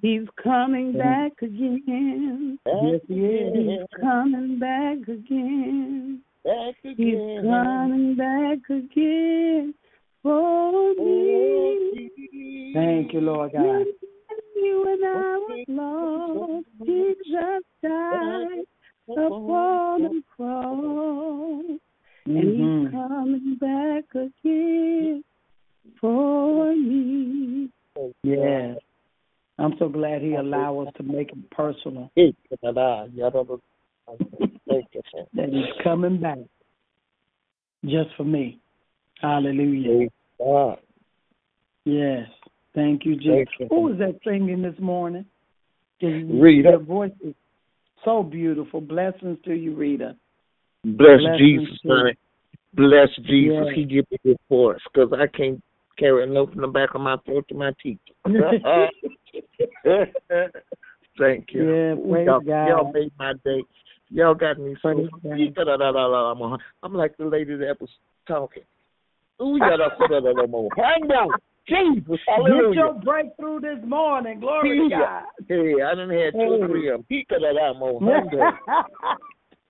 [0.02, 2.57] He's coming back again.
[2.65, 3.53] Yes, he is.
[3.53, 6.22] He's coming back again.
[6.48, 9.74] Back He's coming back again
[10.24, 12.10] for me.
[12.74, 13.86] Thank you, Lord God.
[14.56, 18.64] When I was lost, Jesus died
[19.10, 21.80] upon the cross.
[22.28, 22.91] And he's Mhm.
[22.91, 25.26] coming back again
[25.99, 27.69] for me.
[28.24, 28.80] Yes.
[29.60, 32.10] I'm so glad he allowed us to make it personal.
[34.77, 34.93] Hey, da-da, ya-da-da.
[34.93, 35.25] Thank you, sir.
[35.33, 36.39] That he's coming back
[37.85, 38.59] just for me.
[39.21, 40.09] Hallelujah.
[41.85, 42.27] Yes.
[42.75, 43.29] Thank you, Jesus.
[43.29, 43.67] Thank you.
[43.69, 45.25] Who was that singing this morning?
[46.01, 46.69] Rita.
[46.69, 47.33] Your voice is
[48.05, 48.81] so beautiful.
[48.81, 50.15] Blessings to you, Rita.
[50.83, 52.17] Bless Blessings Jesus, honey.
[52.73, 53.65] Bless Jesus.
[53.65, 53.73] Yes.
[53.73, 55.61] He give me reports because I can't
[55.97, 57.97] carry a note from the back of my throat to my teeth.
[61.17, 61.67] Thank you.
[61.67, 62.67] Yeah, praise y'all, God.
[62.67, 63.63] y'all made my day.
[64.09, 64.89] Y'all got me so.
[66.84, 67.89] I'm like the lady that was
[68.27, 68.63] talking.
[69.41, 70.69] Ooh, yeah, that's what I'm on.
[70.75, 71.34] Hang on.
[71.67, 72.75] Jesus, Get hallelujah.
[72.75, 74.39] your breakthrough this morning.
[74.39, 74.95] Glory to.
[74.95, 75.23] God.
[75.49, 77.05] Hey, I done had two or three of them.
[77.09, 77.99] He could have that more.
[78.05, 78.53] Hang on.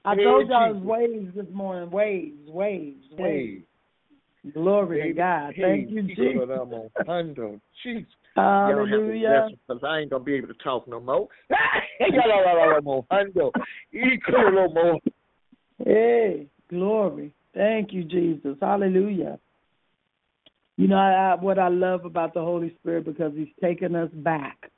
[0.05, 0.77] I Hey, told y'all Jesus.
[0.77, 1.89] it's waves this morning.
[1.89, 4.53] Waves, waves, Hey, waves.
[4.53, 5.53] Glory to God.
[5.59, 6.49] Thank you, he could have Jesus.
[6.49, 6.89] that more.
[7.07, 7.59] Hundo.
[7.83, 8.07] Jesus.
[8.37, 9.29] Y'all have a Hallelujah.
[9.29, 11.27] blessing, 'cause I ain't gonna be able to talk no more.
[11.99, 13.05] Y'all have a more.
[13.11, 13.51] Hundo.
[13.91, 14.99] He could have no more.
[15.83, 17.33] Hey, glory.
[17.53, 18.57] Thank you, Jesus.
[18.61, 19.39] Hallelujah.
[20.77, 24.11] You know I, I, what I love about the Holy Spirit because He's taken us
[24.13, 24.69] back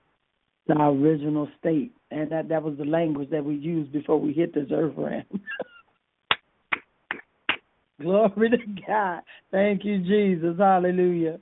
[0.68, 4.31] to our original state, and that that was the language that we used before we
[4.31, 5.23] hit this earth realm.
[8.02, 8.57] Glory to
[8.88, 9.22] God.
[9.52, 10.57] Thank you, Jesus.
[10.57, 11.40] Hallelujah.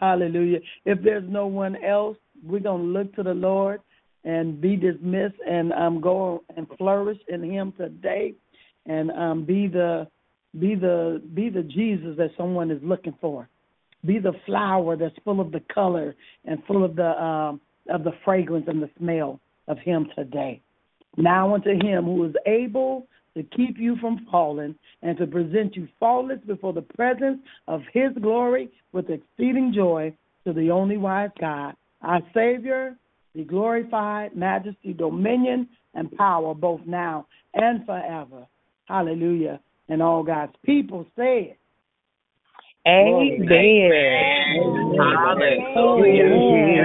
[0.00, 0.60] Hallelujah.
[0.86, 3.82] If there's no one else, we're gonna look to the Lord
[4.24, 8.34] and be dismissed and um go and flourish in Him today,
[8.86, 10.08] and um be the
[10.58, 13.48] be the be the Jesus that someone is looking for.
[14.06, 16.16] Be the flower that's full of the color
[16.46, 17.60] and full of the um
[17.90, 20.62] of the fragrance and the smell of Him today.
[21.18, 23.06] Now unto Him who is able
[23.36, 27.38] to keep you from falling and to present you faultless before the presence
[27.68, 30.14] of His glory with exceeding joy
[30.46, 32.96] to the only wise God, our Savior,
[33.34, 38.46] be glorified, majesty, dominion, and power both now and forever.
[38.86, 39.60] Hallelujah.
[39.88, 41.56] And all God's people say
[42.86, 43.44] Amen.
[44.96, 46.24] Hallelujah.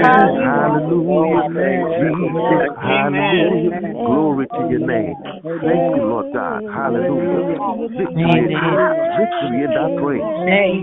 [0.03, 1.39] Hallelujah.
[2.83, 3.95] Hallelujah.
[3.95, 5.15] Glory to your name.
[5.23, 6.63] Thank you, Lord God.
[6.67, 7.87] Hallelujah.
[7.95, 8.91] Victory in praise.
[9.15, 10.27] Victory in thy praise.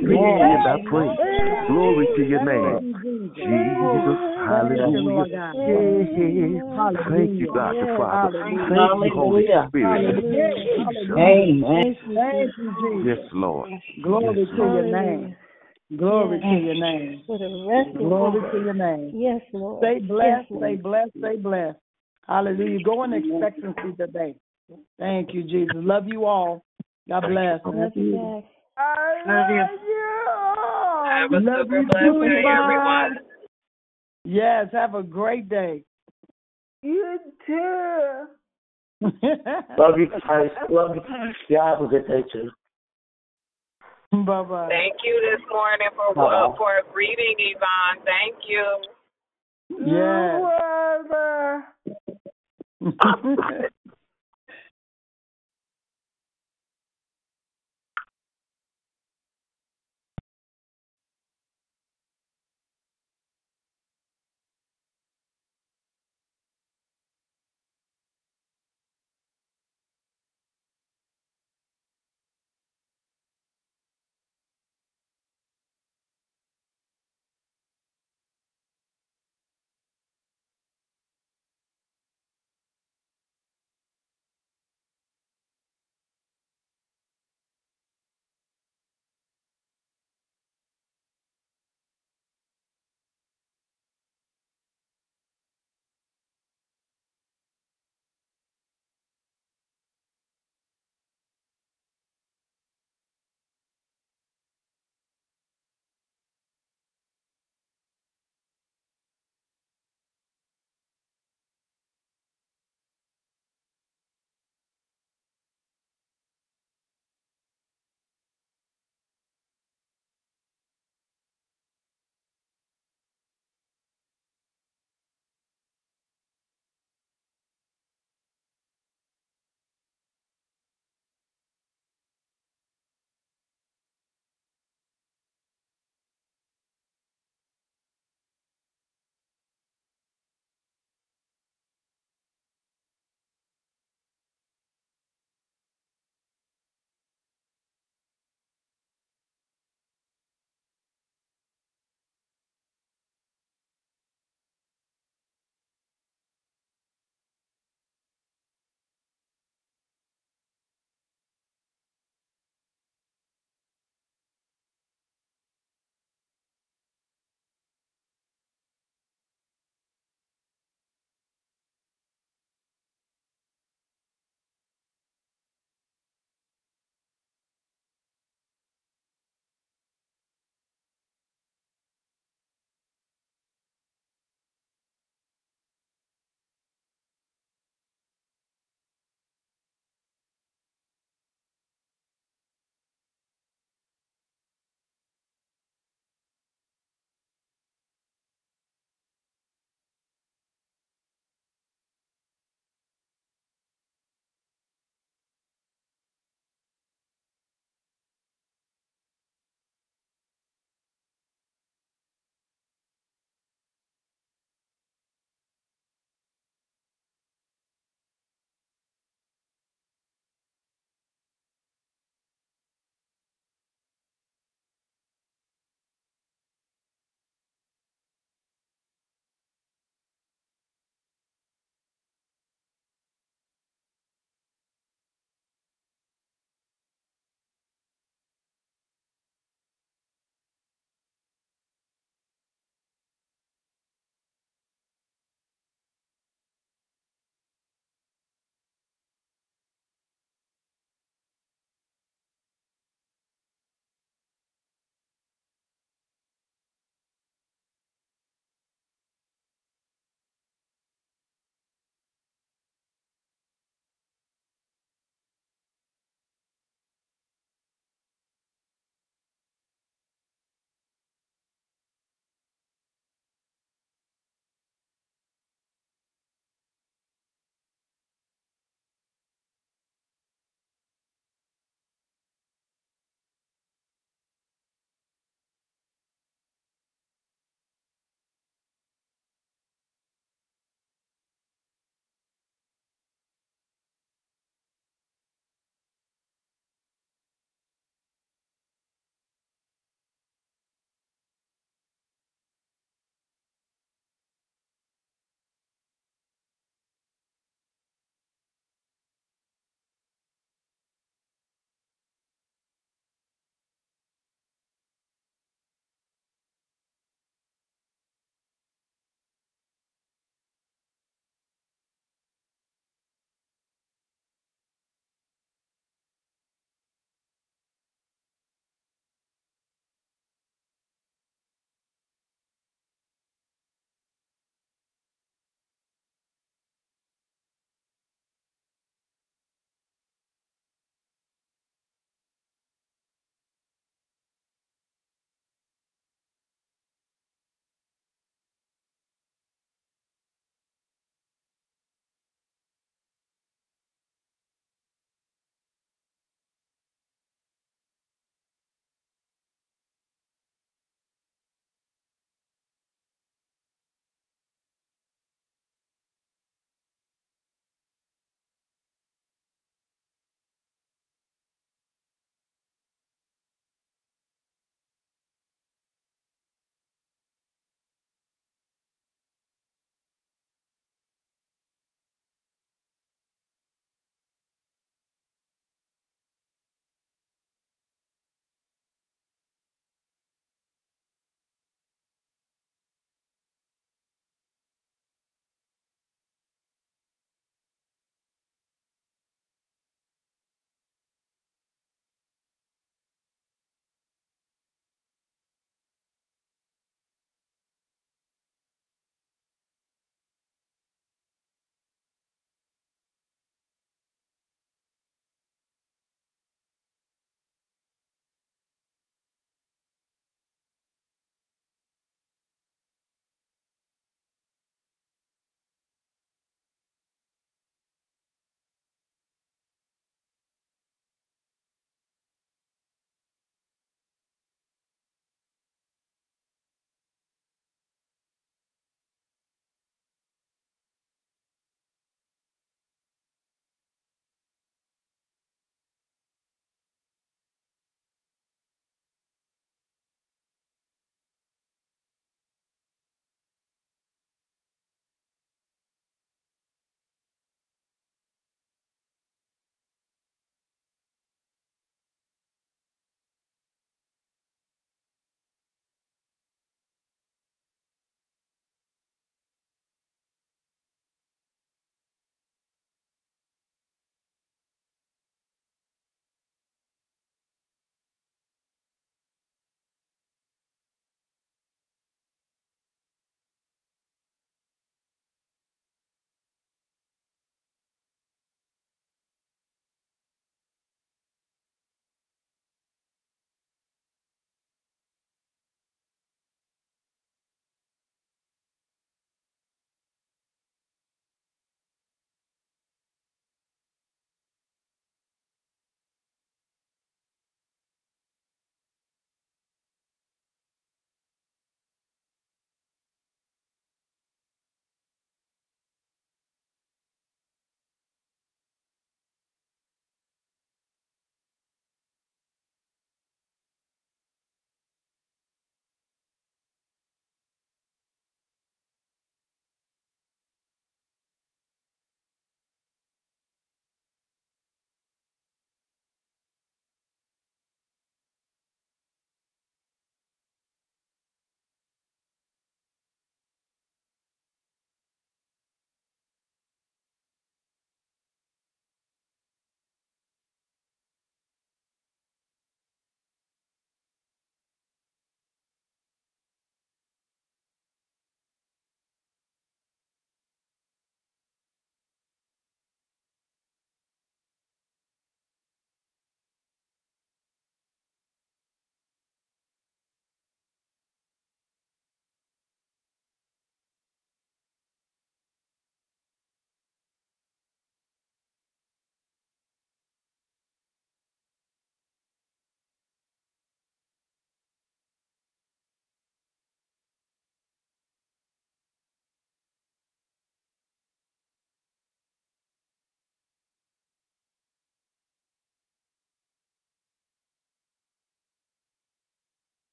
[0.00, 1.51] Victory in thy praise.
[1.66, 2.92] Glory to your name.
[3.34, 4.18] Jesus.
[4.46, 5.52] Hallelujah.
[5.54, 6.92] Yeah.
[7.08, 8.42] Thank you, God the Father.
[8.42, 10.24] Thank you, Holy Spirit.
[11.18, 11.96] Amen.
[12.14, 13.06] Thank you, Jesus.
[13.06, 13.70] Yes, Lord.
[14.02, 15.36] Glory Yes, to your name.
[15.96, 17.22] Glory to your name.
[17.26, 19.12] For the rest Glory to your name.
[19.14, 19.84] Yes, Lord.
[19.84, 21.78] Stay blessed, Yes, stay blessed, stay blessed.
[22.26, 22.78] Hallelujah.
[22.84, 24.34] Go in expectancy today.
[24.98, 25.76] Thank you, Jesus.
[25.76, 26.64] Love you all.
[27.08, 27.60] God bless.
[27.66, 28.42] Love you.
[29.26, 30.01] Love you.
[31.20, 32.62] Have a Love super you blessed too, day, Yvonne.
[32.64, 33.18] everyone.
[34.24, 35.84] Yes, have a great day.
[36.82, 38.26] You too.
[39.78, 40.50] Love you guys.
[40.70, 41.02] Love you.
[41.48, 42.50] Y'all have a good day too.
[44.12, 44.68] Bye bye.
[44.68, 48.04] Thank you this morning for uh, for reading, Yvonne.
[48.04, 48.64] Thank you.
[49.70, 49.88] Yes.
[49.88, 51.62] You were
[52.82, 53.68] the